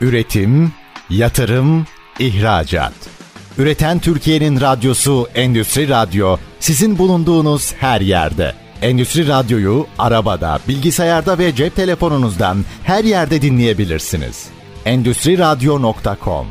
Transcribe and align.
Üretim, 0.00 0.72
yatırım, 1.10 1.86
ihracat. 2.18 2.92
Üreten 3.58 3.98
Türkiye'nin 3.98 4.60
radyosu 4.60 5.28
Endüstri 5.34 5.88
Radyo 5.88 6.36
sizin 6.60 6.98
bulunduğunuz 6.98 7.74
her 7.74 8.00
yerde. 8.00 8.54
Endüstri 8.82 9.28
Radyo'yu 9.28 9.86
arabada, 9.98 10.58
bilgisayarda 10.68 11.38
ve 11.38 11.54
cep 11.54 11.76
telefonunuzdan 11.76 12.64
her 12.84 13.04
yerde 13.04 13.42
dinleyebilirsiniz. 13.42 14.46
Endüstri 14.84 15.38
Radyo.com 15.38 16.46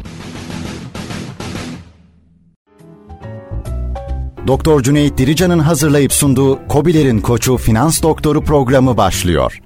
Doktor 4.47 4.84
Cüneyt 4.84 5.18
Dirican'ın 5.18 5.59
hazırlayıp 5.59 6.13
sunduğu 6.13 6.68
Kobilerin 6.68 7.20
Koçu 7.20 7.57
Finans 7.57 8.04
Doktoru 8.04 8.43
programı 8.43 8.97
başlıyor. 8.97 9.59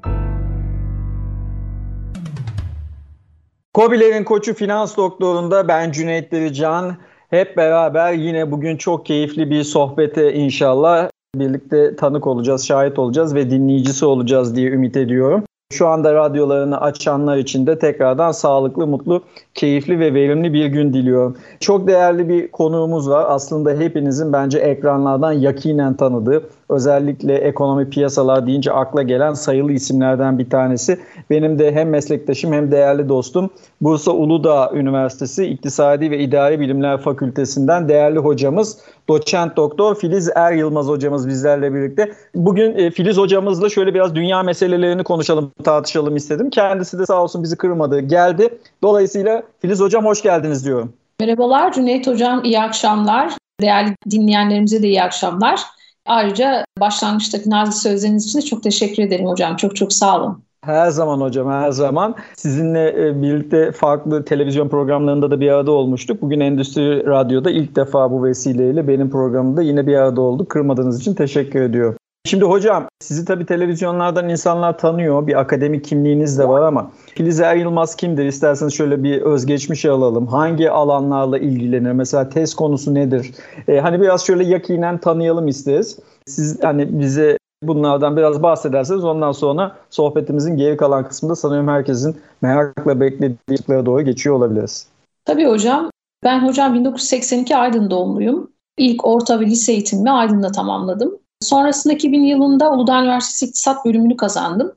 Kobilerin 3.74 4.24
Koçu 4.24 4.54
Finans 4.54 4.98
Doktoru'nda 4.98 5.68
ben 5.68 5.92
Cüneyt 5.92 6.32
Dirican. 6.32 6.96
Hep 7.30 7.58
beraber 7.58 8.14
yine 8.14 8.52
bugün 8.52 8.78
çok 8.78 9.06
keyifli 9.06 9.50
bir 9.50 9.64
sohbete 9.64 10.34
inşallah 10.34 11.10
birlikte 11.36 11.96
tanık 11.96 12.28
olacağız, 12.28 12.68
şahit 12.68 13.00
olacağız 13.00 13.36
ve 13.36 13.50
dinleyicisi 13.50 14.06
olacağız 14.06 14.56
diye 14.56 14.70
ümit 14.72 14.98
ediyorum. 14.98 15.44
Şu 15.74 15.88
anda 15.88 16.14
radyolarını 16.14 16.82
açanlar 16.82 17.38
için 17.38 17.68
de 17.68 17.80
tekrardan 17.80 18.32
sağlıklı, 18.32 18.88
mutlu, 18.88 19.24
keyifli 19.54 20.00
ve 20.00 20.14
verimli 20.14 20.54
bir 20.54 20.66
gün 20.66 20.94
diliyorum. 20.94 21.38
Çok 21.60 21.88
değerli 21.88 22.30
bir 22.30 22.52
konuğumuz 22.52 23.10
var. 23.10 23.26
Aslında 23.28 23.72
hepinizin 23.72 24.34
bence 24.34 24.60
ekranlardan 24.60 25.32
yakinen 25.32 25.94
tanıdığı, 25.94 26.50
özellikle 26.74 27.36
ekonomi 27.36 27.90
piyasalar 27.90 28.48
deyince 28.48 28.72
akla 28.72 29.04
gelen 29.04 29.34
sayılı 29.34 29.72
isimlerden 29.72 30.40
bir 30.40 30.50
tanesi. 30.50 31.00
Benim 31.30 31.60
de 31.60 31.72
hem 31.72 31.90
meslektaşım 31.90 32.54
hem 32.54 32.72
değerli 32.72 33.10
dostum 33.10 33.50
Bursa 33.82 34.12
Uludağ 34.12 34.72
Üniversitesi 34.74 35.46
İktisadi 35.46 36.12
ve 36.12 36.20
İdari 36.20 36.60
Bilimler 36.60 36.98
Fakültesinden 36.98 37.90
değerli 37.90 38.20
hocamız 38.20 38.78
doçent 39.10 39.58
doktor 39.58 39.96
Filiz 39.96 40.30
Er 40.36 40.54
Yılmaz 40.54 40.88
hocamız 40.88 41.28
bizlerle 41.28 41.74
birlikte. 41.74 42.12
Bugün 42.36 42.78
e, 42.78 42.92
Filiz 42.92 43.18
hocamızla 43.18 43.70
şöyle 43.70 43.94
biraz 43.94 44.16
dünya 44.16 44.44
meselelerini 44.44 45.04
konuşalım, 45.04 45.52
tartışalım 45.64 46.16
istedim. 46.16 46.50
Kendisi 46.50 47.00
de 47.00 47.06
sağ 47.06 47.24
olsun 47.24 47.44
bizi 47.44 47.56
kırmadı, 47.58 48.00
geldi. 48.00 48.50
Dolayısıyla 48.82 49.44
Filiz 49.60 49.80
hocam 49.80 50.06
hoş 50.06 50.22
geldiniz 50.22 50.66
diyorum. 50.66 50.94
Merhabalar 51.20 51.72
Cüneyt 51.72 52.08
hocam, 52.08 52.44
iyi 52.44 52.60
akşamlar. 52.60 53.34
Değerli 53.62 53.96
dinleyenlerimize 54.10 54.84
de 54.84 54.88
iyi 54.88 55.04
akşamlar. 55.04 55.62
Ayrıca 56.06 56.66
başlangıçtaki 56.80 57.50
nazik 57.50 57.82
sözleriniz 57.82 58.26
için 58.26 58.40
de 58.40 58.46
çok 58.46 58.64
teşekkür 58.64 59.04
ederim 59.04 59.26
hocam. 59.26 59.56
Çok 59.56 59.76
çok 59.76 59.94
sağ 59.94 60.20
olun. 60.20 60.44
Her 60.64 60.90
zaman 60.90 61.22
hocam 61.22 61.52
her 61.52 61.72
zaman. 61.72 62.16
Sizinle 62.36 63.08
e, 63.08 63.22
birlikte 63.22 63.72
farklı 63.72 64.26
televizyon 64.26 64.70
programlarında 64.70 65.32
da 65.32 65.40
bir 65.40 65.50
arada 65.50 65.72
olmuştuk. 65.72 66.22
Bugün 66.22 66.40
Endüstri 66.40 67.06
Radyo'da 67.06 67.52
ilk 67.52 67.76
defa 67.76 68.12
bu 68.12 68.24
vesileyle 68.24 68.88
benim 68.88 69.10
programımda 69.10 69.62
yine 69.62 69.88
bir 69.88 69.96
arada 69.96 70.22
olduk. 70.22 70.50
Kırmadığınız 70.50 71.00
için 71.00 71.14
teşekkür 71.14 71.62
ediyorum. 71.62 71.98
Şimdi 72.26 72.46
hocam 72.46 72.88
sizi 73.00 73.26
tabii 73.26 73.46
televizyonlardan 73.46 74.30
insanlar 74.30 74.78
tanıyor. 74.78 75.28
Bir 75.28 75.40
akademik 75.40 75.86
kimliğiniz 75.86 76.40
de 76.40 76.48
var 76.48 76.62
ama 76.62 76.92
Filiz 77.16 77.40
Er 77.40 77.56
Yılmaz 77.56 77.96
kimdir? 77.96 78.26
İsterseniz 78.26 78.74
şöyle 78.74 79.04
bir 79.04 79.22
özgeçmişi 79.22 79.92
alalım. 79.92 80.28
Hangi 80.28 80.72
alanlarla 80.72 81.38
ilgilenir? 81.38 81.92
Mesela 81.92 82.30
test 82.30 82.56
konusu 82.56 82.94
nedir? 82.94 83.32
Ee, 83.68 83.80
hani 83.80 84.02
biraz 84.02 84.26
şöyle 84.26 84.44
yakinen 84.44 84.98
tanıyalım 84.98 85.48
isteriz. 85.48 86.00
Siz 86.28 86.64
hani 86.64 87.00
bize 87.00 87.38
bunlardan 87.64 88.18
biraz 88.18 88.44
bahsederseniz 88.44 89.04
ondan 89.04 89.32
sonra 89.32 89.76
sohbetimizin 89.90 90.58
geri 90.58 90.78
kalan 90.78 91.08
kısmında 91.08 91.36
sanıyorum 91.36 91.68
herkesin 91.68 92.22
merakla 92.42 93.00
beklediği 93.00 93.86
doğru 93.86 94.02
geçiyor 94.02 94.36
olabiliriz. 94.36 94.88
Tabii 95.26 95.46
hocam. 95.46 95.90
Ben 96.24 96.48
hocam 96.48 96.74
1982 96.74 97.56
Aydın 97.58 97.90
doğumluyum. 97.90 98.52
İlk 98.78 99.06
orta 99.08 99.40
ve 99.40 99.46
lise 99.46 99.72
eğitimimi 99.72 100.12
Aydın'da 100.12 100.52
tamamladım. 100.52 101.23
Sonrasında 101.42 101.94
2000 101.94 102.24
yılında 102.24 102.72
Uludağ 102.72 103.02
Üniversitesi 103.02 103.46
İktisat 103.46 103.86
bölümünü 103.86 104.18
kazandım 104.18 104.76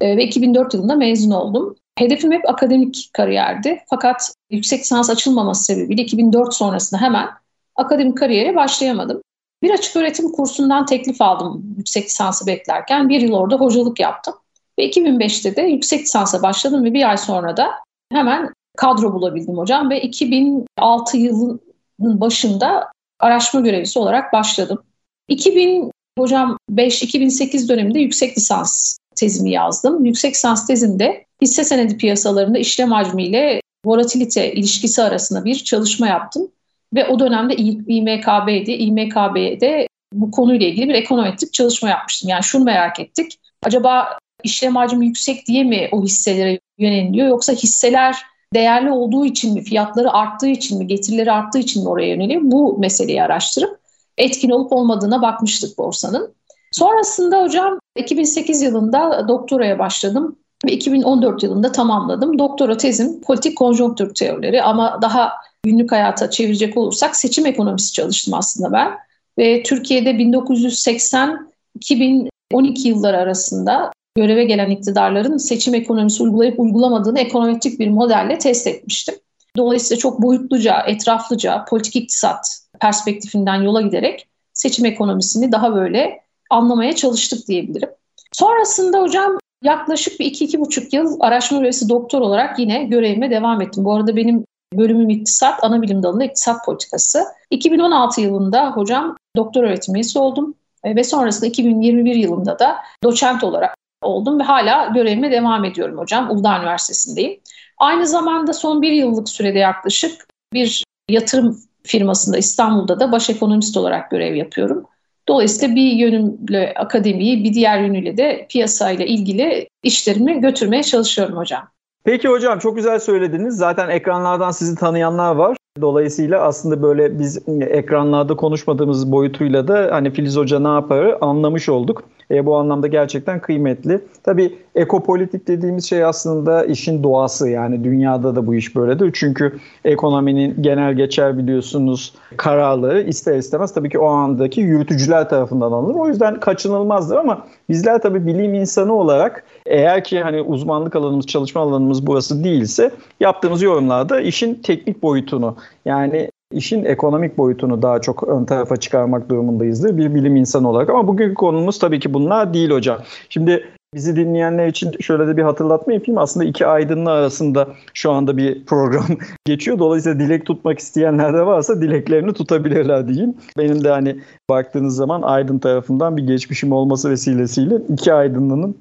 e, 0.00 0.16
ve 0.16 0.24
2004 0.24 0.74
yılında 0.74 0.94
mezun 0.94 1.30
oldum. 1.30 1.76
Hedefim 1.98 2.32
hep 2.32 2.48
akademik 2.48 3.10
kariyerdi. 3.12 3.78
Fakat 3.90 4.34
yüksek 4.50 4.80
lisans 4.80 5.10
açılmaması 5.10 5.64
sebebiyle 5.64 6.02
2004 6.02 6.54
sonrasında 6.54 7.00
hemen 7.00 7.28
akademik 7.76 8.18
kariyere 8.18 8.56
başlayamadım. 8.56 9.22
Bir 9.62 9.70
açık 9.70 9.96
öğretim 9.96 10.32
kursundan 10.32 10.86
teklif 10.86 11.22
aldım 11.22 11.74
yüksek 11.76 12.04
lisansı 12.04 12.46
beklerken. 12.46 13.08
Bir 13.08 13.20
yıl 13.20 13.32
orada 13.32 13.56
hocalık 13.56 14.00
yaptım. 14.00 14.34
Ve 14.78 14.88
2005'te 14.88 15.56
de 15.56 15.62
yüksek 15.62 16.00
lisansa 16.00 16.42
başladım 16.42 16.84
ve 16.84 16.94
bir 16.94 17.10
ay 17.10 17.16
sonra 17.16 17.56
da 17.56 17.70
hemen 18.12 18.52
kadro 18.76 19.12
bulabildim 19.12 19.58
hocam. 19.58 19.90
Ve 19.90 20.00
2006 20.02 21.16
yılının 21.16 22.20
başında 22.20 22.92
araştırma 23.20 23.66
görevlisi 23.66 23.98
olarak 23.98 24.32
başladım. 24.32 24.82
2000 25.28 25.90
hocam 26.18 26.58
5-2008 26.72 27.68
döneminde 27.68 27.98
yüksek 27.98 28.38
lisans 28.38 28.98
tezimi 29.16 29.50
yazdım. 29.50 30.04
Yüksek 30.04 30.34
lisans 30.34 30.66
tezimde 30.66 31.24
hisse 31.42 31.64
senedi 31.64 31.96
piyasalarında 31.96 32.58
işlem 32.58 32.92
hacmiyle 32.92 33.60
volatilite 33.84 34.52
ilişkisi 34.52 35.02
arasında 35.02 35.44
bir 35.44 35.54
çalışma 35.54 36.06
yaptım. 36.06 36.48
Ve 36.94 37.06
o 37.06 37.18
dönemde 37.18 37.56
İMKB'di. 37.56 38.72
İMKB'de 38.72 39.88
bu 40.12 40.30
konuyla 40.30 40.66
ilgili 40.66 40.88
bir 40.88 40.94
ekonometrik 40.94 41.52
çalışma 41.52 41.88
yapmıştım. 41.88 42.30
Yani 42.30 42.42
şunu 42.42 42.64
merak 42.64 43.00
ettik. 43.00 43.38
Acaba 43.62 44.18
işlem 44.44 44.76
hacmi 44.76 45.06
yüksek 45.06 45.46
diye 45.46 45.64
mi 45.64 45.88
o 45.92 46.04
hisselere 46.04 46.60
yöneliliyor 46.78 47.28
yoksa 47.28 47.52
hisseler 47.52 48.16
değerli 48.54 48.90
olduğu 48.90 49.26
için 49.26 49.54
mi, 49.54 49.62
fiyatları 49.62 50.12
arttığı 50.12 50.48
için 50.48 50.78
mi, 50.78 50.86
getirileri 50.86 51.32
arttığı 51.32 51.58
için 51.58 51.82
mi 51.82 51.88
oraya 51.88 52.08
yöneliyor? 52.08 52.40
Bu 52.44 52.78
meseleyi 52.78 53.22
araştırıp 53.22 53.85
etkin 54.18 54.50
olup 54.50 54.72
olmadığına 54.72 55.22
bakmıştık 55.22 55.78
borsanın. 55.78 56.34
Sonrasında 56.72 57.42
hocam 57.42 57.78
2008 57.96 58.62
yılında 58.62 59.28
doktoraya 59.28 59.78
başladım 59.78 60.36
ve 60.64 60.72
2014 60.72 61.42
yılında 61.42 61.72
tamamladım. 61.72 62.38
Doktora 62.38 62.76
tezim 62.76 63.20
politik 63.20 63.58
konjonktür 63.58 64.14
teorileri 64.14 64.62
ama 64.62 64.98
daha 65.02 65.32
günlük 65.64 65.92
hayata 65.92 66.30
çevirecek 66.30 66.76
olursak 66.76 67.16
seçim 67.16 67.46
ekonomisi 67.46 67.92
çalıştım 67.92 68.34
aslında 68.34 68.72
ben. 68.72 68.92
Ve 69.38 69.62
Türkiye'de 69.62 70.10
1980-2012 70.10 72.88
yılları 72.88 73.18
arasında 73.18 73.92
göreve 74.16 74.44
gelen 74.44 74.70
iktidarların 74.70 75.36
seçim 75.36 75.74
ekonomisi 75.74 76.22
uygulayıp 76.22 76.60
uygulamadığını 76.60 77.18
ekonometrik 77.18 77.80
bir 77.80 77.88
modelle 77.88 78.38
test 78.38 78.66
etmiştim. 78.66 79.14
Dolayısıyla 79.56 79.98
çok 79.98 80.22
boyutluca, 80.22 80.82
etraflıca 80.86 81.64
politik 81.64 81.96
iktisat 81.96 82.65
perspektifinden 82.80 83.62
yola 83.62 83.80
giderek 83.80 84.28
seçim 84.52 84.84
ekonomisini 84.84 85.52
daha 85.52 85.74
böyle 85.74 86.20
anlamaya 86.50 86.94
çalıştık 86.94 87.48
diyebilirim. 87.48 87.88
Sonrasında 88.32 89.02
hocam 89.02 89.38
yaklaşık 89.62 90.20
bir 90.20 90.24
iki, 90.24 90.44
iki 90.44 90.60
buçuk 90.60 90.92
yıl 90.92 91.20
araştırma 91.20 91.62
üyesi 91.62 91.88
doktor 91.88 92.20
olarak 92.20 92.58
yine 92.58 92.84
görevime 92.84 93.30
devam 93.30 93.60
ettim. 93.60 93.84
Bu 93.84 93.94
arada 93.94 94.16
benim 94.16 94.44
bölümüm 94.72 95.10
iktisat, 95.10 95.64
ana 95.64 95.82
bilim 95.82 96.02
dalında 96.02 96.24
iktisat 96.24 96.64
politikası. 96.64 97.24
2016 97.50 98.20
yılında 98.20 98.70
hocam 98.70 99.16
doktor 99.36 99.64
öğretim 99.64 99.94
üyesi 99.94 100.18
oldum 100.18 100.54
ve 100.84 101.04
sonrasında 101.04 101.46
2021 101.46 102.14
yılında 102.14 102.58
da 102.58 102.76
doçent 103.04 103.44
olarak 103.44 103.76
oldum 104.02 104.38
ve 104.38 104.42
hala 104.42 104.86
görevime 104.86 105.30
devam 105.30 105.64
ediyorum 105.64 105.98
hocam. 105.98 106.30
Uludağ 106.30 106.58
Üniversitesi'ndeyim. 106.58 107.40
Aynı 107.78 108.06
zamanda 108.06 108.52
son 108.52 108.82
bir 108.82 108.92
yıllık 108.92 109.28
sürede 109.28 109.58
yaklaşık 109.58 110.26
bir 110.52 110.84
yatırım 111.08 111.60
firmasında 111.86 112.38
İstanbul'da 112.38 113.00
da 113.00 113.12
baş 113.12 113.30
ekonomist 113.30 113.76
olarak 113.76 114.10
görev 114.10 114.34
yapıyorum. 114.34 114.84
Dolayısıyla 115.28 115.76
bir 115.76 115.92
yönümle 115.92 116.74
akademiyi, 116.76 117.44
bir 117.44 117.54
diğer 117.54 117.80
yönüyle 117.80 118.16
de 118.16 118.46
piyasayla 118.50 119.04
ilgili 119.04 119.68
işlerimi 119.82 120.40
götürmeye 120.40 120.82
çalışıyorum 120.82 121.36
hocam. 121.36 121.68
Peki 122.04 122.28
hocam 122.28 122.58
çok 122.58 122.76
güzel 122.76 122.98
söylediniz. 122.98 123.56
Zaten 123.56 123.88
ekranlardan 123.88 124.50
sizi 124.50 124.76
tanıyanlar 124.76 125.34
var. 125.34 125.56
Dolayısıyla 125.80 126.42
aslında 126.42 126.82
böyle 126.82 127.18
biz 127.18 127.48
ekranlarda 127.60 128.36
konuşmadığımız 128.36 129.12
boyutuyla 129.12 129.68
da 129.68 129.88
hani 129.92 130.10
Filiz 130.10 130.36
Hoca 130.36 130.60
ne 130.60 130.68
yapar 130.68 131.18
anlamış 131.20 131.68
olduk. 131.68 132.02
E, 132.30 132.46
bu 132.46 132.56
anlamda 132.56 132.86
gerçekten 132.86 133.40
kıymetli. 133.40 134.00
Tabii 134.22 134.58
ekopolitik 134.74 135.48
dediğimiz 135.48 135.88
şey 135.88 136.04
aslında 136.04 136.64
işin 136.64 137.02
doğası 137.02 137.48
yani 137.48 137.84
dünyada 137.84 138.36
da 138.36 138.46
bu 138.46 138.54
iş 138.54 138.76
böyledir. 138.76 139.10
Çünkü 139.14 139.58
ekonominin 139.84 140.62
genel 140.62 140.94
geçer 140.94 141.38
biliyorsunuz 141.38 142.14
kararları 142.36 143.02
ister 143.02 143.38
istemez 143.38 143.74
tabii 143.74 143.90
ki 143.90 143.98
o 143.98 144.06
andaki 144.06 144.60
yürütücüler 144.60 145.28
tarafından 145.28 145.72
alınır. 145.72 145.94
O 145.94 146.08
yüzden 146.08 146.40
kaçınılmazdır 146.40 147.16
ama 147.16 147.46
bizler 147.68 148.02
tabii 148.02 148.26
bilim 148.26 148.54
insanı 148.54 148.94
olarak 148.94 149.44
eğer 149.66 150.04
ki 150.04 150.20
hani 150.20 150.42
uzmanlık 150.42 150.96
alanımız, 150.96 151.26
çalışma 151.26 151.60
alanımız 151.60 152.06
burası 152.06 152.44
değilse 152.44 152.90
yaptığımız 153.20 153.62
yorumlarda 153.62 154.20
işin 154.20 154.54
teknik 154.54 155.02
boyutunu 155.02 155.56
yani 155.84 156.30
işin 156.52 156.84
ekonomik 156.84 157.38
boyutunu 157.38 157.82
daha 157.82 158.00
çok 158.00 158.28
ön 158.28 158.44
tarafa 158.44 158.76
çıkarmak 158.76 159.28
durumundayızdır 159.28 159.96
bir 159.96 160.14
bilim 160.14 160.36
insanı 160.36 160.70
olarak. 160.70 160.90
Ama 160.90 161.08
bugünkü 161.08 161.34
konumuz 161.34 161.78
tabii 161.78 162.00
ki 162.00 162.14
bunlar 162.14 162.54
değil 162.54 162.70
hocam. 162.70 162.98
Şimdi 163.28 163.64
Bizi 163.94 164.16
dinleyenler 164.16 164.66
için 164.66 164.92
şöyle 165.00 165.26
de 165.26 165.36
bir 165.36 165.42
hatırlatma 165.42 165.92
yapayım. 165.92 166.18
Aslında 166.18 166.46
iki 166.46 166.66
aydınlı 166.66 167.10
arasında 167.10 167.68
şu 167.94 168.10
anda 168.10 168.36
bir 168.36 168.64
program 168.64 169.06
geçiyor. 169.44 169.78
Dolayısıyla 169.78 170.20
dilek 170.20 170.46
tutmak 170.46 170.78
isteyenler 170.78 171.34
de 171.34 171.46
varsa 171.46 171.80
dileklerini 171.80 172.32
tutabilirler 172.32 173.08
diyeyim. 173.08 173.34
Benim 173.58 173.84
de 173.84 173.90
hani 173.90 174.20
baktığınız 174.50 174.96
zaman 174.96 175.22
Aydın 175.22 175.58
tarafından 175.58 176.16
bir 176.16 176.26
geçmişim 176.26 176.72
olması 176.72 177.10
vesilesiyle 177.10 177.74
iki 177.88 178.12
aydınlının 178.12 178.76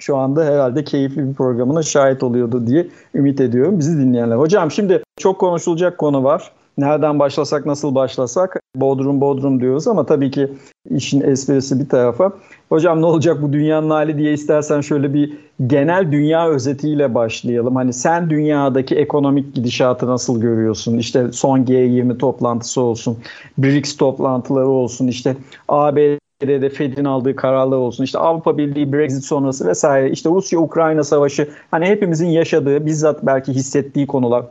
şu 0.00 0.16
anda 0.16 0.44
herhalde 0.44 0.84
keyifli 0.84 1.28
bir 1.28 1.34
programına 1.34 1.82
şahit 1.82 2.22
oluyordu 2.22 2.66
diye 2.66 2.86
ümit 3.14 3.40
ediyorum 3.40 3.78
bizi 3.78 3.98
dinleyenler. 3.98 4.36
Hocam 4.36 4.70
şimdi 4.70 5.02
çok 5.18 5.40
konuşulacak 5.40 5.98
konu 5.98 6.24
var. 6.24 6.52
Nereden 6.78 7.18
başlasak 7.18 7.66
nasıl 7.66 7.94
başlasak 7.94 8.60
Bodrum 8.76 9.20
Bodrum 9.20 9.60
diyoruz 9.60 9.88
ama 9.88 10.06
tabii 10.06 10.30
ki 10.30 10.48
işin 10.90 11.20
esprisi 11.20 11.80
bir 11.80 11.88
tarafa. 11.88 12.32
Hocam 12.68 13.00
ne 13.00 13.06
olacak 13.06 13.42
bu 13.42 13.52
dünyanın 13.52 13.90
hali 13.90 14.18
diye 14.18 14.32
istersen 14.32 14.80
şöyle 14.80 15.14
bir 15.14 15.38
genel 15.66 16.12
dünya 16.12 16.48
özetiyle 16.48 17.14
başlayalım. 17.14 17.76
Hani 17.76 17.92
sen 17.92 18.30
dünyadaki 18.30 18.94
ekonomik 18.94 19.54
gidişatı 19.54 20.06
nasıl 20.06 20.40
görüyorsun? 20.40 20.98
İşte 20.98 21.32
son 21.32 21.58
G20 21.64 22.18
toplantısı 22.18 22.80
olsun, 22.80 23.18
BRICS 23.58 23.96
toplantıları 23.96 24.68
olsun, 24.68 25.06
işte 25.06 25.36
ABD'de 25.68 26.68
Fed'in 26.68 27.04
aldığı 27.04 27.36
kararlar 27.36 27.76
olsun, 27.76 28.04
işte 28.04 28.18
Avrupa 28.18 28.58
Birliği 28.58 28.92
Brexit 28.92 29.24
sonrası 29.24 29.66
vesaire, 29.66 30.10
işte 30.10 30.30
Rusya-Ukrayna 30.30 31.04
savaşı, 31.04 31.48
hani 31.70 31.86
hepimizin 31.86 32.28
yaşadığı, 32.28 32.86
bizzat 32.86 33.26
belki 33.26 33.52
hissettiği 33.52 34.06
konular 34.06 34.44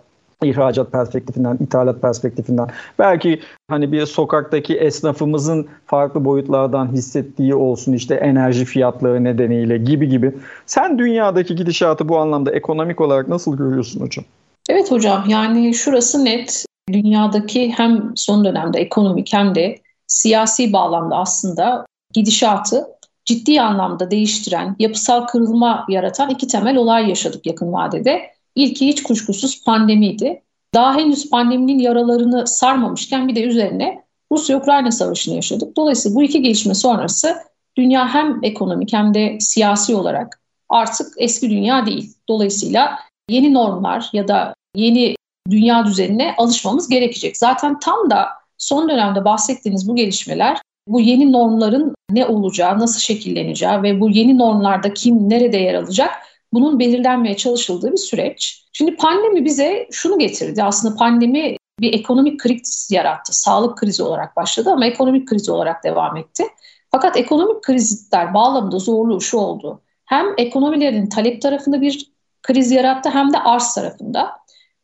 ihracat 0.44 0.92
perspektifinden, 0.92 1.57
ithalat 1.62 2.01
perspektifinden. 2.01 2.68
Belki 3.00 3.40
hani 3.69 3.92
bir 3.92 4.06
sokaktaki 4.06 4.78
esnafımızın 4.78 5.68
farklı 5.86 6.25
boyutlardan 6.25 6.92
hissettiği 6.94 7.56
olsun 7.56 7.94
işte 7.94 8.16
enerji 8.16 8.66
fiyatları 8.66 9.24
nedeniyle 9.24 9.78
gibi 9.78 10.10
gibi. 10.10 10.36
Sen 10.66 11.00
dünyadaki 11.00 11.56
gidişatı 11.56 12.10
bu 12.10 12.18
anlamda 12.18 12.51
ekonomik 12.51 13.01
olarak 13.01 13.28
nasıl 13.28 13.57
görüyorsun 13.57 14.01
hocam? 14.01 14.25
Evet 14.69 14.92
hocam 14.92 15.24
yani 15.28 15.74
şurası 15.74 16.25
net. 16.25 16.66
Dünyadaki 16.92 17.74
hem 17.78 18.12
son 18.16 18.45
dönemde 18.45 18.80
ekonomik 18.80 19.34
hem 19.34 19.56
de 19.56 19.80
siyasi 20.07 20.74
bağlamda 20.74 21.16
aslında 21.16 21.86
gidişatı 22.13 22.86
ciddi 23.25 23.62
anlamda 23.62 24.12
değiştiren, 24.12 24.75
yapısal 24.80 25.28
kırılma 25.28 25.86
yaratan 25.90 26.30
iki 26.30 26.48
temel 26.48 26.75
olay 26.78 27.10
yaşadık 27.10 27.45
yakın 27.45 27.74
vadede. 27.74 28.22
İlki 28.55 28.88
hiç 28.88 29.03
kuşkusuz 29.03 29.63
pandemiydi. 29.63 30.41
Daha 30.73 30.95
henüz 30.95 31.29
pandeminin 31.29 31.79
yaralarını 31.79 32.47
sarmamışken 32.47 33.27
bir 33.27 33.35
de 33.35 33.44
üzerine 33.44 34.03
Rusya-Ukrayna 34.31 34.91
savaşını 34.91 35.35
yaşadık. 35.35 35.77
Dolayısıyla 35.77 36.15
bu 36.15 36.23
iki 36.23 36.41
gelişme 36.41 36.75
sonrası 36.75 37.35
dünya 37.77 38.13
hem 38.13 38.39
ekonomik 38.44 38.94
hem 38.94 39.13
de 39.13 39.38
siyasi 39.39 39.95
olarak 39.95 40.41
artık 40.69 41.13
eski 41.17 41.50
dünya 41.50 41.85
değil. 41.85 42.13
Dolayısıyla 42.29 43.00
yeni 43.29 43.53
normlar 43.53 44.09
ya 44.13 44.27
da 44.27 44.53
yeni 44.75 45.15
dünya 45.49 45.85
düzenine 45.85 46.35
alışmamız 46.38 46.89
gerekecek. 46.89 47.38
Zaten 47.38 47.79
tam 47.79 48.09
da 48.09 48.27
son 48.57 48.89
dönemde 48.89 49.25
bahsettiğiniz 49.25 49.89
bu 49.89 49.95
gelişmeler 49.95 50.57
bu 50.88 50.99
yeni 50.99 51.31
normların 51.31 51.95
ne 52.11 52.25
olacağı, 52.25 52.79
nasıl 52.79 52.99
şekilleneceği 52.99 53.83
ve 53.83 53.99
bu 53.99 54.09
yeni 54.09 54.38
normlarda 54.38 54.94
kim 54.94 55.29
nerede 55.29 55.57
yer 55.57 55.73
alacak 55.73 56.11
bunun 56.53 56.79
belirlenmeye 56.79 57.38
çalışıldığı 57.38 57.91
bir 57.91 57.97
süreç. 57.97 58.65
Şimdi 58.73 58.95
pandemi 58.95 59.45
bize 59.45 59.88
şunu 59.91 60.19
getirdi. 60.19 60.63
Aslında 60.63 60.95
pandemi 60.95 61.57
bir 61.79 61.94
ekonomik 61.94 62.39
kriz 62.39 62.89
yarattı. 62.91 63.38
Sağlık 63.38 63.77
krizi 63.77 64.03
olarak 64.03 64.35
başladı 64.35 64.69
ama 64.71 64.85
ekonomik 64.85 65.27
kriz 65.27 65.50
olarak 65.50 65.83
devam 65.83 66.17
etti. 66.17 66.44
Fakat 66.91 67.17
ekonomik 67.17 67.63
krizler 67.63 68.33
bağlamında 68.33 68.79
zorluğu 68.79 69.21
şu 69.21 69.38
oldu. 69.38 69.81
Hem 70.05 70.25
ekonomilerin 70.38 71.09
talep 71.09 71.41
tarafında 71.41 71.81
bir 71.81 72.11
kriz 72.44 72.71
yarattı 72.71 73.09
hem 73.09 73.33
de 73.33 73.39
arz 73.39 73.73
tarafında. 73.73 74.31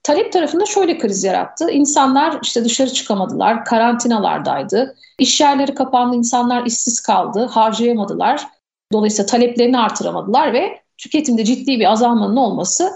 Talep 0.04 0.34
tarafında 0.34 0.66
şöyle 0.66 0.98
kriz 0.98 1.24
yarattı. 1.24 1.72
İnsanlar 1.72 2.40
işte 2.44 2.66
dışarı 2.66 2.94
çıkamadılar, 2.94 3.66
karantinalardaydı. 3.66 4.96
İş 5.20 5.42
yerleri 5.42 5.76
kapandı, 5.76 6.16
insanlar 6.16 6.66
işsiz 6.66 7.00
kaldı, 7.00 7.46
harcayamadılar. 7.46 8.48
Dolayısıyla 8.94 9.26
taleplerini 9.26 9.80
artıramadılar 9.80 10.54
ve 10.54 10.80
tüketimde 11.00 11.46
ciddi 11.46 11.80
bir 11.80 11.92
azalmanın 11.92 12.36
olması 12.36 12.92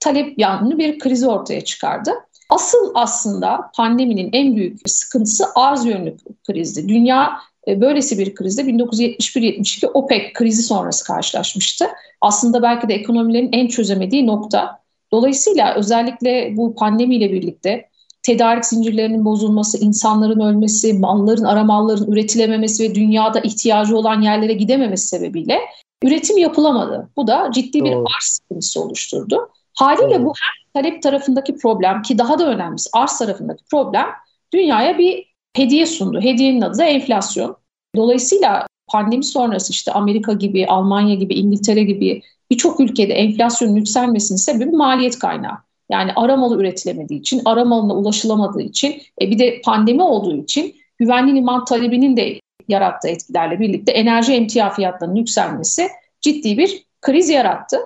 talep 0.00 0.38
yanlı 0.38 0.78
bir 0.78 0.98
krizi 0.98 1.28
ortaya 1.28 1.60
çıkardı. 1.60 2.10
Asıl 2.50 2.92
aslında 2.94 3.70
pandeminin 3.76 4.30
en 4.32 4.56
büyük 4.56 4.90
sıkıntısı 4.90 5.44
arz 5.54 5.86
yönlü 5.86 6.16
krizdi. 6.46 6.88
Dünya 6.88 7.32
e, 7.68 7.80
böylesi 7.80 8.18
bir 8.18 8.34
krizde 8.34 8.62
1971-72 8.62 9.86
OPEC 9.86 10.32
krizi 10.32 10.62
sonrası 10.62 11.04
karşılaşmıştı. 11.04 11.86
Aslında 12.20 12.62
belki 12.62 12.88
de 12.88 12.94
ekonomilerin 12.94 13.52
en 13.52 13.68
çözemediği 13.68 14.26
nokta. 14.26 14.80
Dolayısıyla 15.12 15.74
özellikle 15.74 16.56
bu 16.56 16.74
pandemiyle 16.74 17.32
birlikte 17.32 17.88
tedarik 18.22 18.64
zincirlerinin 18.64 19.24
bozulması, 19.24 19.78
insanların 19.78 20.40
ölmesi, 20.40 20.92
malların, 20.92 21.44
aramalların 21.44 22.12
üretilememesi 22.12 22.82
ve 22.82 22.94
dünyada 22.94 23.40
ihtiyacı 23.40 23.96
olan 23.96 24.22
yerlere 24.22 24.52
gidememesi 24.52 25.08
sebebiyle 25.08 25.58
üretim 26.02 26.38
yapılamadı. 26.38 27.08
Bu 27.16 27.26
da 27.26 27.50
ciddi 27.54 27.84
bir 27.84 27.92
arz 27.92 28.24
sıkıntısı 28.24 28.82
oluşturdu. 28.82 29.48
Haliyle 29.74 30.14
Doğru. 30.14 30.24
bu 30.24 30.32
hem 30.40 30.82
talep 30.82 31.02
tarafındaki 31.02 31.56
problem 31.56 32.02
ki 32.02 32.18
daha 32.18 32.38
da 32.38 32.46
önemlisi 32.46 32.90
arz 32.92 33.18
tarafındaki 33.18 33.64
problem 33.70 34.06
dünyaya 34.52 34.98
bir 34.98 35.34
hediye 35.56 35.86
sundu. 35.86 36.20
Hediyenin 36.20 36.60
adı 36.60 36.78
da 36.78 36.84
enflasyon. 36.84 37.56
Dolayısıyla 37.96 38.66
pandemi 38.88 39.24
sonrası 39.24 39.72
işte 39.72 39.92
Amerika 39.92 40.32
gibi, 40.32 40.66
Almanya 40.66 41.14
gibi, 41.14 41.34
İngiltere 41.34 41.82
gibi 41.82 42.22
birçok 42.50 42.80
ülkede 42.80 43.12
enflasyonun 43.12 43.76
yükselmesinin 43.76 44.38
sebebi 44.38 44.70
maliyet 44.70 45.18
kaynağı. 45.18 45.58
Yani 45.90 46.12
aramalı 46.16 46.60
üretilemediği 46.60 47.20
için, 47.20 47.42
aramalına 47.44 47.94
ulaşılamadığı 47.94 48.62
için, 48.62 49.02
e 49.22 49.30
bir 49.30 49.38
de 49.38 49.60
pandemi 49.64 50.02
olduğu 50.02 50.36
için 50.36 50.76
güvenli 50.98 51.34
liman 51.34 51.64
talebinin 51.64 52.16
de 52.16 52.40
yarattığı 52.68 53.08
etkilerle 53.08 53.60
birlikte 53.60 53.92
enerji 53.92 54.34
emtia 54.34 54.70
fiyatlarının 54.70 55.16
yükselmesi 55.16 55.88
ciddi 56.20 56.58
bir 56.58 56.86
kriz 57.00 57.28
yarattı. 57.28 57.80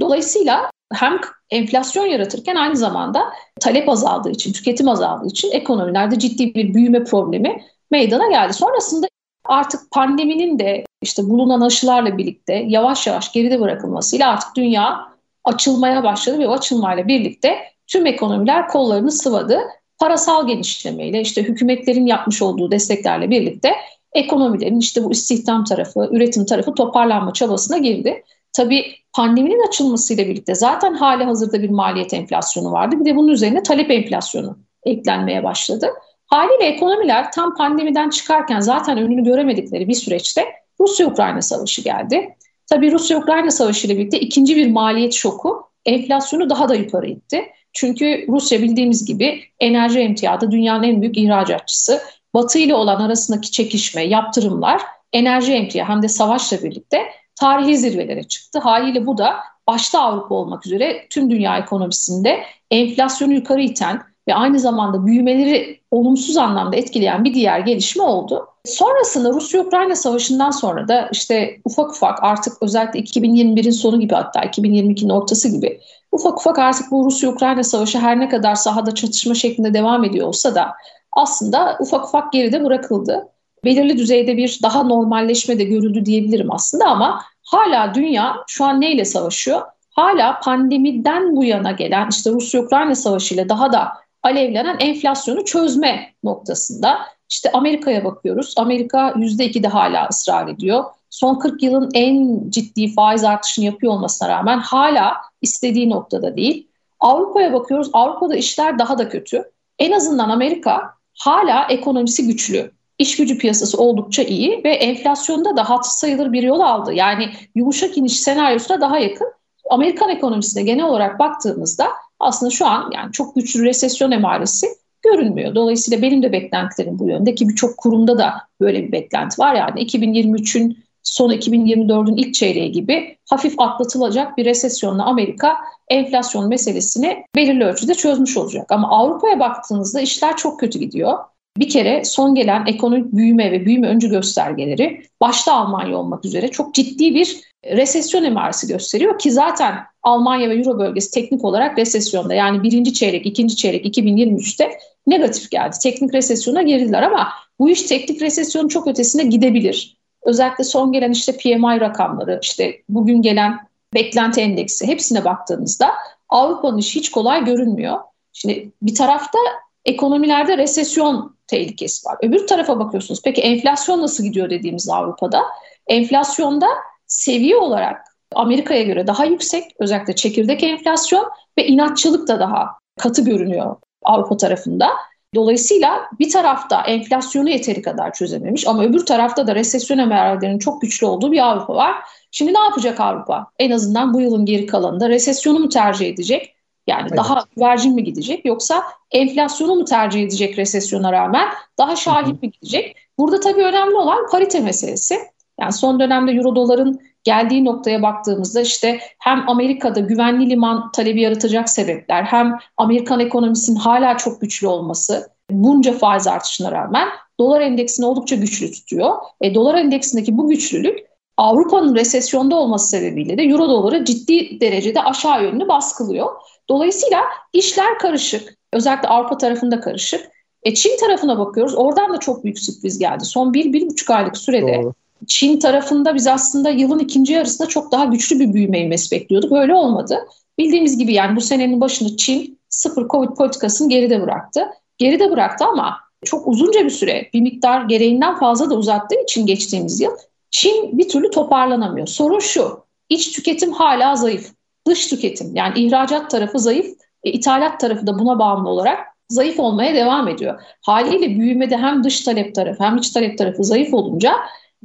Dolayısıyla 0.00 0.70
hem 0.92 1.20
enflasyon 1.50 2.06
yaratırken 2.06 2.56
aynı 2.56 2.76
zamanda 2.76 3.24
talep 3.60 3.88
azaldığı 3.88 4.30
için, 4.30 4.52
tüketim 4.52 4.88
azaldığı 4.88 5.26
için 5.26 5.50
ekonomilerde 5.52 6.18
ciddi 6.18 6.54
bir 6.54 6.74
büyüme 6.74 7.04
problemi 7.04 7.62
meydana 7.90 8.28
geldi. 8.28 8.52
Sonrasında 8.52 9.06
artık 9.44 9.90
pandeminin 9.90 10.58
de 10.58 10.84
işte 11.02 11.22
bulunan 11.22 11.60
aşılarla 11.60 12.18
birlikte 12.18 12.64
yavaş 12.68 13.06
yavaş 13.06 13.32
geride 13.32 13.60
bırakılmasıyla 13.60 14.30
artık 14.30 14.56
dünya 14.56 15.08
açılmaya 15.44 16.04
başladı 16.04 16.38
ve 16.38 16.48
o 16.48 16.52
açılmayla 16.52 17.08
birlikte 17.08 17.58
tüm 17.86 18.06
ekonomiler 18.06 18.68
kollarını 18.68 19.12
sıvadı. 19.12 19.58
Parasal 19.98 20.46
genişlemeyle 20.46 21.20
işte 21.20 21.42
hükümetlerin 21.42 22.06
yapmış 22.06 22.42
olduğu 22.42 22.70
desteklerle 22.70 23.30
birlikte 23.30 23.72
ekonomilerin 24.14 24.78
işte 24.78 25.04
bu 25.04 25.12
istihdam 25.12 25.64
tarafı, 25.64 26.08
üretim 26.12 26.46
tarafı 26.46 26.74
toparlanma 26.74 27.32
çabasına 27.32 27.78
girdi. 27.78 28.24
Tabii 28.52 28.84
pandeminin 29.12 29.68
açılmasıyla 29.68 30.26
birlikte 30.26 30.54
zaten 30.54 30.94
hali 30.94 31.24
hazırda 31.24 31.62
bir 31.62 31.70
maliyet 31.70 32.14
enflasyonu 32.14 32.72
vardı. 32.72 32.96
Bir 33.00 33.04
de 33.04 33.16
bunun 33.16 33.28
üzerine 33.28 33.62
talep 33.62 33.90
enflasyonu 33.90 34.58
eklenmeye 34.84 35.44
başladı. 35.44 35.86
Haliyle 36.26 36.64
ekonomiler 36.64 37.32
tam 37.32 37.54
pandemiden 37.54 38.10
çıkarken 38.10 38.60
zaten 38.60 38.98
önünü 38.98 39.24
göremedikleri 39.24 39.88
bir 39.88 39.94
süreçte 39.94 40.44
Rusya-Ukrayna 40.80 41.42
savaşı 41.42 41.82
geldi. 41.82 42.36
Tabii 42.66 42.92
Rusya-Ukrayna 42.92 43.50
savaşı 43.50 43.86
ile 43.86 43.98
birlikte 43.98 44.20
ikinci 44.20 44.56
bir 44.56 44.70
maliyet 44.70 45.12
şoku 45.12 45.70
enflasyonu 45.84 46.50
daha 46.50 46.68
da 46.68 46.74
yukarı 46.74 47.06
itti. 47.06 47.42
Çünkü 47.72 48.24
Rusya 48.28 48.62
bildiğimiz 48.62 49.04
gibi 49.04 49.40
enerji 49.60 50.00
emtiyada 50.00 50.50
dünyanın 50.50 50.82
en 50.82 51.02
büyük 51.02 51.18
ihracatçısı. 51.18 52.00
Batı 52.34 52.58
ile 52.58 52.74
olan 52.74 53.00
arasındaki 53.00 53.50
çekişme, 53.50 54.02
yaptırımlar 54.02 54.82
enerji 55.12 55.52
emtia 55.52 55.88
hem 55.88 56.02
de 56.02 56.08
savaşla 56.08 56.62
birlikte 56.62 56.98
tarihi 57.40 57.78
zirvelere 57.78 58.22
çıktı. 58.22 58.58
Haliyle 58.58 59.06
bu 59.06 59.18
da 59.18 59.36
başta 59.66 60.00
Avrupa 60.00 60.34
olmak 60.34 60.66
üzere 60.66 61.06
tüm 61.10 61.30
dünya 61.30 61.58
ekonomisinde 61.58 62.42
enflasyonu 62.70 63.32
yukarı 63.32 63.62
iten 63.62 64.02
ve 64.28 64.34
aynı 64.34 64.60
zamanda 64.60 65.06
büyümeleri 65.06 65.80
olumsuz 65.90 66.36
anlamda 66.36 66.76
etkileyen 66.76 67.24
bir 67.24 67.34
diğer 67.34 67.58
gelişme 67.58 68.02
oldu. 68.02 68.46
Sonrasında 68.64 69.30
Rusya-Ukrayna 69.30 69.94
savaşından 69.94 70.50
sonra 70.50 70.88
da 70.88 71.08
işte 71.12 71.60
ufak 71.64 71.90
ufak 71.90 72.22
artık 72.22 72.52
özellikle 72.60 73.00
2021'in 73.00 73.70
sonu 73.70 74.00
gibi 74.00 74.14
hatta 74.14 74.40
2022'nin 74.40 75.10
ortası 75.10 75.48
gibi 75.48 75.80
ufak 76.12 76.38
ufak 76.38 76.58
artık 76.58 76.90
bu 76.90 77.04
Rusya-Ukrayna 77.04 77.62
savaşı 77.62 77.98
her 77.98 78.20
ne 78.20 78.28
kadar 78.28 78.54
sahada 78.54 78.94
çatışma 78.94 79.34
şeklinde 79.34 79.74
devam 79.74 80.04
ediyor 80.04 80.26
olsa 80.26 80.54
da 80.54 80.72
aslında 81.14 81.76
ufak 81.80 82.04
ufak 82.04 82.32
geride 82.32 82.64
bırakıldı. 82.64 83.28
Belirli 83.64 83.98
düzeyde 83.98 84.36
bir 84.36 84.58
daha 84.62 84.82
normalleşme 84.82 85.58
de 85.58 85.64
görüldü 85.64 86.04
diyebilirim 86.04 86.52
aslında 86.52 86.86
ama 86.86 87.22
hala 87.42 87.94
dünya 87.94 88.36
şu 88.46 88.64
an 88.64 88.80
neyle 88.80 89.04
savaşıyor? 89.04 89.62
Hala 89.90 90.40
pandemiden 90.40 91.36
bu 91.36 91.44
yana 91.44 91.72
gelen 91.72 92.08
işte 92.10 92.30
Rusya-Ukrayna 92.30 92.94
savaşıyla 92.94 93.48
daha 93.48 93.72
da 93.72 93.88
alevlenen 94.22 94.76
enflasyonu 94.80 95.44
çözme 95.44 96.14
noktasında. 96.24 96.98
İşte 97.30 97.52
Amerika'ya 97.52 98.04
bakıyoruz. 98.04 98.54
Amerika 98.56 99.08
%2'de 99.10 99.68
hala 99.68 100.08
ısrar 100.08 100.48
ediyor. 100.48 100.84
son 101.10 101.38
40 101.38 101.62
yılın 101.62 101.90
en 101.94 102.40
ciddi 102.50 102.94
faiz 102.94 103.24
artışını 103.24 103.64
yapıyor 103.64 103.92
olmasına 103.92 104.28
rağmen 104.28 104.58
hala 104.58 105.16
istediği 105.42 105.90
noktada 105.90 106.36
değil. 106.36 106.68
Avrupa'ya 107.00 107.52
bakıyoruz. 107.52 107.90
Avrupa'da 107.92 108.36
işler 108.36 108.78
daha 108.78 108.98
da 108.98 109.08
kötü. 109.08 109.44
En 109.78 109.92
azından 109.92 110.28
Amerika 110.28 110.93
hala 111.18 111.66
ekonomisi 111.68 112.26
güçlü. 112.26 112.70
İş 112.98 113.16
gücü 113.16 113.38
piyasası 113.38 113.78
oldukça 113.78 114.22
iyi 114.22 114.60
ve 114.64 114.74
enflasyonda 114.74 115.56
da 115.56 115.70
hat 115.70 115.86
sayılır 115.86 116.32
bir 116.32 116.42
yol 116.42 116.60
aldı. 116.60 116.92
Yani 116.94 117.30
yumuşak 117.54 117.98
iniş 117.98 118.20
senaryosuna 118.20 118.80
daha 118.80 118.98
yakın. 118.98 119.28
Amerikan 119.70 120.10
ekonomisine 120.10 120.62
genel 120.62 120.84
olarak 120.84 121.18
baktığımızda 121.18 121.88
aslında 122.20 122.50
şu 122.50 122.66
an 122.66 122.90
yani 122.94 123.12
çok 123.12 123.34
güçlü 123.34 123.64
resesyon 123.64 124.10
emaresi 124.10 124.66
görünmüyor. 125.02 125.54
Dolayısıyla 125.54 126.02
benim 126.02 126.22
de 126.22 126.32
beklentilerim 126.32 126.98
bu 126.98 127.08
yönde 127.08 127.34
ki 127.34 127.48
birçok 127.48 127.76
kurumda 127.76 128.18
da 128.18 128.34
böyle 128.60 128.82
bir 128.82 128.92
beklenti 128.92 129.42
var. 129.42 129.54
Yani 129.54 129.80
2023'ün 129.80 130.83
sonu 131.04 131.34
2024'ün 131.34 132.16
ilk 132.16 132.34
çeyreği 132.34 132.72
gibi 132.72 133.16
hafif 133.30 133.60
atlatılacak 133.60 134.38
bir 134.38 134.44
resesyonla 134.44 135.04
Amerika 135.04 135.56
enflasyon 135.88 136.48
meselesini 136.48 137.24
belirli 137.36 137.64
ölçüde 137.64 137.94
çözmüş 137.94 138.36
olacak. 138.36 138.72
Ama 138.72 138.88
Avrupa'ya 138.88 139.40
baktığınızda 139.40 140.00
işler 140.00 140.36
çok 140.36 140.60
kötü 140.60 140.78
gidiyor. 140.78 141.18
Bir 141.58 141.68
kere 141.68 142.04
son 142.04 142.34
gelen 142.34 142.66
ekonomik 142.66 143.12
büyüme 143.12 143.52
ve 143.52 143.66
büyüme 143.66 143.88
öncü 143.88 144.10
göstergeleri 144.10 145.02
başta 145.20 145.52
Almanya 145.52 145.96
olmak 145.96 146.24
üzere 146.24 146.48
çok 146.48 146.74
ciddi 146.74 147.14
bir 147.14 147.40
resesyon 147.64 148.24
emaresi 148.24 148.66
gösteriyor 148.66 149.18
ki 149.18 149.30
zaten 149.30 149.74
Almanya 150.02 150.50
ve 150.50 150.54
Euro 150.54 150.78
bölgesi 150.78 151.10
teknik 151.10 151.44
olarak 151.44 151.78
resesyonda 151.78 152.34
yani 152.34 152.62
birinci 152.62 152.94
çeyrek, 152.94 153.26
ikinci 153.26 153.56
çeyrek 153.56 153.86
2023'te 153.86 154.70
negatif 155.06 155.50
geldi. 155.50 155.76
Teknik 155.82 156.14
resesyona 156.14 156.62
girdiler 156.62 157.02
ama 157.02 157.28
bu 157.58 157.70
iş 157.70 157.82
teknik 157.82 158.22
resesyonun 158.22 158.68
çok 158.68 158.86
ötesine 158.86 159.24
gidebilir. 159.24 159.96
Özellikle 160.24 160.64
son 160.64 160.92
gelen 160.92 161.10
işte 161.10 161.36
PMI 161.36 161.80
rakamları, 161.80 162.38
işte 162.42 162.82
bugün 162.88 163.22
gelen 163.22 163.58
beklenti 163.94 164.40
endeksi 164.40 164.86
hepsine 164.86 165.24
baktığımızda 165.24 165.90
Avrupa'nın 166.28 166.78
işi 166.78 166.98
hiç 166.98 167.10
kolay 167.10 167.44
görünmüyor. 167.44 167.98
Şimdi 168.32 168.72
bir 168.82 168.94
tarafta 168.94 169.38
ekonomilerde 169.84 170.58
resesyon 170.58 171.36
tehlikesi 171.46 172.08
var. 172.08 172.16
Öbür 172.22 172.46
tarafa 172.46 172.78
bakıyorsunuz. 172.78 173.20
Peki 173.24 173.42
enflasyon 173.42 174.02
nasıl 174.02 174.24
gidiyor 174.24 174.50
dediğimiz 174.50 174.88
Avrupa'da? 174.88 175.42
Enflasyonda 175.86 176.66
seviye 177.06 177.56
olarak 177.56 178.06
Amerika'ya 178.34 178.82
göre 178.82 179.06
daha 179.06 179.24
yüksek. 179.24 179.64
Özellikle 179.78 180.14
çekirdek 180.14 180.62
enflasyon 180.62 181.30
ve 181.58 181.66
inatçılık 181.66 182.28
da 182.28 182.40
daha 182.40 182.70
katı 182.98 183.24
görünüyor 183.24 183.76
Avrupa 184.02 184.36
tarafında. 184.36 184.88
Dolayısıyla 185.34 186.02
bir 186.18 186.30
tarafta 186.30 186.80
enflasyonu 186.82 187.50
yeteri 187.50 187.82
kadar 187.82 188.12
çözememiş 188.12 188.66
ama 188.66 188.84
öbür 188.84 189.06
tarafta 189.06 189.46
da 189.46 189.54
resesyon 189.54 189.98
emarlarının 189.98 190.58
çok 190.58 190.82
güçlü 190.82 191.06
olduğu 191.06 191.32
bir 191.32 191.50
Avrupa 191.50 191.74
var. 191.74 191.94
Şimdi 192.30 192.54
ne 192.54 192.58
yapacak 192.58 193.00
Avrupa? 193.00 193.46
En 193.58 193.70
azından 193.70 194.14
bu 194.14 194.20
yılın 194.20 194.46
geri 194.46 194.66
kalanında 194.66 195.08
resesyonu 195.08 195.58
mu 195.58 195.68
tercih 195.68 196.08
edecek? 196.08 196.54
Yani 196.86 197.06
evet. 197.08 197.16
daha 197.16 197.44
güvercin 197.56 197.94
mi 197.94 198.04
gidecek 198.04 198.44
yoksa 198.44 198.82
enflasyonu 199.10 199.74
mu 199.74 199.84
tercih 199.84 200.22
edecek 200.22 200.58
resesyona 200.58 201.12
rağmen 201.12 201.48
daha 201.78 201.96
şahit 201.96 202.42
mi 202.42 202.50
gidecek? 202.50 202.96
Burada 203.18 203.40
tabii 203.40 203.62
önemli 203.62 203.94
olan 203.94 204.26
parite 204.30 204.60
meselesi. 204.60 205.18
Yani 205.60 205.72
son 205.72 206.00
dönemde 206.00 206.32
euro 206.32 206.56
doların 206.56 207.00
geldiği 207.24 207.64
noktaya 207.64 208.02
baktığımızda 208.02 208.60
işte 208.60 209.00
hem 209.18 209.48
Amerika'da 209.48 210.00
güvenli 210.00 210.50
liman 210.50 210.92
talebi 210.92 211.20
yaratacak 211.20 211.68
sebepler 211.68 212.22
hem 212.22 212.58
Amerikan 212.76 213.20
ekonomisinin 213.20 213.76
hala 213.76 214.16
çok 214.16 214.40
güçlü 214.40 214.66
olması 214.66 215.28
bunca 215.50 215.92
faiz 215.92 216.26
artışına 216.26 216.72
rağmen 216.72 217.08
dolar 217.40 217.60
endeksini 217.60 218.06
oldukça 218.06 218.36
güçlü 218.36 218.72
tutuyor. 218.72 219.14
E, 219.40 219.54
dolar 219.54 219.74
endeksindeki 219.74 220.38
bu 220.38 220.48
güçlülük 220.48 220.98
Avrupa'nın 221.36 221.94
resesyonda 221.94 222.56
olması 222.56 222.88
sebebiyle 222.88 223.38
de 223.38 223.42
euro 223.42 223.68
doları 223.68 224.04
ciddi 224.04 224.60
derecede 224.60 225.02
aşağı 225.02 225.42
yönlü 225.42 225.68
baskılıyor. 225.68 226.30
Dolayısıyla 226.68 227.20
işler 227.52 227.98
karışık. 227.98 228.58
Özellikle 228.72 229.08
Avrupa 229.08 229.38
tarafında 229.38 229.80
karışık. 229.80 230.30
E 230.62 230.74
Çin 230.74 230.96
tarafına 230.96 231.38
bakıyoruz. 231.38 231.74
Oradan 231.74 232.12
da 232.12 232.18
çok 232.18 232.44
büyük 232.44 232.58
sürpriz 232.58 232.98
geldi. 232.98 233.24
Son 233.24 233.54
bir, 233.54 233.72
bir 233.72 233.86
buçuk 233.86 234.10
aylık 234.10 234.36
sürede 234.36 234.82
Doğru. 234.82 234.94
Çin 235.26 235.58
tarafında 235.58 236.14
biz 236.14 236.26
aslında 236.26 236.70
yılın 236.70 236.98
ikinci 236.98 237.32
yarısında 237.32 237.68
çok 237.68 237.92
daha 237.92 238.04
güçlü 238.04 238.40
bir 238.40 238.54
büyüme 238.54 238.80
ivmesi 238.80 239.10
bekliyorduk. 239.10 239.52
Öyle 239.52 239.74
olmadı. 239.74 240.18
Bildiğimiz 240.58 240.98
gibi 240.98 241.12
yani 241.12 241.36
bu 241.36 241.40
senenin 241.40 241.80
başını 241.80 242.16
Çin 242.16 242.58
sıfır 242.68 243.08
Covid 243.08 243.36
politikasını 243.36 243.88
geride 243.88 244.22
bıraktı. 244.22 244.66
Geride 244.98 245.30
bıraktı 245.30 245.64
ama 245.64 245.96
çok 246.24 246.48
uzunca 246.48 246.84
bir 246.84 246.90
süre 246.90 247.30
bir 247.34 247.40
miktar 247.40 247.84
gereğinden 247.84 248.38
fazla 248.38 248.70
da 248.70 248.74
uzattığı 248.74 249.22
için 249.22 249.46
geçtiğimiz 249.46 250.00
yıl 250.00 250.12
Çin 250.50 250.98
bir 250.98 251.08
türlü 251.08 251.30
toparlanamıyor. 251.30 252.06
Sorun 252.06 252.38
şu, 252.38 252.84
iç 253.08 253.32
tüketim 253.32 253.72
hala 253.72 254.16
zayıf. 254.16 254.50
Dış 254.86 255.06
tüketim 255.06 255.56
yani 255.56 255.78
ihracat 255.78 256.30
tarafı 256.30 256.58
zayıf, 256.58 256.86
e, 257.24 257.32
ithalat 257.32 257.80
tarafı 257.80 258.06
da 258.06 258.18
buna 258.18 258.38
bağımlı 258.38 258.68
olarak 258.68 258.98
zayıf 259.28 259.60
olmaya 259.60 259.94
devam 259.94 260.28
ediyor. 260.28 260.60
Haliyle 260.82 261.38
büyümede 261.38 261.76
hem 261.76 262.04
dış 262.04 262.20
talep 262.20 262.54
tarafı 262.54 262.84
hem 262.84 262.96
iç 262.96 263.10
talep 263.10 263.38
tarafı 263.38 263.64
zayıf 263.64 263.94
olunca 263.94 264.32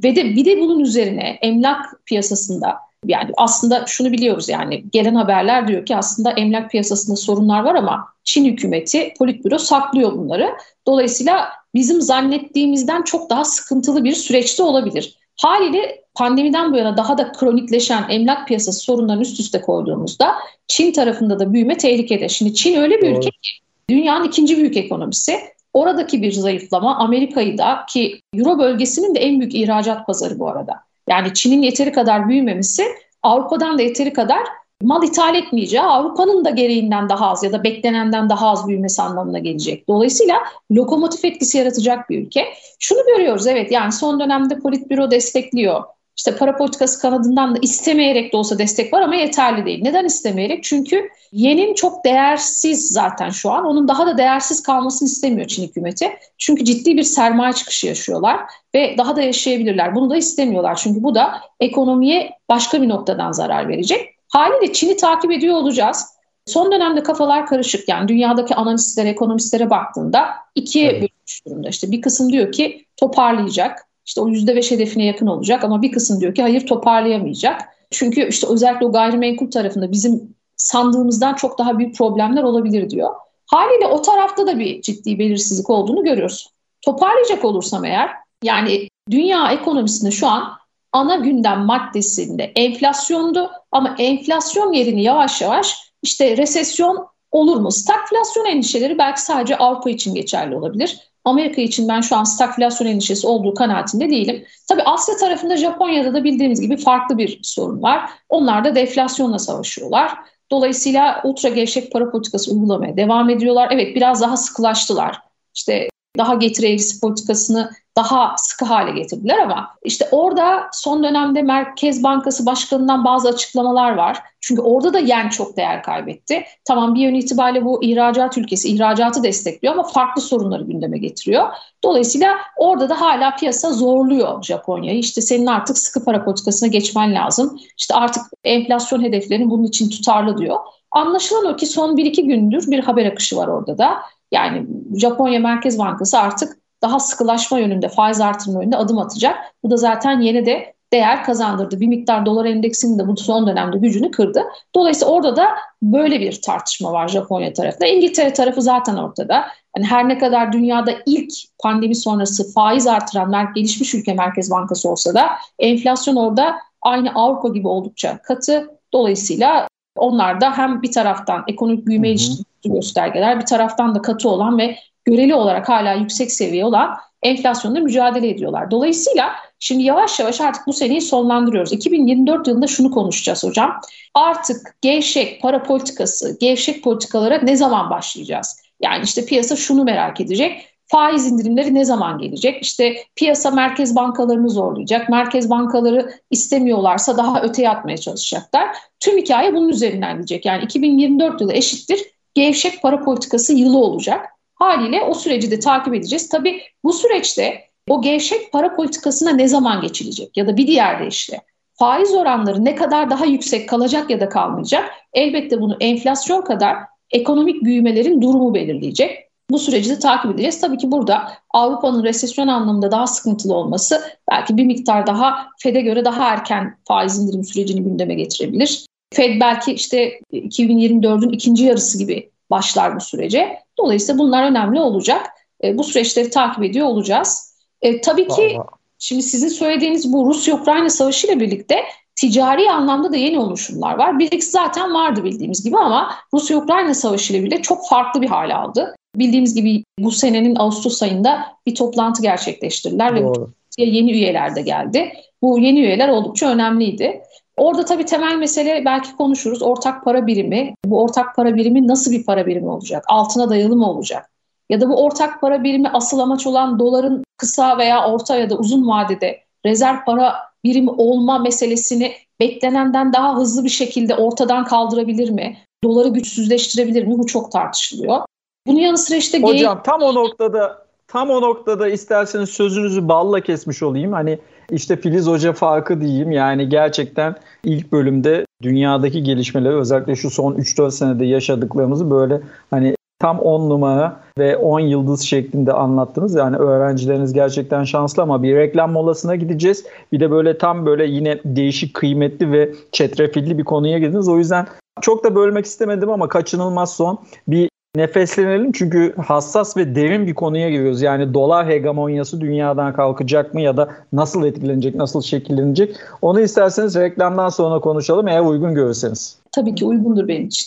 ve 0.04 0.16
de 0.16 0.24
bir 0.24 0.44
de 0.44 0.60
bunun 0.60 0.80
üzerine 0.80 1.38
emlak 1.42 2.06
piyasasında 2.06 2.76
yani 3.06 3.30
aslında 3.36 3.84
şunu 3.86 4.12
biliyoruz 4.12 4.48
yani 4.48 4.84
gelen 4.92 5.14
haberler 5.14 5.68
diyor 5.68 5.86
ki 5.86 5.96
aslında 5.96 6.30
emlak 6.30 6.70
piyasasında 6.70 7.16
sorunlar 7.16 7.64
var 7.64 7.74
ama 7.74 8.06
Çin 8.24 8.44
hükümeti 8.44 9.14
politbüro 9.18 9.58
saklıyor 9.58 10.12
bunları. 10.12 10.50
Dolayısıyla 10.86 11.48
bizim 11.74 12.00
zannettiğimizden 12.00 13.02
çok 13.02 13.30
daha 13.30 13.44
sıkıntılı 13.44 14.04
bir 14.04 14.12
süreçte 14.12 14.62
olabilir. 14.62 15.16
Haliyle 15.36 16.04
pandemiden 16.14 16.72
bu 16.72 16.76
yana 16.76 16.96
daha 16.96 17.18
da 17.18 17.32
kronikleşen 17.32 18.04
emlak 18.08 18.48
piyasası 18.48 18.80
sorunlarını 18.80 19.22
üst 19.22 19.40
üste 19.40 19.60
koyduğumuzda 19.60 20.34
Çin 20.68 20.92
tarafında 20.92 21.38
da 21.38 21.52
büyüme 21.52 21.76
tehlikede. 21.76 22.28
Şimdi 22.28 22.54
Çin 22.54 22.80
öyle 22.80 22.98
bir 22.98 23.10
Doğru. 23.10 23.18
ülke 23.18 23.30
ki 23.30 23.50
dünyanın 23.90 24.24
ikinci 24.24 24.56
büyük 24.56 24.76
ekonomisi. 24.76 25.40
Oradaki 25.72 26.22
bir 26.22 26.32
zayıflama 26.32 26.96
Amerika'yı 26.96 27.58
da 27.58 27.86
ki 27.88 28.20
Euro 28.34 28.58
bölgesinin 28.58 29.14
de 29.14 29.20
en 29.20 29.40
büyük 29.40 29.54
ihracat 29.54 30.06
pazarı 30.06 30.38
bu 30.38 30.48
arada. 30.48 30.80
Yani 31.08 31.34
Çin'in 31.34 31.62
yeteri 31.62 31.92
kadar 31.92 32.28
büyümemesi 32.28 32.84
Avrupa'dan 33.22 33.78
da 33.78 33.82
yeteri 33.82 34.12
kadar 34.12 34.42
mal 34.82 35.02
ithal 35.02 35.34
etmeyeceği 35.34 35.82
Avrupa'nın 35.82 36.44
da 36.44 36.50
gereğinden 36.50 37.08
daha 37.08 37.30
az 37.30 37.42
ya 37.42 37.52
da 37.52 37.64
beklenenden 37.64 38.28
daha 38.28 38.50
az 38.50 38.68
büyümesi 38.68 39.02
anlamına 39.02 39.38
gelecek. 39.38 39.88
Dolayısıyla 39.88 40.36
lokomotif 40.72 41.24
etkisi 41.24 41.58
yaratacak 41.58 42.10
bir 42.10 42.26
ülke. 42.26 42.44
Şunu 42.78 42.98
görüyoruz 43.06 43.46
evet 43.46 43.72
yani 43.72 43.92
son 43.92 44.20
dönemde 44.20 44.58
Politbüro 44.58 45.10
destekliyor. 45.10 45.84
İşte 46.16 46.36
para 46.36 46.56
politikası 46.56 47.02
kanadından 47.02 47.54
da 47.54 47.58
istemeyerek 47.62 48.32
de 48.32 48.36
olsa 48.36 48.58
destek 48.58 48.92
var 48.92 49.00
ama 49.00 49.14
yeterli 49.14 49.66
değil. 49.66 49.80
Neden 49.82 50.04
istemeyerek? 50.04 50.64
Çünkü 50.64 51.08
yenin 51.32 51.74
çok 51.74 52.04
değersiz 52.04 52.88
zaten 52.88 53.30
şu 53.30 53.50
an. 53.50 53.64
Onun 53.64 53.88
daha 53.88 54.06
da 54.06 54.18
değersiz 54.18 54.62
kalmasını 54.62 55.08
istemiyor 55.08 55.48
Çin 55.48 55.68
hükümeti. 55.68 56.10
Çünkü 56.38 56.64
ciddi 56.64 56.96
bir 56.96 57.02
sermaye 57.02 57.52
çıkışı 57.52 57.86
yaşıyorlar 57.86 58.40
ve 58.74 58.94
daha 58.98 59.16
da 59.16 59.22
yaşayabilirler. 59.22 59.94
Bunu 59.94 60.10
da 60.10 60.16
istemiyorlar. 60.16 60.74
Çünkü 60.74 61.02
bu 61.02 61.14
da 61.14 61.40
ekonomiye 61.60 62.30
başka 62.48 62.82
bir 62.82 62.88
noktadan 62.88 63.32
zarar 63.32 63.68
verecek. 63.68 64.14
Haliyle 64.28 64.72
Çin'i 64.72 64.96
takip 64.96 65.30
ediyor 65.30 65.54
olacağız. 65.54 66.06
Son 66.46 66.72
dönemde 66.72 67.02
kafalar 67.02 67.46
karışık. 67.46 67.88
Yani 67.88 68.08
dünyadaki 68.08 68.54
analistlere, 68.54 69.08
ekonomistlere 69.08 69.70
baktığında 69.70 70.26
ikiye 70.54 70.84
evet. 70.84 70.94
bölünmüş 70.94 71.46
durumda. 71.46 71.68
İşte 71.68 71.90
bir 71.90 72.00
kısım 72.00 72.32
diyor 72.32 72.52
ki 72.52 72.86
toparlayacak. 72.96 73.89
İşte 74.06 74.20
o 74.20 74.28
yüzde 74.28 74.56
beş 74.56 74.70
hedefine 74.70 75.04
yakın 75.04 75.26
olacak 75.26 75.64
ama 75.64 75.82
bir 75.82 75.92
kısım 75.92 76.20
diyor 76.20 76.34
ki 76.34 76.42
hayır 76.42 76.66
toparlayamayacak. 76.66 77.68
Çünkü 77.90 78.28
işte 78.28 78.46
özellikle 78.46 78.86
o 78.86 78.92
gayrimenkul 78.92 79.50
tarafında 79.50 79.92
bizim 79.92 80.34
sandığımızdan 80.56 81.34
çok 81.34 81.58
daha 81.58 81.78
büyük 81.78 81.96
problemler 81.96 82.42
olabilir 82.42 82.90
diyor. 82.90 83.10
Haliyle 83.46 83.86
o 83.86 84.02
tarafta 84.02 84.46
da 84.46 84.58
bir 84.58 84.82
ciddi 84.82 85.18
belirsizlik 85.18 85.70
olduğunu 85.70 86.04
görüyoruz. 86.04 86.48
Toparlayacak 86.82 87.44
olursam 87.44 87.84
eğer 87.84 88.10
yani 88.42 88.88
dünya 89.10 89.52
ekonomisinde 89.52 90.10
şu 90.10 90.26
an 90.26 90.52
ana 90.92 91.16
gündem 91.16 91.60
maddesinde 91.60 92.42
enflasyondu 92.42 93.50
ama 93.72 93.96
enflasyon 93.98 94.72
yerini 94.72 95.02
yavaş 95.02 95.40
yavaş 95.42 95.92
işte 96.02 96.36
resesyon 96.36 97.06
olur 97.30 97.56
mu? 97.56 97.70
Stagflasyon 97.70 98.44
endişeleri 98.44 98.98
belki 98.98 99.20
sadece 99.20 99.56
Avrupa 99.56 99.90
için 99.90 100.14
geçerli 100.14 100.56
olabilir. 100.56 101.09
Amerika 101.30 101.62
için 101.62 101.88
ben 101.88 102.00
şu 102.00 102.16
an 102.16 102.24
stagflasyon 102.24 102.88
endişesi 102.88 103.26
olduğu 103.26 103.54
kanaatinde 103.54 104.10
değilim. 104.10 104.44
Tabii 104.68 104.82
Asya 104.82 105.16
tarafında 105.16 105.56
Japonya'da 105.56 106.14
da 106.14 106.24
bildiğimiz 106.24 106.60
gibi 106.60 106.76
farklı 106.76 107.18
bir 107.18 107.40
sorun 107.42 107.82
var. 107.82 108.10
Onlar 108.28 108.64
da 108.64 108.74
deflasyonla 108.74 109.38
savaşıyorlar. 109.38 110.12
Dolayısıyla 110.50 111.20
ultra 111.24 111.48
gevşek 111.48 111.92
para 111.92 112.10
politikası 112.10 112.52
uygulamaya 112.52 112.96
devam 112.96 113.30
ediyorlar. 113.30 113.68
Evet 113.72 113.96
biraz 113.96 114.20
daha 114.20 114.36
sıkılaştılar. 114.36 115.18
İşte 115.54 115.89
daha 116.18 116.34
getiri 116.34 116.66
eğrisi 116.66 117.00
politikasını 117.00 117.70
daha 117.96 118.34
sıkı 118.38 118.64
hale 118.64 118.92
getirdiler 118.92 119.38
ama 119.38 119.68
işte 119.84 120.08
orada 120.10 120.68
son 120.72 121.04
dönemde 121.04 121.42
Merkez 121.42 122.02
Bankası 122.02 122.46
Başkanı'ndan 122.46 123.04
bazı 123.04 123.28
açıklamalar 123.28 123.94
var. 123.94 124.18
Çünkü 124.40 124.62
orada 124.62 124.94
da 124.94 124.98
yen 124.98 125.28
çok 125.28 125.56
değer 125.56 125.82
kaybetti. 125.82 126.44
Tamam 126.64 126.94
bir 126.94 127.00
yön 127.00 127.14
itibariyle 127.14 127.64
bu 127.64 127.84
ihracat 127.84 128.38
ülkesi, 128.38 128.68
ihracatı 128.68 129.22
destekliyor 129.22 129.74
ama 129.74 129.82
farklı 129.82 130.22
sorunları 130.22 130.64
gündeme 130.64 130.98
getiriyor. 130.98 131.48
Dolayısıyla 131.84 132.36
orada 132.56 132.88
da 132.88 133.00
hala 133.00 133.36
piyasa 133.36 133.72
zorluyor 133.72 134.42
Japonya'yı. 134.42 134.98
İşte 134.98 135.20
senin 135.20 135.46
artık 135.46 135.78
sıkı 135.78 136.04
para 136.04 136.24
politikasına 136.24 136.68
geçmen 136.68 137.14
lazım. 137.14 137.60
İşte 137.78 137.94
artık 137.94 138.22
enflasyon 138.44 139.02
hedeflerini 139.02 139.50
bunun 139.50 139.64
için 139.64 139.90
tutarlı 139.90 140.38
diyor. 140.38 140.56
Anlaşılan 140.90 141.46
o 141.46 141.56
ki 141.56 141.66
son 141.66 141.96
1-2 141.96 142.22
gündür 142.22 142.70
bir 142.70 142.78
haber 142.78 143.06
akışı 143.06 143.36
var 143.36 143.48
orada 143.48 143.78
da. 143.78 144.02
Yani 144.32 144.66
Japonya 144.96 145.40
Merkez 145.40 145.78
Bankası 145.78 146.18
artık 146.18 146.56
daha 146.82 147.00
sıkılaşma 147.00 147.58
yönünde, 147.58 147.88
faiz 147.88 148.20
artırma 148.20 148.60
yönünde 148.60 148.76
adım 148.76 148.98
atacak. 148.98 149.38
Bu 149.62 149.70
da 149.70 149.76
zaten 149.76 150.20
yeni 150.20 150.46
de 150.46 150.74
değer 150.92 151.24
kazandırdı. 151.24 151.80
Bir 151.80 151.86
miktar 151.86 152.26
dolar 152.26 152.44
endeksinin 152.44 152.98
de 152.98 153.08
bu 153.08 153.16
son 153.16 153.46
dönemde 153.46 153.78
gücünü 153.78 154.10
kırdı. 154.10 154.42
Dolayısıyla 154.74 155.14
orada 155.14 155.36
da 155.36 155.48
böyle 155.82 156.20
bir 156.20 156.42
tartışma 156.42 156.92
var 156.92 157.08
Japonya 157.08 157.52
tarafında. 157.52 157.86
İngiltere 157.86 158.32
tarafı 158.32 158.62
zaten 158.62 158.96
ortada. 158.96 159.46
Yani 159.76 159.86
her 159.86 160.08
ne 160.08 160.18
kadar 160.18 160.52
dünyada 160.52 160.92
ilk 161.06 161.32
pandemi 161.58 161.94
sonrası 161.94 162.52
faiz 162.52 162.86
artıran 162.86 163.54
gelişmiş 163.54 163.94
ülke 163.94 164.14
Merkez 164.14 164.50
Bankası 164.50 164.90
olsa 164.90 165.14
da 165.14 165.30
enflasyon 165.58 166.16
orada 166.16 166.56
aynı 166.82 167.14
Avrupa 167.14 167.48
gibi 167.48 167.68
oldukça 167.68 168.18
katı. 168.22 168.70
Dolayısıyla 168.92 169.68
onlar 169.96 170.40
da 170.40 170.58
hem 170.58 170.82
bir 170.82 170.92
taraftan 170.92 171.44
ekonomik 171.48 171.86
büyüme 171.86 172.08
ilişkin 172.08 172.44
göstergeler 172.68 173.40
bir 173.40 173.46
taraftan 173.46 173.94
da 173.94 174.02
katı 174.02 174.28
olan 174.28 174.58
ve 174.58 174.76
göreli 175.04 175.34
olarak 175.34 175.68
hala 175.68 175.92
yüksek 175.92 176.32
seviye 176.32 176.64
olan 176.64 176.96
enflasyonla 177.22 177.80
mücadele 177.80 178.28
ediyorlar. 178.28 178.70
Dolayısıyla 178.70 179.32
şimdi 179.58 179.82
yavaş 179.82 180.20
yavaş 180.20 180.40
artık 180.40 180.66
bu 180.66 180.72
seneyi 180.72 181.00
sonlandırıyoruz. 181.00 181.72
2024 181.72 182.48
yılında 182.48 182.66
şunu 182.66 182.90
konuşacağız 182.90 183.44
hocam. 183.44 183.80
Artık 184.14 184.76
gevşek 184.82 185.42
para 185.42 185.62
politikası, 185.62 186.38
gevşek 186.40 186.84
politikalara 186.84 187.38
ne 187.42 187.56
zaman 187.56 187.90
başlayacağız? 187.90 188.62
Yani 188.82 189.04
işte 189.04 189.24
piyasa 189.24 189.56
şunu 189.56 189.84
merak 189.84 190.20
edecek. 190.20 190.66
Faiz 190.86 191.32
indirimleri 191.32 191.74
ne 191.74 191.84
zaman 191.84 192.18
gelecek? 192.18 192.62
İşte 192.62 192.96
piyasa 193.16 193.50
merkez 193.50 193.96
bankalarını 193.96 194.50
zorlayacak. 194.50 195.08
Merkez 195.08 195.50
bankaları 195.50 196.10
istemiyorlarsa 196.30 197.16
daha 197.16 197.42
öteye 197.42 197.70
atmaya 197.70 197.96
çalışacaklar. 197.96 198.68
Tüm 199.00 199.18
hikaye 199.18 199.54
bunun 199.54 199.68
üzerinden 199.68 200.16
gidecek. 200.16 200.46
Yani 200.46 200.64
2024 200.64 201.40
yılı 201.40 201.52
eşittir 201.52 202.00
gevşek 202.34 202.82
para 202.82 203.04
politikası 203.04 203.52
yılı 203.52 203.78
olacak. 203.78 204.26
Haliyle 204.54 205.02
o 205.02 205.14
süreci 205.14 205.50
de 205.50 205.60
takip 205.60 205.94
edeceğiz. 205.94 206.28
Tabii 206.28 206.62
bu 206.84 206.92
süreçte 206.92 207.64
o 207.88 208.02
gevşek 208.02 208.52
para 208.52 208.76
politikasına 208.76 209.30
ne 209.30 209.48
zaman 209.48 209.80
geçilecek 209.80 210.36
ya 210.36 210.46
da 210.46 210.56
bir 210.56 210.66
diğer 210.66 211.00
deyişle 211.00 211.40
faiz 211.80 212.14
oranları 212.14 212.64
ne 212.64 212.74
kadar 212.74 213.10
daha 213.10 213.24
yüksek 213.24 213.68
kalacak 213.68 214.10
ya 214.10 214.20
da 214.20 214.28
kalmayacak 214.28 214.90
elbette 215.12 215.60
bunu 215.60 215.76
enflasyon 215.80 216.42
kadar 216.42 216.76
ekonomik 217.10 217.64
büyümelerin 217.64 218.22
durumu 218.22 218.54
belirleyecek. 218.54 219.30
Bu 219.50 219.58
süreci 219.58 219.90
de 219.90 219.98
takip 219.98 220.30
edeceğiz. 220.30 220.60
Tabii 220.60 220.78
ki 220.78 220.92
burada 220.92 221.32
Avrupa'nın 221.50 222.04
resesyon 222.04 222.48
anlamında 222.48 222.90
daha 222.90 223.06
sıkıntılı 223.06 223.54
olması 223.54 224.02
belki 224.30 224.56
bir 224.56 224.64
miktar 224.64 225.06
daha 225.06 225.46
FED'e 225.58 225.80
göre 225.80 226.04
daha 226.04 226.28
erken 226.28 226.78
faiz 226.88 227.18
indirim 227.18 227.44
sürecini 227.44 227.82
gündeme 227.82 228.14
getirebilir. 228.14 228.86
FED 229.14 229.40
belki 229.40 229.72
işte 229.72 230.20
2024'ün 230.32 231.30
ikinci 231.30 231.64
yarısı 231.64 231.98
gibi 231.98 232.30
başlar 232.50 232.96
bu 232.96 233.00
sürece. 233.00 233.58
Dolayısıyla 233.78 234.18
bunlar 234.18 234.50
önemli 234.50 234.80
olacak. 234.80 235.26
E, 235.64 235.78
bu 235.78 235.84
süreçleri 235.84 236.30
takip 236.30 236.64
ediyor 236.64 236.86
olacağız. 236.86 237.56
E, 237.82 238.00
tabii 238.00 238.28
ki 238.28 238.42
Vallahi. 238.42 238.68
şimdi 238.98 239.22
sizin 239.22 239.48
söylediğiniz 239.48 240.12
bu 240.12 240.26
Rusya-Ukrayna 240.26 240.90
savaşı 240.90 241.26
ile 241.26 241.40
birlikte 241.40 241.76
ticari 242.16 242.70
anlamda 242.70 243.12
da 243.12 243.16
yeni 243.16 243.38
oluşumlar 243.38 243.98
var. 243.98 244.18
BRICS 244.18 244.50
zaten 244.50 244.94
vardı 244.94 245.24
bildiğimiz 245.24 245.64
gibi 245.64 245.76
ama 245.76 246.14
Rusya-Ukrayna 246.34 246.94
savaşı 246.94 247.32
ile 247.32 247.40
birlikte 247.40 247.62
çok 247.62 247.88
farklı 247.88 248.22
bir 248.22 248.28
hale 248.28 248.54
aldı. 248.54 248.94
Bildiğimiz 249.16 249.54
gibi 249.54 249.84
bu 249.98 250.10
senenin 250.10 250.56
Ağustos 250.56 251.02
ayında 251.02 251.46
bir 251.66 251.74
toplantı 251.74 252.22
gerçekleştirdiler 252.22 253.22
Doğru. 253.22 253.50
ve 253.78 253.84
yeni 253.84 254.12
üyeler 254.12 254.56
de 254.56 254.62
geldi. 254.62 255.12
Bu 255.42 255.58
yeni 255.58 255.80
üyeler 255.80 256.08
oldukça 256.08 256.50
önemliydi. 256.50 257.22
Orada 257.60 257.84
tabii 257.84 258.04
temel 258.04 258.36
mesele 258.36 258.82
belki 258.84 259.16
konuşuruz. 259.16 259.62
Ortak 259.62 260.04
para 260.04 260.26
birimi. 260.26 260.74
Bu 260.84 261.02
ortak 261.02 261.36
para 261.36 261.56
birimi 261.56 261.88
nasıl 261.88 262.10
bir 262.10 262.24
para 262.24 262.46
birimi 262.46 262.68
olacak? 262.68 263.04
Altına 263.08 263.50
dayalı 263.50 263.76
mı 263.76 263.90
olacak? 263.90 264.30
Ya 264.70 264.80
da 264.80 264.88
bu 264.88 265.04
ortak 265.04 265.40
para 265.40 265.64
birimi 265.64 265.88
asıl 265.88 266.18
amaç 266.18 266.46
olan 266.46 266.78
doların 266.78 267.24
kısa 267.36 267.78
veya 267.78 268.12
orta 268.12 268.36
ya 268.36 268.50
da 268.50 268.56
uzun 268.56 268.88
vadede 268.88 269.40
rezerv 269.66 269.96
para 270.06 270.34
birimi 270.64 270.90
olma 270.90 271.38
meselesini 271.38 272.12
beklenenden 272.40 273.12
daha 273.12 273.36
hızlı 273.36 273.64
bir 273.64 273.70
şekilde 273.70 274.14
ortadan 274.14 274.64
kaldırabilir 274.64 275.30
mi? 275.30 275.56
Doları 275.84 276.08
güçsüzleştirebilir 276.08 277.06
mi? 277.06 277.18
Bu 277.18 277.26
çok 277.26 277.52
tartışılıyor. 277.52 278.20
Bunun 278.66 278.78
yanı 278.78 278.98
sıra 278.98 279.16
işte... 279.16 279.42
Hocam 279.42 279.82
tam 279.82 280.02
o 280.02 280.14
noktada 280.14 280.86
tam 281.08 281.30
o 281.30 281.40
noktada 281.40 281.88
isterseniz 281.88 282.50
sözünüzü 282.50 283.08
balla 283.08 283.40
kesmiş 283.40 283.82
olayım. 283.82 284.12
Hani 284.12 284.38
işte 284.70 284.96
Filiz 284.96 285.26
Hoca 285.26 285.52
farkı 285.52 286.00
diyeyim. 286.00 286.32
Yani 286.32 286.68
gerçekten 286.68 287.34
ilk 287.64 287.92
bölümde 287.92 288.46
dünyadaki 288.62 289.22
gelişmeleri 289.22 289.74
özellikle 289.74 290.16
şu 290.16 290.30
son 290.30 290.54
3-4 290.54 290.90
senede 290.90 291.24
yaşadıklarımızı 291.24 292.10
böyle 292.10 292.40
hani 292.70 292.94
tam 293.18 293.38
10 293.38 293.70
numara 293.70 294.20
ve 294.38 294.56
10 294.56 294.80
yıldız 294.80 295.20
şeklinde 295.20 295.72
anlattınız. 295.72 296.34
Yani 296.34 296.56
öğrencileriniz 296.56 297.32
gerçekten 297.32 297.84
şanslı 297.84 298.22
ama 298.22 298.42
bir 298.42 298.56
reklam 298.56 298.92
molasına 298.92 299.36
gideceğiz. 299.36 299.84
Bir 300.12 300.20
de 300.20 300.30
böyle 300.30 300.58
tam 300.58 300.86
böyle 300.86 301.06
yine 301.06 301.40
değişik, 301.44 301.94
kıymetli 301.94 302.52
ve 302.52 302.72
çetrefilli 302.92 303.58
bir 303.58 303.64
konuya 303.64 303.98
girdiniz. 303.98 304.28
O 304.28 304.38
yüzden 304.38 304.66
çok 305.00 305.24
da 305.24 305.34
bölmek 305.34 305.64
istemedim 305.64 306.10
ama 306.10 306.28
kaçınılmaz 306.28 306.94
son 306.94 307.18
bir 307.48 307.69
nefeslenelim 307.96 308.72
çünkü 308.72 309.14
hassas 309.16 309.76
ve 309.76 309.94
derin 309.94 310.26
bir 310.26 310.34
konuya 310.34 310.70
giriyoruz. 310.70 311.02
Yani 311.02 311.34
dolar 311.34 311.68
hegemonyası 311.68 312.40
dünyadan 312.40 312.92
kalkacak 312.92 313.54
mı 313.54 313.60
ya 313.60 313.76
da 313.76 313.88
nasıl 314.12 314.44
etkilenecek, 314.44 314.94
nasıl 314.94 315.22
şekillenecek? 315.22 315.96
Onu 316.22 316.40
isterseniz 316.40 316.96
reklamdan 316.96 317.48
sonra 317.48 317.80
konuşalım 317.80 318.28
eğer 318.28 318.40
uygun 318.40 318.74
görürseniz. 318.74 319.38
Tabii 319.52 319.74
ki 319.74 319.84
uygundur 319.84 320.28
benim 320.28 320.46
için. 320.46 320.66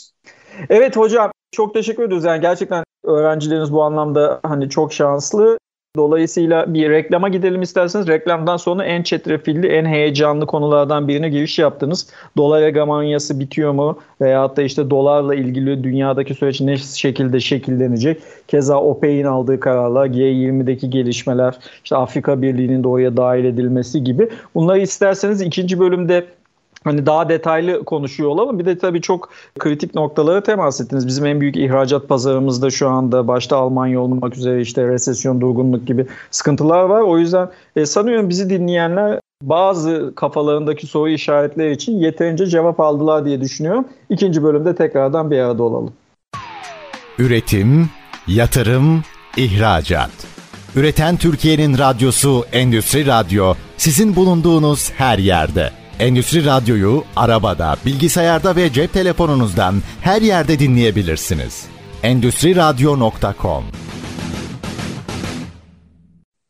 Evet 0.69 0.97
hocam 0.97 1.31
çok 1.51 1.73
teşekkür 1.73 2.03
ediyoruz. 2.03 2.25
Yani 2.25 2.41
gerçekten 2.41 2.83
öğrencileriniz 3.03 3.73
bu 3.73 3.83
anlamda 3.83 4.39
hani 4.43 4.69
çok 4.69 4.93
şanslı. 4.93 5.57
Dolayısıyla 5.97 6.73
bir 6.73 6.89
reklama 6.89 7.29
gidelim 7.29 7.61
isterseniz. 7.61 8.07
Reklamdan 8.07 8.57
sonra 8.57 8.85
en 8.85 9.03
çetrefilli, 9.03 9.67
en 9.67 9.85
heyecanlı 9.85 10.45
konulardan 10.45 11.07
birine 11.07 11.29
giriş 11.29 11.59
yaptınız. 11.59 12.07
Dolar 12.37 12.63
hegemonyası 12.63 13.39
bitiyor 13.39 13.71
mu? 13.71 13.99
Veyahut 14.21 14.57
da 14.57 14.61
işte 14.61 14.89
dolarla 14.89 15.35
ilgili 15.35 15.83
dünyadaki 15.83 16.33
süreç 16.33 16.61
ne 16.61 16.77
şekilde 16.77 17.39
şekillenecek? 17.39 18.21
Keza 18.47 18.77
OPEC'in 18.77 19.25
aldığı 19.25 19.59
kararlar, 19.59 20.05
G20'deki 20.05 20.89
gelişmeler, 20.89 21.55
işte 21.83 21.95
Afrika 21.95 22.41
Birliği'nin 22.41 22.83
doğuya 22.83 23.17
dahil 23.17 23.45
edilmesi 23.45 24.03
gibi. 24.03 24.29
Bunları 24.55 24.79
isterseniz 24.79 25.41
ikinci 25.41 25.79
bölümde 25.79 26.25
hani 26.83 27.05
daha 27.05 27.29
detaylı 27.29 27.83
konuşuyor 27.83 28.29
olalım. 28.29 28.59
Bir 28.59 28.65
de 28.65 28.77
tabii 28.77 29.01
çok 29.01 29.29
kritik 29.59 29.95
noktalara 29.95 30.43
temas 30.43 30.81
ettiniz. 30.81 31.07
Bizim 31.07 31.25
en 31.25 31.41
büyük 31.41 31.57
ihracat 31.57 32.09
pazarımızda 32.09 32.69
şu 32.69 32.89
anda 32.89 33.27
başta 33.27 33.57
Almanya 33.57 34.01
olmak 34.01 34.37
üzere 34.37 34.61
işte 34.61 34.87
resesyon, 34.87 35.41
durgunluk 35.41 35.87
gibi 35.87 36.05
sıkıntılar 36.31 36.83
var. 36.83 37.01
O 37.01 37.17
yüzden 37.17 37.49
e, 37.75 37.85
sanıyorum 37.85 38.29
bizi 38.29 38.49
dinleyenler 38.49 39.19
bazı 39.43 40.13
kafalarındaki 40.15 40.87
soru 40.87 41.09
işaretleri 41.09 41.71
için 41.71 41.93
yeterince 41.93 42.45
cevap 42.45 42.79
aldılar 42.79 43.25
diye 43.25 43.41
düşünüyorum. 43.41 43.85
İkinci 44.09 44.43
bölümde 44.43 44.75
tekrardan 44.75 45.31
bir 45.31 45.39
arada 45.39 45.63
olalım. 45.63 45.93
Üretim, 47.19 47.89
yatırım, 48.27 49.03
ihracat. 49.37 50.11
Üreten 50.75 51.17
Türkiye'nin 51.17 51.77
radyosu 51.77 52.45
Endüstri 52.51 53.07
Radyo 53.07 53.53
sizin 53.77 54.15
bulunduğunuz 54.15 54.91
her 54.91 55.17
yerde. 55.17 55.82
Endüstri 55.99 56.45
Radyo'yu 56.45 57.03
arabada, 57.15 57.75
bilgisayarda 57.85 58.55
ve 58.55 58.73
cep 58.73 58.93
telefonunuzdan 58.93 59.75
her 60.01 60.21
yerde 60.21 60.59
dinleyebilirsiniz. 60.59 61.65
Endüstri 62.03 62.55
Radyo.com 62.55 63.63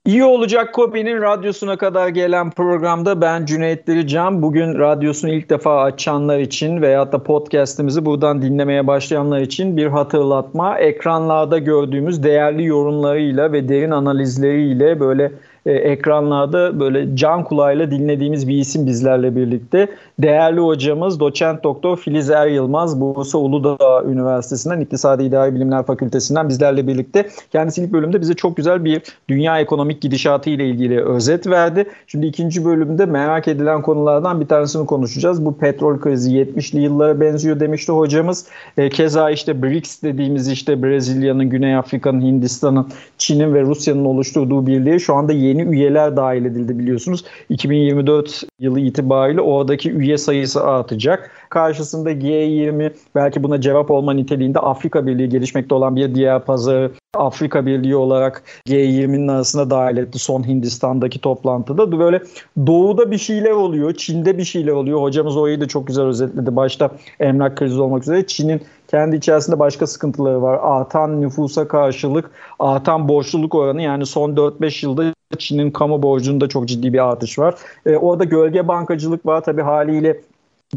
İyi 0.05 0.23
olacak 0.23 0.73
Kopi'nin 0.73 1.21
radyosuna 1.21 1.77
kadar 1.77 2.07
gelen 2.07 2.51
programda 2.51 3.21
ben 3.21 3.45
Cüneyt 3.45 3.87
Dirican. 3.87 4.41
Bugün 4.41 4.79
radyosunu 4.79 5.33
ilk 5.33 5.49
defa 5.49 5.81
açanlar 5.81 6.39
için 6.39 6.81
veyahut 6.81 7.11
da 7.13 7.23
podcastimizi 7.23 8.05
buradan 8.05 8.41
dinlemeye 8.41 8.87
başlayanlar 8.87 9.41
için 9.41 9.77
bir 9.77 9.87
hatırlatma. 9.87 10.79
Ekranlarda 10.79 11.57
gördüğümüz 11.57 12.23
değerli 12.23 12.65
yorumlarıyla 12.65 13.51
ve 13.51 13.69
derin 13.69 13.91
analizleriyle 13.91 14.99
böyle 14.99 15.31
e, 15.65 15.71
ekranlarda 15.71 16.79
böyle 16.79 17.15
can 17.15 17.43
kulağıyla 17.43 17.91
dinlediğimiz 17.91 18.47
bir 18.47 18.57
isim 18.57 18.85
bizlerle 18.85 19.35
birlikte. 19.35 19.87
Değerli 20.19 20.59
hocamız 20.59 21.19
doçent 21.19 21.63
doktor 21.63 21.97
Filiz 21.97 22.29
Er 22.29 22.47
Yılmaz 22.47 23.01
Bursa 23.01 23.37
Uludağ 23.37 24.03
Üniversitesi'nden 24.07 24.79
İktisadi 24.79 25.23
İdari 25.23 25.55
Bilimler 25.55 25.83
Fakültesinden 25.83 26.49
bizlerle 26.49 26.87
birlikte. 26.87 27.29
Kendisi 27.51 27.83
ilk 27.83 27.93
bölümde 27.93 28.21
bize 28.21 28.33
çok 28.33 28.57
güzel 28.57 28.85
bir 28.85 29.01
dünya 29.29 29.59
ekonomik 29.59 30.01
gidişatı 30.01 30.49
ile 30.49 30.67
ilgili 30.67 31.03
özet 31.05 31.47
verdi. 31.47 31.85
Şimdi 32.07 32.25
ikinci 32.25 32.65
bölümde 32.65 33.05
merak 33.05 33.47
edilen 33.47 33.81
konulardan 33.81 34.41
bir 34.41 34.45
tanesini 34.45 34.85
konuşacağız. 34.85 35.45
Bu 35.45 35.57
petrol 35.57 35.99
krizi 35.99 36.31
70'li 36.31 36.81
yıllara 36.81 37.19
benziyor 37.19 37.59
demişti 37.59 37.91
hocamız. 37.91 38.45
E, 38.77 38.89
keza 38.89 39.29
işte 39.29 39.63
BRICS 39.63 40.03
dediğimiz 40.03 40.47
işte 40.47 40.83
Brezilya'nın, 40.83 41.49
Güney 41.49 41.75
Afrika'nın, 41.75 42.21
Hindistan'ın, 42.21 42.87
Çin'in 43.17 43.53
ve 43.53 43.61
Rusya'nın 43.61 44.05
oluşturduğu 44.05 44.67
birliğe 44.67 44.99
şu 44.99 45.15
anda 45.15 45.33
yeni 45.53 45.75
üyeler 45.75 46.17
dahil 46.17 46.45
edildi 46.45 46.79
biliyorsunuz. 46.79 47.25
2024 47.49 48.43
yılı 48.59 48.79
itibariyle 48.79 49.41
oradaki 49.41 49.91
üye 49.91 50.17
sayısı 50.17 50.63
artacak. 50.63 51.31
Karşısında 51.49 52.11
G20 52.11 52.91
belki 53.15 53.43
buna 53.43 53.61
cevap 53.61 53.91
olma 53.91 54.13
niteliğinde 54.13 54.59
Afrika 54.59 55.07
Birliği 55.07 55.29
gelişmekte 55.29 55.75
olan 55.75 55.95
bir 55.95 56.15
diğer 56.15 56.39
pazarı 56.39 56.91
Afrika 57.13 57.65
Birliği 57.65 57.95
olarak 57.95 58.43
G20'nin 58.67 59.27
arasında 59.27 59.69
dahil 59.69 59.97
etti 59.97 60.19
son 60.19 60.47
Hindistan'daki 60.47 61.19
toplantıda. 61.19 61.99
Böyle 61.99 62.21
doğuda 62.67 63.11
bir 63.11 63.17
şeyler 63.17 63.51
oluyor, 63.51 63.93
Çin'de 63.93 64.37
bir 64.37 64.43
şeyler 64.43 64.71
oluyor. 64.71 65.01
Hocamız 65.01 65.37
orayı 65.37 65.61
da 65.61 65.67
çok 65.67 65.87
güzel 65.87 66.05
özetledi. 66.05 66.55
Başta 66.55 66.91
emlak 67.19 67.57
krizi 67.57 67.81
olmak 67.81 68.03
üzere 68.03 68.27
Çin'in 68.27 68.61
kendi 68.93 69.15
içerisinde 69.15 69.59
başka 69.59 69.87
sıkıntıları 69.87 70.41
var. 70.41 70.59
Artan 70.61 71.21
nüfusa 71.21 71.67
karşılık 71.67 72.31
artan 72.59 73.07
borçluluk 73.07 73.55
oranı 73.55 73.81
yani 73.81 74.05
son 74.05 74.35
4-5 74.35 74.85
yılda 74.85 75.13
Çin'in 75.37 75.71
kamu 75.71 76.03
borcunda 76.03 76.49
çok 76.49 76.67
ciddi 76.67 76.93
bir 76.93 77.09
artış 77.11 77.39
var. 77.39 77.55
E, 77.85 77.97
orada 77.97 78.23
gölge 78.23 78.67
bankacılık 78.67 79.25
var 79.25 79.43
tabii 79.43 79.61
haliyle 79.61 80.21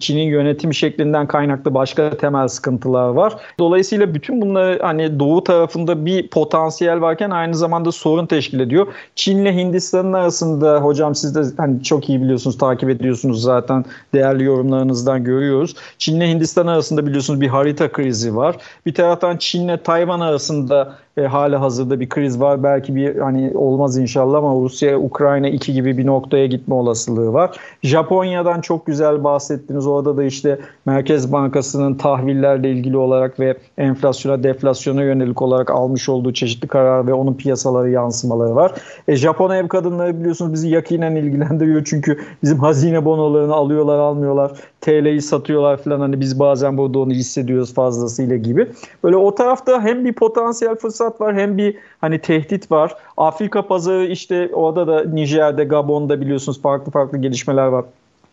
Çin'in 0.00 0.22
yönetim 0.22 0.74
şeklinden 0.74 1.26
kaynaklı 1.26 1.74
başka 1.74 2.11
temel 2.11 2.48
sıkıntılar 2.48 3.09
var. 3.09 3.37
Dolayısıyla 3.59 4.14
bütün 4.14 4.40
bunları 4.40 4.78
hani 4.82 5.18
doğu 5.18 5.44
tarafında 5.44 6.06
bir 6.06 6.28
potansiyel 6.28 7.00
varken 7.00 7.30
aynı 7.30 7.54
zamanda 7.54 7.92
sorun 7.92 8.26
teşkil 8.26 8.61
ediyor. 8.61 8.87
Çin'le 9.14 9.52
Hindistan'ın 9.52 10.12
arasında 10.12 10.80
hocam 10.80 11.14
siz 11.14 11.35
de 11.35 11.42
hani 11.56 11.82
çok 11.82 12.09
iyi 12.09 12.22
biliyorsunuz, 12.22 12.59
takip 12.59 12.90
ediyorsunuz 12.90 13.42
zaten 13.42 13.85
değerli 14.14 14.44
yorumlarınızdan 14.44 15.24
görüyoruz. 15.24 15.74
Çin'le 15.98 16.20
Hindistan 16.20 16.66
arasında 16.66 17.06
biliyorsunuz 17.06 17.40
bir 17.40 17.48
harita 17.48 17.92
krizi 17.92 18.37
var. 18.37 18.56
Bir 18.87 18.94
taraftan 18.94 19.37
Çin'le 19.37 19.76
Tayvan 19.85 20.20
arasında 20.20 20.94
e, 21.16 21.22
hala 21.22 21.61
hazırda 21.61 22.00
bir 22.00 22.09
kriz 22.09 22.40
var. 22.40 22.62
Belki 22.62 22.96
bir 22.96 23.16
hani 23.16 23.52
olmaz 23.55 23.98
inşallah 23.98 24.38
ama 24.38 24.55
Rusya 24.55 24.98
Ukrayna 24.98 25.48
2 25.48 25.72
gibi 25.72 25.98
bir 25.98 26.07
noktaya 26.07 26.46
gitme 26.46 26.74
olasılığı 26.74 27.33
var. 27.33 27.57
Japonya'dan 27.83 28.61
çok 28.61 28.87
güzel 28.87 29.24
bahsettiniz. 29.24 29.87
Orada 29.87 30.16
da 30.16 30.24
işte 30.24 30.59
Merkez 30.87 31.33
Bankası'nın 31.33 31.94
tahvillerle 31.94 32.70
ilgili 32.70 32.96
olarak 32.96 33.40
ve 33.40 33.57
enflasyona 33.79 34.42
deflasyona 34.42 35.02
yönelik 35.02 35.42
olarak 35.42 35.70
almış 35.70 36.09
olduğu 36.09 36.33
çeşitli 36.33 36.68
karar 36.68 37.07
ve 37.07 37.14
onun 37.14 37.35
piyasaları 37.35 37.90
yansımaları 37.90 38.55
var. 38.57 38.72
E, 39.09 39.16
Japon 39.16 39.50
ev 39.50 39.68
kadınları 39.68 40.20
biliyorsunuz 40.20 40.52
bizi 40.52 40.68
yakinen 40.68 41.16
ilgilendiriyor 41.16 41.85
çünkü 41.85 42.20
bizim 42.42 42.59
hazine 42.59 43.05
bonolarını 43.05 43.55
alıyorlar 43.55 43.98
almıyorlar. 43.98 44.52
TL'yi 44.81 45.22
satıyorlar 45.22 45.76
falan 45.76 46.00
hani 46.00 46.20
biz 46.20 46.38
bazen 46.38 46.79
burada 46.79 46.98
onu 46.98 47.12
hissediyoruz 47.12 47.74
fazlasıyla 47.74 48.37
gibi. 48.37 48.68
Böyle 49.05 49.16
o 49.16 49.35
tarafta 49.35 49.83
hem 49.83 50.05
bir 50.05 50.12
potansiyel 50.12 50.76
fırsat 50.76 51.05
var 51.20 51.34
hem 51.34 51.58
bir 51.58 51.76
hani 52.00 52.18
tehdit 52.18 52.70
var. 52.70 52.94
Afrika 53.16 53.66
pazarı 53.66 54.06
işte 54.06 54.50
orada 54.52 54.86
da 54.86 55.10
Nijer'de, 55.10 55.64
Gabon'da 55.64 56.20
biliyorsunuz 56.20 56.62
farklı 56.62 56.92
farklı 56.92 57.18
gelişmeler 57.18 57.66
var. 57.66 57.84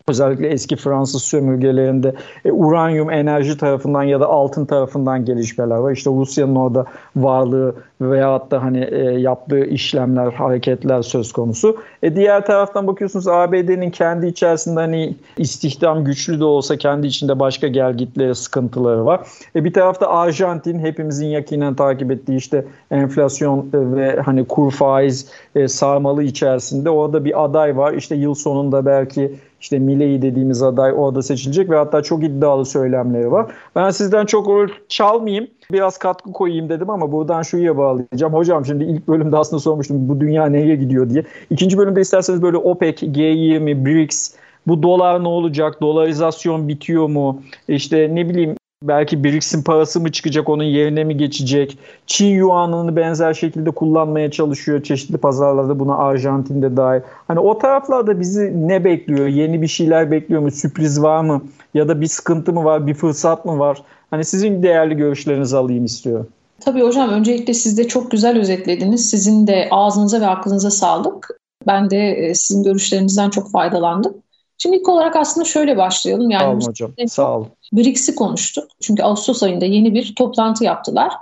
Özellikle 0.08 0.48
eski 0.48 0.76
Fransız 0.76 1.22
sömürgelerinde 1.22 2.14
e, 2.44 2.52
uranyum 2.52 3.10
enerji 3.10 3.56
tarafından 3.58 4.02
ya 4.02 4.20
da 4.20 4.26
altın 4.26 4.64
tarafından 4.64 5.24
gelişmeler 5.24 5.76
var. 5.76 5.92
İşte 5.92 6.10
Rusya'nın 6.10 6.56
orada 6.56 6.86
varlığı 7.16 7.74
veyahut 8.00 8.50
da 8.50 8.62
hani 8.62 8.84
e, 8.84 8.98
yaptığı 8.98 9.64
işlemler, 9.64 10.32
hareketler 10.32 11.02
söz 11.02 11.32
konusu. 11.32 11.76
E, 12.02 12.16
diğer 12.16 12.46
taraftan 12.46 12.86
bakıyorsunuz 12.86 13.28
ABD'nin 13.28 13.90
kendi 13.90 14.26
içerisinde 14.26 14.80
hani 14.80 15.16
istihdam 15.38 16.04
güçlü 16.04 16.40
de 16.40 16.44
olsa 16.44 16.76
kendi 16.76 17.06
içinde 17.06 17.38
başka 17.38 17.68
gelgitleri, 17.68 18.34
sıkıntıları 18.34 19.06
var. 19.06 19.26
E, 19.56 19.64
bir 19.64 19.72
tarafta 19.72 20.08
Arjantin 20.08 20.78
hepimizin 20.78 21.26
yakinen 21.26 21.74
takip 21.74 22.10
ettiği 22.10 22.36
işte 22.36 22.64
enflasyon 22.90 23.58
e, 23.58 23.62
ve 23.72 24.20
hani 24.20 24.44
kur 24.44 24.70
faiz 24.70 25.26
e, 25.54 25.68
sarmalı 25.68 26.22
içerisinde 26.22 26.90
orada 26.90 27.24
bir 27.24 27.44
aday 27.44 27.76
var. 27.76 27.92
İşte 27.92 28.14
yıl 28.14 28.34
sonunda 28.34 28.86
belki 28.86 29.34
işte 29.64 29.78
Milei 29.78 30.22
dediğimiz 30.22 30.62
aday 30.62 30.92
orada 30.96 31.22
seçilecek 31.22 31.70
ve 31.70 31.76
hatta 31.76 32.02
çok 32.02 32.24
iddialı 32.24 32.64
söylemleri 32.64 33.32
var. 33.32 33.52
Ben 33.76 33.90
sizden 33.90 34.26
çok 34.26 34.70
çalmayayım. 34.88 35.46
Biraz 35.72 35.98
katkı 35.98 36.32
koyayım 36.32 36.68
dedim 36.68 36.90
ama 36.90 37.12
buradan 37.12 37.42
şuya 37.42 37.76
bağlayacağım. 37.76 38.32
Hocam 38.32 38.66
şimdi 38.66 38.84
ilk 38.84 39.08
bölümde 39.08 39.36
aslında 39.36 39.60
sormuştum 39.60 40.08
bu 40.08 40.20
dünya 40.20 40.46
nereye 40.46 40.76
gidiyor 40.76 41.10
diye. 41.10 41.24
İkinci 41.50 41.78
bölümde 41.78 42.00
isterseniz 42.00 42.42
böyle 42.42 42.56
OPEC, 42.56 43.02
G20, 43.02 43.84
BRICS, 43.84 44.34
bu 44.66 44.82
dolar 44.82 45.24
ne 45.24 45.28
olacak? 45.28 45.82
Dolarizasyon 45.82 46.68
bitiyor 46.68 47.08
mu? 47.08 47.42
İşte 47.68 48.10
ne 48.14 48.28
bileyim 48.28 48.56
belki 48.88 49.24
BRICS'in 49.24 49.62
parası 49.62 50.00
mı 50.00 50.12
çıkacak 50.12 50.48
onun 50.48 50.64
yerine 50.64 51.04
mi 51.04 51.16
geçecek? 51.16 51.78
Çin 52.06 52.26
yuanını 52.26 52.96
benzer 52.96 53.34
şekilde 53.34 53.70
kullanmaya 53.70 54.30
çalışıyor 54.30 54.82
çeşitli 54.82 55.18
pazarlarda 55.18 55.78
buna 55.78 55.96
Arjantin'de 55.96 56.76
dahil. 56.76 57.00
Hani 57.28 57.38
o 57.38 57.58
taraflarda 57.58 58.20
bizi 58.20 58.68
ne 58.68 58.84
bekliyor? 58.84 59.26
Yeni 59.26 59.62
bir 59.62 59.66
şeyler 59.66 60.10
bekliyor 60.10 60.42
mu? 60.42 60.50
Sürpriz 60.50 61.02
var 61.02 61.24
mı? 61.24 61.42
Ya 61.74 61.88
da 61.88 62.00
bir 62.00 62.06
sıkıntı 62.06 62.52
mı 62.52 62.64
var? 62.64 62.86
Bir 62.86 62.94
fırsat 62.94 63.44
mı 63.44 63.58
var? 63.58 63.82
Hani 64.10 64.24
sizin 64.24 64.62
değerli 64.62 64.96
görüşlerinizi 64.96 65.56
alayım 65.56 65.84
istiyorum. 65.84 66.28
Tabii 66.60 66.82
hocam 66.82 67.10
öncelikle 67.10 67.54
siz 67.54 67.78
de 67.78 67.88
çok 67.88 68.10
güzel 68.10 68.38
özetlediniz. 68.38 69.10
Sizin 69.10 69.46
de 69.46 69.68
ağzınıza 69.70 70.20
ve 70.20 70.26
aklınıza 70.26 70.70
sağlık. 70.70 71.28
Ben 71.66 71.90
de 71.90 72.10
e, 72.10 72.34
sizin 72.34 72.62
görüşlerinizden 72.62 73.30
çok 73.30 73.50
faydalandım. 73.50 74.23
Şimdi 74.58 74.76
ilk 74.76 74.88
olarak 74.88 75.16
aslında 75.16 75.44
şöyle 75.44 75.76
başlayalım. 75.76 76.30
Yani 76.30 76.42
sağ 76.42 76.50
olun 76.50 76.60
hocam. 76.60 76.92
Sağ 77.06 77.36
olun. 77.36 77.48
BRICS'i 77.72 78.14
konuştuk. 78.14 78.64
Çünkü 78.80 79.02
Ağustos 79.02 79.42
ayında 79.42 79.64
yeni 79.64 79.94
bir 79.94 80.14
toplantı 80.14 80.64
yaptılar. 80.64 81.12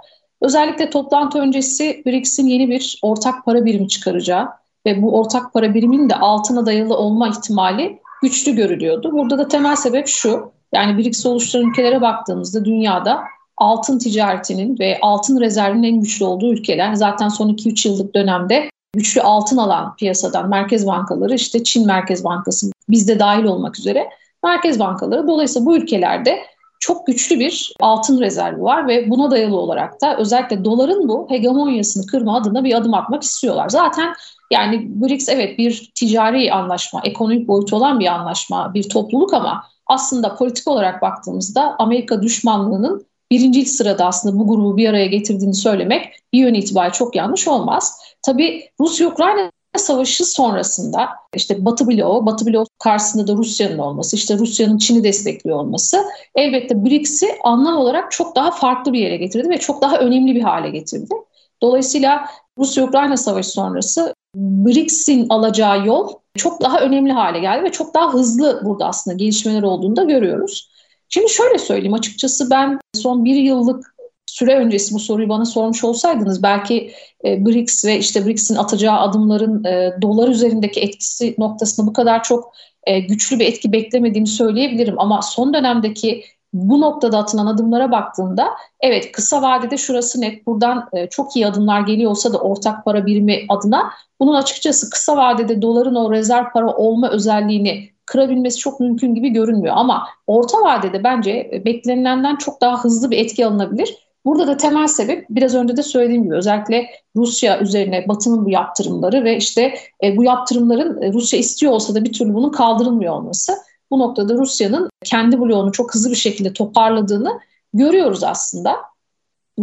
Özellikle 0.40 0.90
toplantı 0.90 1.38
öncesi 1.38 2.02
BRICS'in 2.06 2.46
yeni 2.46 2.70
bir 2.70 2.98
ortak 3.02 3.44
para 3.44 3.64
birimi 3.64 3.88
çıkaracağı 3.88 4.48
ve 4.86 5.02
bu 5.02 5.18
ortak 5.20 5.52
para 5.52 5.74
biriminin 5.74 6.10
de 6.10 6.14
altına 6.14 6.66
dayalı 6.66 6.96
olma 6.96 7.28
ihtimali 7.28 7.98
güçlü 8.22 8.56
görülüyordu. 8.56 9.12
Burada 9.12 9.38
da 9.38 9.48
temel 9.48 9.76
sebep 9.76 10.06
şu. 10.08 10.52
Yani 10.74 10.98
BRICS 10.98 11.26
oluşturan 11.26 11.68
ülkelere 11.70 12.00
baktığımızda 12.00 12.64
dünyada 12.64 13.20
altın 13.56 13.98
ticaretinin 13.98 14.78
ve 14.78 14.98
altın 15.02 15.40
rezervinin 15.40 15.82
en 15.82 16.00
güçlü 16.00 16.24
olduğu 16.24 16.52
ülkeler. 16.52 16.94
Zaten 16.94 17.28
son 17.28 17.48
2-3 17.48 17.88
yıllık 17.88 18.14
dönemde 18.14 18.71
güçlü 18.94 19.20
altın 19.20 19.56
alan 19.56 19.96
piyasadan 19.96 20.48
merkez 20.48 20.86
bankaları 20.86 21.34
işte 21.34 21.64
Çin 21.64 21.86
Merkez 21.86 22.24
Bankası 22.24 22.72
bizde 22.88 23.18
dahil 23.18 23.44
olmak 23.44 23.78
üzere 23.78 24.08
merkez 24.44 24.78
bankaları. 24.78 25.28
Dolayısıyla 25.28 25.66
bu 25.66 25.76
ülkelerde 25.76 26.38
çok 26.80 27.06
güçlü 27.06 27.40
bir 27.40 27.74
altın 27.80 28.20
rezervi 28.20 28.62
var 28.62 28.88
ve 28.88 29.10
buna 29.10 29.30
dayalı 29.30 29.56
olarak 29.56 30.00
da 30.00 30.16
özellikle 30.16 30.64
doların 30.64 31.08
bu 31.08 31.26
hegemonyasını 31.30 32.06
kırma 32.06 32.36
adına 32.36 32.64
bir 32.64 32.74
adım 32.74 32.94
atmak 32.94 33.22
istiyorlar. 33.22 33.68
Zaten 33.68 34.14
yani 34.50 34.86
BRICS 34.88 35.28
evet 35.28 35.58
bir 35.58 35.92
ticari 35.94 36.52
anlaşma, 36.52 37.00
ekonomik 37.04 37.48
boyutu 37.48 37.76
olan 37.76 38.00
bir 38.00 38.06
anlaşma, 38.06 38.74
bir 38.74 38.88
topluluk 38.88 39.34
ama 39.34 39.64
aslında 39.86 40.36
politik 40.36 40.68
olarak 40.68 41.02
baktığımızda 41.02 41.76
Amerika 41.78 42.22
düşmanlığının 42.22 43.06
birinci 43.30 43.66
sırada 43.66 44.06
aslında 44.06 44.38
bu 44.38 44.48
grubu 44.48 44.76
bir 44.76 44.88
araya 44.88 45.06
getirdiğini 45.06 45.54
söylemek 45.54 46.14
bir 46.32 46.38
yön 46.38 46.54
itibariyle 46.54 46.92
çok 46.92 47.16
yanlış 47.16 47.48
olmaz. 47.48 47.98
Tabii 48.22 48.70
Rusya-Ukrayna 48.80 49.50
Savaşı 49.76 50.24
sonrasında 50.24 51.08
işte 51.34 51.64
Batı 51.64 51.86
bloğu, 51.86 52.26
Batı 52.26 52.46
bloğu 52.46 52.66
karşısında 52.78 53.26
da 53.26 53.32
Rusya'nın 53.32 53.78
olması, 53.78 54.16
işte 54.16 54.38
Rusya'nın 54.38 54.78
Çin'i 54.78 55.04
destekliyor 55.04 55.58
olması 55.58 56.04
elbette 56.34 56.84
BRICS'i 56.84 57.26
anlam 57.44 57.76
olarak 57.76 58.12
çok 58.12 58.36
daha 58.36 58.50
farklı 58.50 58.92
bir 58.92 58.98
yere 58.98 59.16
getirdi 59.16 59.48
ve 59.48 59.58
çok 59.58 59.82
daha 59.82 59.98
önemli 59.98 60.34
bir 60.34 60.42
hale 60.42 60.70
getirdi. 60.70 61.14
Dolayısıyla 61.62 62.26
Rusya-Ukrayna 62.58 63.16
Savaşı 63.16 63.50
sonrası 63.50 64.14
BRICS'in 64.36 65.28
alacağı 65.28 65.86
yol 65.86 66.12
çok 66.36 66.62
daha 66.62 66.80
önemli 66.80 67.12
hale 67.12 67.38
geldi 67.38 67.64
ve 67.64 67.72
çok 67.72 67.94
daha 67.94 68.12
hızlı 68.12 68.60
burada 68.64 68.86
aslında 68.86 69.16
gelişmeler 69.16 69.62
olduğunu 69.62 69.96
da 69.96 70.04
görüyoruz. 70.04 70.70
Şimdi 71.08 71.28
şöyle 71.28 71.58
söyleyeyim 71.58 71.94
açıkçası 71.94 72.50
ben 72.50 72.78
son 72.94 73.24
bir 73.24 73.36
yıllık 73.36 73.91
süre 74.32 74.56
öncesi 74.56 74.94
bu 74.94 74.98
soruyu 74.98 75.28
bana 75.28 75.44
sormuş 75.44 75.84
olsaydınız 75.84 76.42
belki 76.42 76.92
e, 77.24 77.46
BRICS 77.46 77.84
ve 77.84 77.98
işte 77.98 78.26
BRICS'in 78.26 78.56
atacağı 78.56 78.98
adımların 78.98 79.64
e, 79.64 79.92
dolar 80.02 80.28
üzerindeki 80.28 80.80
etkisi 80.80 81.34
noktasında 81.38 81.86
bu 81.86 81.92
kadar 81.92 82.22
çok 82.22 82.54
e, 82.84 83.00
güçlü 83.00 83.38
bir 83.38 83.46
etki 83.46 83.72
beklemediğimi 83.72 84.26
söyleyebilirim. 84.26 85.00
Ama 85.00 85.22
son 85.22 85.54
dönemdeki 85.54 86.24
bu 86.52 86.80
noktada 86.80 87.18
atılan 87.18 87.46
adımlara 87.46 87.90
baktığında 87.90 88.48
evet 88.80 89.12
kısa 89.12 89.42
vadede 89.42 89.76
şurası 89.76 90.20
net 90.20 90.46
buradan 90.46 90.88
e, 90.92 91.06
çok 91.06 91.36
iyi 91.36 91.46
adımlar 91.46 91.80
geliyorsa 91.80 92.32
da 92.32 92.38
ortak 92.38 92.84
para 92.84 93.06
birimi 93.06 93.44
adına 93.48 93.90
bunun 94.20 94.34
açıkçası 94.34 94.90
kısa 94.90 95.16
vadede 95.16 95.62
doların 95.62 95.94
o 95.94 96.12
rezerv 96.12 96.44
para 96.52 96.76
olma 96.76 97.10
özelliğini 97.10 97.90
kırabilmesi 98.06 98.58
çok 98.58 98.80
mümkün 98.80 99.14
gibi 99.14 99.28
görünmüyor. 99.28 99.74
Ama 99.78 100.06
orta 100.26 100.58
vadede 100.58 101.04
bence 101.04 101.50
e, 101.52 101.64
beklenilenden 101.64 102.36
çok 102.36 102.60
daha 102.60 102.84
hızlı 102.84 103.10
bir 103.10 103.18
etki 103.18 103.46
alınabilir. 103.46 104.11
Burada 104.24 104.46
da 104.46 104.56
temel 104.56 104.86
sebep 104.86 105.26
biraz 105.30 105.54
önce 105.54 105.76
de 105.76 105.82
söylediğim 105.82 106.24
gibi 106.24 106.34
özellikle 106.34 106.86
Rusya 107.16 107.60
üzerine 107.60 108.08
Batı'nın 108.08 108.44
bu 108.44 108.50
yaptırımları 108.50 109.24
ve 109.24 109.36
işte 109.36 109.74
e, 110.04 110.16
bu 110.16 110.24
yaptırımların 110.24 111.02
e, 111.02 111.12
Rusya 111.12 111.38
istiyor 111.38 111.72
olsa 111.72 111.94
da 111.94 112.04
bir 112.04 112.12
türlü 112.12 112.34
bunun 112.34 112.50
kaldırılmıyor 112.50 113.14
olması. 113.14 113.52
Bu 113.90 113.98
noktada 113.98 114.34
Rusya'nın 114.34 114.90
kendi 115.04 115.40
bloğunu 115.40 115.72
çok 115.72 115.94
hızlı 115.94 116.10
bir 116.10 116.16
şekilde 116.16 116.52
toparladığını 116.52 117.40
görüyoruz 117.74 118.24
aslında. 118.24 118.76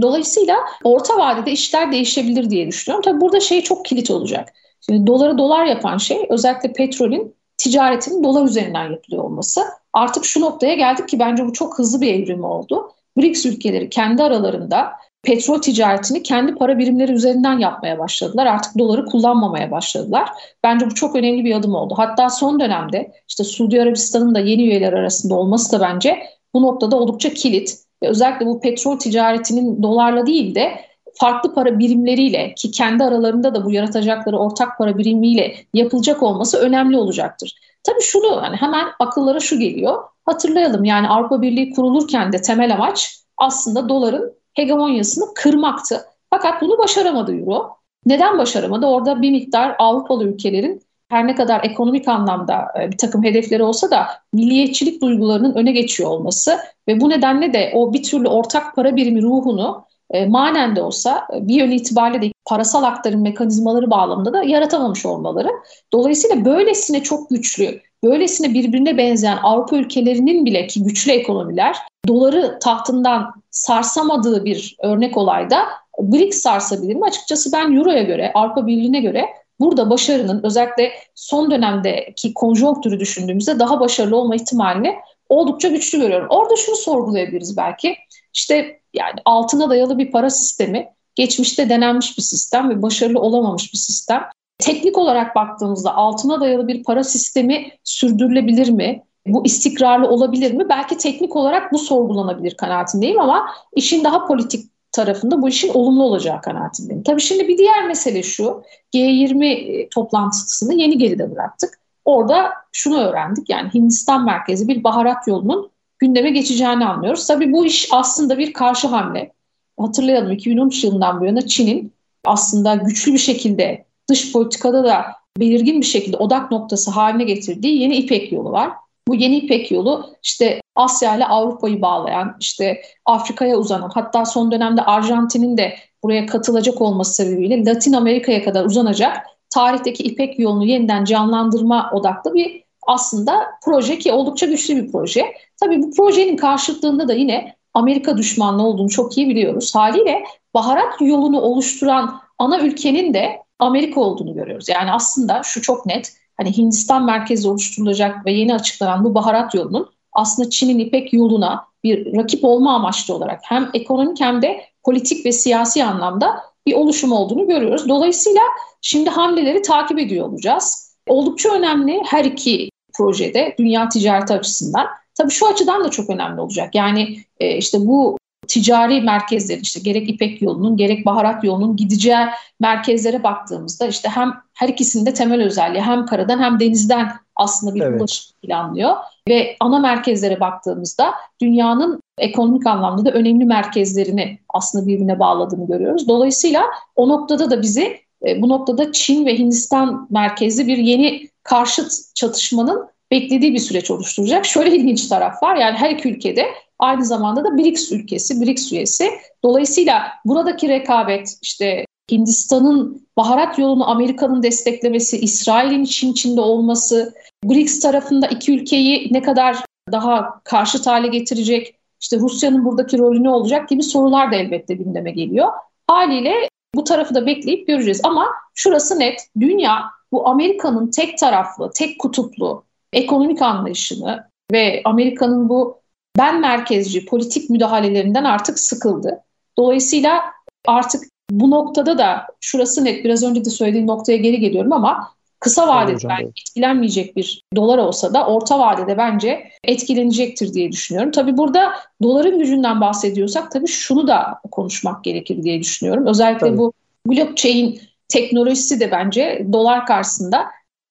Dolayısıyla 0.02 0.58
orta 0.84 1.18
vadede 1.18 1.52
işler 1.52 1.92
değişebilir 1.92 2.50
diye 2.50 2.68
düşünüyorum. 2.68 3.04
Tabii 3.04 3.22
burada 3.22 3.40
şey 3.40 3.62
çok 3.62 3.86
kilit 3.86 4.12
olacak. 4.12 4.54
Şimdi 4.82 5.08
doları 5.08 5.38
dolar 5.38 5.66
yapan 5.66 5.98
şey 5.98 6.26
özellikle 6.30 6.74
petrolün 6.74 7.36
ticaretinin 7.58 8.24
dolar 8.24 8.46
üzerinden 8.46 8.92
yapılıyor 8.92 9.24
olması. 9.24 9.62
Artık 9.94 10.26
şu 10.26 10.42
noktaya 10.42 10.74
geldik 10.74 11.10
ki 11.10 11.20
bence 11.20 11.46
bu 11.46 11.54
çok 11.54 11.80
hızlı 11.80 12.02
bir 12.02 12.14
evrim 12.14 12.44
oldu. 12.44 12.92
BRICS 13.20 13.46
ülkeleri 13.46 13.90
kendi 13.90 14.24
aralarında 14.24 14.92
petrol 15.24 15.62
ticaretini 15.62 16.24
kendi 16.24 16.56
para 16.56 16.78
birimleri 16.78 17.12
üzerinden 17.12 17.60
yapmaya 17.60 18.00
başladılar. 18.00 18.46
Artık 18.46 18.78
doları 18.78 19.06
kullanmamaya 19.06 19.72
başladılar. 19.72 20.30
Bence 20.64 20.86
bu 20.86 20.96
çok 20.96 21.16
önemli 21.16 21.46
bir 21.46 21.56
adım 21.56 21.76
oldu. 21.76 21.94
Hatta 21.98 22.30
son 22.30 22.60
dönemde 22.60 23.12
işte 23.30 23.44
Suudi 23.44 23.82
Arabistan'ın 23.82 24.36
da 24.36 24.40
yeni 24.40 24.64
üyeler 24.64 24.94
arasında 24.94 25.36
olması 25.36 25.80
da 25.80 25.82
bence 25.82 26.18
bu 26.54 26.62
noktada 26.62 26.96
oldukça 26.96 27.34
kilit. 27.34 27.78
Ve 28.04 28.08
özellikle 28.08 28.46
bu 28.46 28.60
petrol 28.60 29.00
ticaretinin 29.00 29.84
dolarla 29.84 30.26
değil 30.26 30.56
de 30.56 30.72
farklı 31.14 31.54
para 31.54 31.80
birimleriyle 31.80 32.54
ki 32.54 32.72
kendi 32.72 33.04
aralarında 33.04 33.56
da 33.56 33.66
bu 33.66 33.72
yaratacakları 33.72 34.38
ortak 34.38 34.78
para 34.78 34.98
birimiyle 34.98 35.56
yapılacak 35.74 36.24
olması 36.24 36.58
önemli 36.58 36.98
olacaktır. 36.98 37.56
Tabii 37.84 38.02
şunu 38.02 38.42
hani 38.42 38.56
hemen 38.56 38.88
akıllara 39.00 39.40
şu 39.40 39.60
geliyor. 39.60 40.04
Hatırlayalım 40.26 40.84
yani 40.84 41.08
Avrupa 41.08 41.42
Birliği 41.42 41.74
kurulurken 41.74 42.34
de 42.34 42.42
temel 42.42 42.74
amaç 42.74 43.20
aslında 43.38 43.90
doların 43.90 44.34
hegemonyasını 44.54 45.26
kırmaktı. 45.36 46.06
Fakat 46.30 46.62
bunu 46.62 46.78
başaramadı 46.78 47.36
Euro. 47.36 47.76
Neden 48.06 48.38
başaramadı? 48.38 48.86
Orada 48.86 49.22
bir 49.22 49.32
miktar 49.32 49.76
Avrupalı 49.80 50.24
ülkelerin 50.24 50.82
her 51.10 51.28
ne 51.28 51.36
kadar 51.36 51.64
ekonomik 51.64 52.08
anlamda 52.08 52.68
e, 52.82 52.92
bir 52.92 52.98
takım 52.98 53.24
hedefleri 53.24 53.64
olsa 53.64 53.92
da 53.92 54.08
milliyetçilik 54.34 55.02
duygularının 55.02 55.54
öne 55.54 55.72
geçiyor 55.72 56.10
olması 56.10 56.60
ve 56.88 57.02
bu 57.02 57.10
nedenle 57.10 57.54
de 57.54 57.72
o 57.76 57.94
bir 57.94 58.04
türlü 58.04 58.28
ortak 58.28 58.76
para 58.76 58.96
birimi 58.96 59.22
ruhunu 59.22 59.86
e, 60.12 60.26
manen 60.26 60.76
de 60.76 60.82
olsa 60.82 61.28
e, 61.36 61.48
bir 61.48 61.56
yön 61.56 61.72
itibariyle 61.72 62.22
de 62.22 62.32
parasal 62.50 62.84
aktarım 62.84 63.22
mekanizmaları 63.22 63.90
bağlamında 63.90 64.34
da 64.34 64.44
yaratamamış 64.44 65.06
olmaları. 65.06 65.50
Dolayısıyla 65.94 66.46
böylesine 66.46 67.04
çok 67.04 67.30
güçlü, 67.30 67.82
böylesine 68.04 68.54
birbirine 68.54 68.98
benzeyen 68.98 69.38
Avrupa 69.44 69.76
ülkelerinin 69.76 70.46
bile 70.46 70.68
ki 70.68 70.84
güçlü 70.84 71.12
ekonomiler 71.12 71.78
doları 72.08 72.60
tahtından 72.60 73.34
sarsamadığı 73.52 74.46
bir 74.46 74.76
örnek 74.84 75.18
olayda 75.18 75.66
BRICS 76.00 76.38
sarsabilir 76.38 76.96
mi? 76.96 77.06
Açıkçası 77.06 77.52
ben 77.52 77.78
Euro'ya 77.78 78.04
göre, 78.04 78.32
Avrupa 78.36 78.68
Birliği'ne 78.68 79.00
göre 79.00 79.26
burada 79.60 79.90
başarının 79.90 80.44
özellikle 80.44 80.92
son 81.16 81.52
dönemdeki 81.52 82.34
konjonktürü 82.34 83.00
düşündüğümüzde 83.00 83.60
daha 83.60 83.80
başarılı 83.80 84.16
olma 84.16 84.36
ihtimalini 84.36 84.96
oldukça 85.30 85.68
güçlü 85.68 86.00
görüyorum. 86.00 86.28
Orada 86.30 86.56
şunu 86.56 86.76
sorgulayabiliriz 86.76 87.58
belki. 87.58 87.96
İşte 88.34 88.80
yani 88.94 89.20
altına 89.26 89.70
dayalı 89.70 89.98
bir 89.98 90.12
para 90.12 90.30
sistemi 90.30 90.88
geçmişte 91.20 91.70
denenmiş 91.70 92.18
bir 92.18 92.24
sistem 92.24 92.70
ve 92.70 92.82
başarılı 92.82 93.20
olamamış 93.20 93.74
bir 93.74 93.78
sistem. 93.78 94.24
Teknik 94.60 94.98
olarak 94.98 95.36
baktığımızda 95.36 95.96
altına 95.96 96.42
dayalı 96.42 96.68
bir 96.68 96.84
para 96.84 97.04
sistemi 97.04 97.72
sürdürülebilir 97.84 98.70
mi? 98.70 99.04
Bu 99.28 99.46
istikrarlı 99.46 100.08
olabilir 100.08 100.54
mi? 100.54 100.70
Belki 100.70 100.98
teknik 100.98 101.36
olarak 101.36 101.74
bu 101.74 101.78
sorgulanabilir 101.78 102.58
kanaatindeyim 102.58 103.20
ama 103.20 103.50
işin 103.76 104.04
daha 104.04 104.28
politik 104.28 104.66
tarafında 104.92 105.42
bu 105.42 105.50
işin 105.50 105.74
olumlu 105.74 106.04
olacağı 106.04 106.42
kanaatindeyim. 106.42 107.04
Tabii 107.04 107.22
şimdi 107.22 107.48
bir 107.48 107.58
diğer 107.58 107.88
mesele 107.88 108.24
şu. 108.24 108.64
G20 108.96 109.46
e, 109.46 109.90
toplantısını 109.90 110.74
yeni 110.74 110.98
geride 110.98 111.32
bıraktık. 111.32 111.80
Orada 112.06 112.54
şunu 112.72 113.00
öğrendik. 113.00 113.50
Yani 113.50 113.74
Hindistan 113.74 114.26
merkezi 114.26 114.68
bir 114.68 114.84
baharat 114.84 115.28
yolunun 115.28 115.72
gündeme 116.00 116.30
geçeceğini 116.30 116.86
anlıyoruz. 116.86 117.28
Tabii 117.28 117.54
bu 117.54 117.66
iş 117.66 117.90
aslında 117.92 118.38
bir 118.38 118.54
karşı 118.54 118.88
hamle. 118.88 119.32
Hatırlayalım 119.80 120.32
2013 120.32 120.84
yılından 120.84 121.22
bu 121.22 121.26
yana 121.26 121.42
Çin'in 121.42 121.94
aslında 122.26 122.76
güçlü 122.76 123.14
bir 123.14 123.18
şekilde 123.18 123.86
dış 124.10 124.32
politikada 124.32 124.84
da 124.84 125.06
belirgin 125.38 125.82
bir 125.82 125.86
şekilde 125.86 126.18
odak 126.18 126.52
noktası 126.52 126.92
haline 126.92 127.24
getirdiği 127.24 127.82
yeni 127.82 127.96
İpek 127.96 128.32
yolu 128.32 128.52
var. 128.52 128.72
Bu 129.08 129.16
yeni 129.16 129.38
İpek 129.38 129.72
yolu 129.72 130.16
işte 130.24 130.62
Asya 130.76 131.16
ile 131.16 131.26
Avrupa'yı 131.26 131.82
bağlayan, 131.82 132.36
işte 132.40 132.82
Afrika'ya 133.06 133.58
uzanan, 133.58 133.92
hatta 133.94 134.26
son 134.26 134.52
dönemde 134.52 134.82
Arjantin'in 134.82 135.58
de 135.58 135.76
buraya 136.04 136.26
katılacak 136.26 136.82
olması 136.82 137.14
sebebiyle 137.14 137.66
Latin 137.66 137.94
Amerika'ya 137.94 138.44
kadar 138.44 138.66
uzanacak 138.66 139.18
tarihteki 139.50 140.04
İpek 140.04 140.40
yolunu 140.40 140.66
yeniden 140.66 141.06
canlandırma 141.06 141.92
odaklı 141.94 142.34
bir 142.34 142.64
aslında 142.88 143.46
proje 143.66 144.00
ki 144.00 144.12
oldukça 144.12 144.46
güçlü 144.46 144.76
bir 144.76 144.92
proje. 144.92 145.26
Tabii 145.60 145.84
bu 145.84 145.92
projenin 145.92 146.38
karşıtlığında 146.38 147.08
da 147.08 147.14
yine 147.14 147.56
Amerika 147.80 148.18
düşmanlığı 148.18 148.64
olduğunu 148.64 148.90
çok 148.90 149.18
iyi 149.18 149.30
biliyoruz. 149.30 149.76
Haliyle 149.76 150.24
baharat 150.54 151.02
yolunu 151.02 151.42
oluşturan 151.42 152.22
ana 152.38 152.60
ülkenin 152.60 153.14
de 153.14 153.40
Amerika 153.60 154.02
olduğunu 154.02 154.34
görüyoruz. 154.34 154.70
Yani 154.70 154.92
aslında 154.92 155.42
şu 155.44 155.62
çok 155.62 155.86
net. 155.86 156.14
Hani 156.38 156.58
Hindistan 156.58 157.06
merkezi 157.06 157.50
oluşturulacak 157.50 158.26
ve 158.26 158.32
yeni 158.32 158.56
açıklanan 158.56 159.04
bu 159.04 159.16
baharat 159.16 159.56
yolunun 159.56 159.90
aslında 160.14 160.50
Çin'in 160.50 160.80
İpek 160.80 161.14
yoluna 161.14 161.66
bir 161.84 162.18
rakip 162.18 162.44
olma 162.44 162.76
amaçlı 162.76 163.16
olarak 163.16 163.40
hem 163.44 163.70
ekonomik 163.74 164.22
hem 164.22 164.42
de 164.42 164.62
politik 164.84 165.26
ve 165.26 165.32
siyasi 165.32 165.84
anlamda 165.84 166.44
bir 166.68 166.74
oluşum 166.74 167.12
olduğunu 167.12 167.48
görüyoruz. 167.48 167.90
Dolayısıyla 167.90 168.42
şimdi 168.82 169.10
hamleleri 169.10 169.62
takip 169.62 170.00
ediyor 170.00 170.28
olacağız. 170.28 170.96
Oldukça 171.08 171.50
önemli 171.54 172.02
her 172.06 172.26
iki 172.26 172.70
projede 172.94 173.56
dünya 173.60 173.90
ticareti 173.90 174.34
açısından. 174.34 174.88
Tabii 175.20 175.32
şu 175.32 175.48
açıdan 175.48 175.84
da 175.84 175.90
çok 175.90 176.10
önemli 176.10 176.42
olacak. 176.42 176.76
Yani 176.76 177.18
e, 177.40 177.58
işte 177.58 177.78
bu 177.80 178.18
ticari 178.48 179.02
merkezlerin 179.02 179.62
işte 179.62 179.80
gerek 179.80 180.10
İpek 180.10 180.42
yolunun 180.42 180.78
gerek 180.78 181.06
baharat 181.06 181.44
yolunun 181.44 181.76
gideceği 181.76 182.26
merkezlere 182.60 183.24
baktığımızda 183.24 183.88
işte 183.88 184.10
hem 184.10 184.34
her 184.54 184.70
ikisinde 184.70 185.14
temel 185.14 185.42
özelliği 185.44 185.84
hem 185.84 186.06
karadan 186.06 186.40
hem 186.40 186.60
denizden 186.60 187.12
aslında 187.36 187.76
bir 187.76 187.82
evet. 187.82 188.02
ulaşım 188.02 188.36
planlıyor. 188.42 188.96
Ve 189.30 189.56
ana 189.60 189.80
merkezlere 189.80 190.40
baktığımızda 190.40 191.14
dünyanın 191.42 192.02
ekonomik 192.18 192.68
anlamda 192.68 193.06
da 193.06 193.12
önemli 193.12 193.46
merkezlerini 193.46 194.40
aslında 194.50 194.88
birbirine 194.88 195.20
bağladığını 195.20 195.68
görüyoruz. 195.68 196.08
Dolayısıyla 196.08 196.64
o 196.96 197.10
noktada 197.10 197.52
da 197.52 197.62
bizi 197.62 198.00
e, 198.28 198.42
bu 198.42 198.50
noktada 198.50 198.92
Çin 198.92 199.26
ve 199.26 199.38
Hindistan 199.38 200.08
merkezli 200.10 200.68
bir 200.68 200.78
yeni 200.78 201.30
karşıt 201.44 202.16
çatışmanın 202.16 202.90
beklediği 203.12 203.54
bir 203.54 203.60
süreç 203.60 203.92
oluşturacak. 203.92 204.46
Şöyle 204.46 204.76
ilginç 204.76 205.08
taraf 205.08 205.44
var 205.44 205.56
yani 205.56 205.78
her 205.78 205.90
iki 205.90 206.10
ülkede 206.10 206.46
aynı 206.80 207.06
zamanda 207.06 207.44
da 207.44 207.58
BRICS 207.58 207.92
ülkesi, 207.92 208.42
BRICS 208.42 208.72
üyesi. 208.72 209.12
Dolayısıyla 209.44 210.04
buradaki 210.26 210.70
rekabet 210.70 211.38
işte 211.42 211.86
Hindistan'ın 212.12 213.08
baharat 213.18 213.60
yolunu 213.60 213.90
Amerika'nın 213.90 214.44
desteklemesi, 214.44 215.18
İsrail'in 215.18 215.84
Çin 215.84 216.12
içinde 216.12 216.42
olması, 216.42 217.14
BRICS 217.44 217.80
tarafında 217.80 218.28
iki 218.28 218.54
ülkeyi 218.54 219.08
ne 219.12 219.22
kadar 219.22 219.58
daha 219.92 220.42
karşıt 220.44 220.88
hale 220.88 221.08
getirecek, 221.08 221.76
işte 222.02 222.18
Rusya'nın 222.18 222.66
buradaki 222.66 222.98
rolü 222.98 223.24
ne 223.24 223.30
olacak 223.30 223.70
gibi 223.70 223.84
sorular 223.84 224.32
da 224.32 224.36
elbette 224.36 224.74
gündeme 224.74 225.12
geliyor. 225.12 225.48
Haliyle 225.88 226.34
bu 226.76 226.84
tarafı 226.84 227.16
da 227.16 227.26
bekleyip 227.26 227.68
göreceğiz. 227.68 228.02
Ama 228.04 228.28
şurası 228.56 229.00
net, 229.00 229.20
dünya 229.40 229.84
bu 230.12 230.28
Amerika'nın 230.28 230.92
tek 230.92 231.18
taraflı, 231.18 231.72
tek 231.76 232.00
kutuplu 232.00 232.64
ekonomik 232.94 233.42
anlayışını 233.42 234.24
ve 234.52 234.82
Amerika'nın 234.86 235.50
bu 235.50 235.80
ben 236.18 236.42
merkezci 236.42 237.06
politik 237.06 237.50
müdahalelerinden 237.50 238.24
artık 238.24 238.60
sıkıldı. 238.60 239.20
Dolayısıyla 239.58 240.22
artık 240.68 241.04
bu 241.32 241.52
noktada 241.52 241.98
da 241.98 242.28
şurası 242.42 242.86
net 242.86 243.06
biraz 243.06 243.24
önce 243.24 243.46
de 243.46 243.50
söylediğim 243.50 243.88
noktaya 243.88 244.18
geri 244.18 244.40
geliyorum 244.40 244.74
ama 244.74 245.10
kısa 245.40 245.68
vadede 245.68 246.10
belki 246.10 246.42
etkilenmeyecek 246.42 247.16
bir 247.16 247.44
dolar 247.56 247.78
olsa 247.78 248.14
da 248.14 248.28
orta 248.28 248.60
vadede 248.60 248.98
bence 248.98 249.50
etkilenecektir 249.64 250.54
diye 250.54 250.72
düşünüyorum. 250.72 251.12
Tabii 251.12 251.38
burada 251.38 251.74
doların 252.02 252.40
gücünden 252.40 252.82
bahsediyorsak 252.82 253.52
tabii 253.52 253.68
şunu 253.68 254.08
da 254.08 254.40
konuşmak 254.52 255.04
gerekir 255.04 255.44
diye 255.44 255.60
düşünüyorum. 255.60 256.08
Özellikle 256.08 256.48
tabii. 256.48 256.58
bu 256.58 256.74
blockchain 257.08 257.82
teknolojisi 258.08 258.80
de 258.80 258.92
bence 258.92 259.48
dolar 259.54 259.86
karşısında 259.86 260.46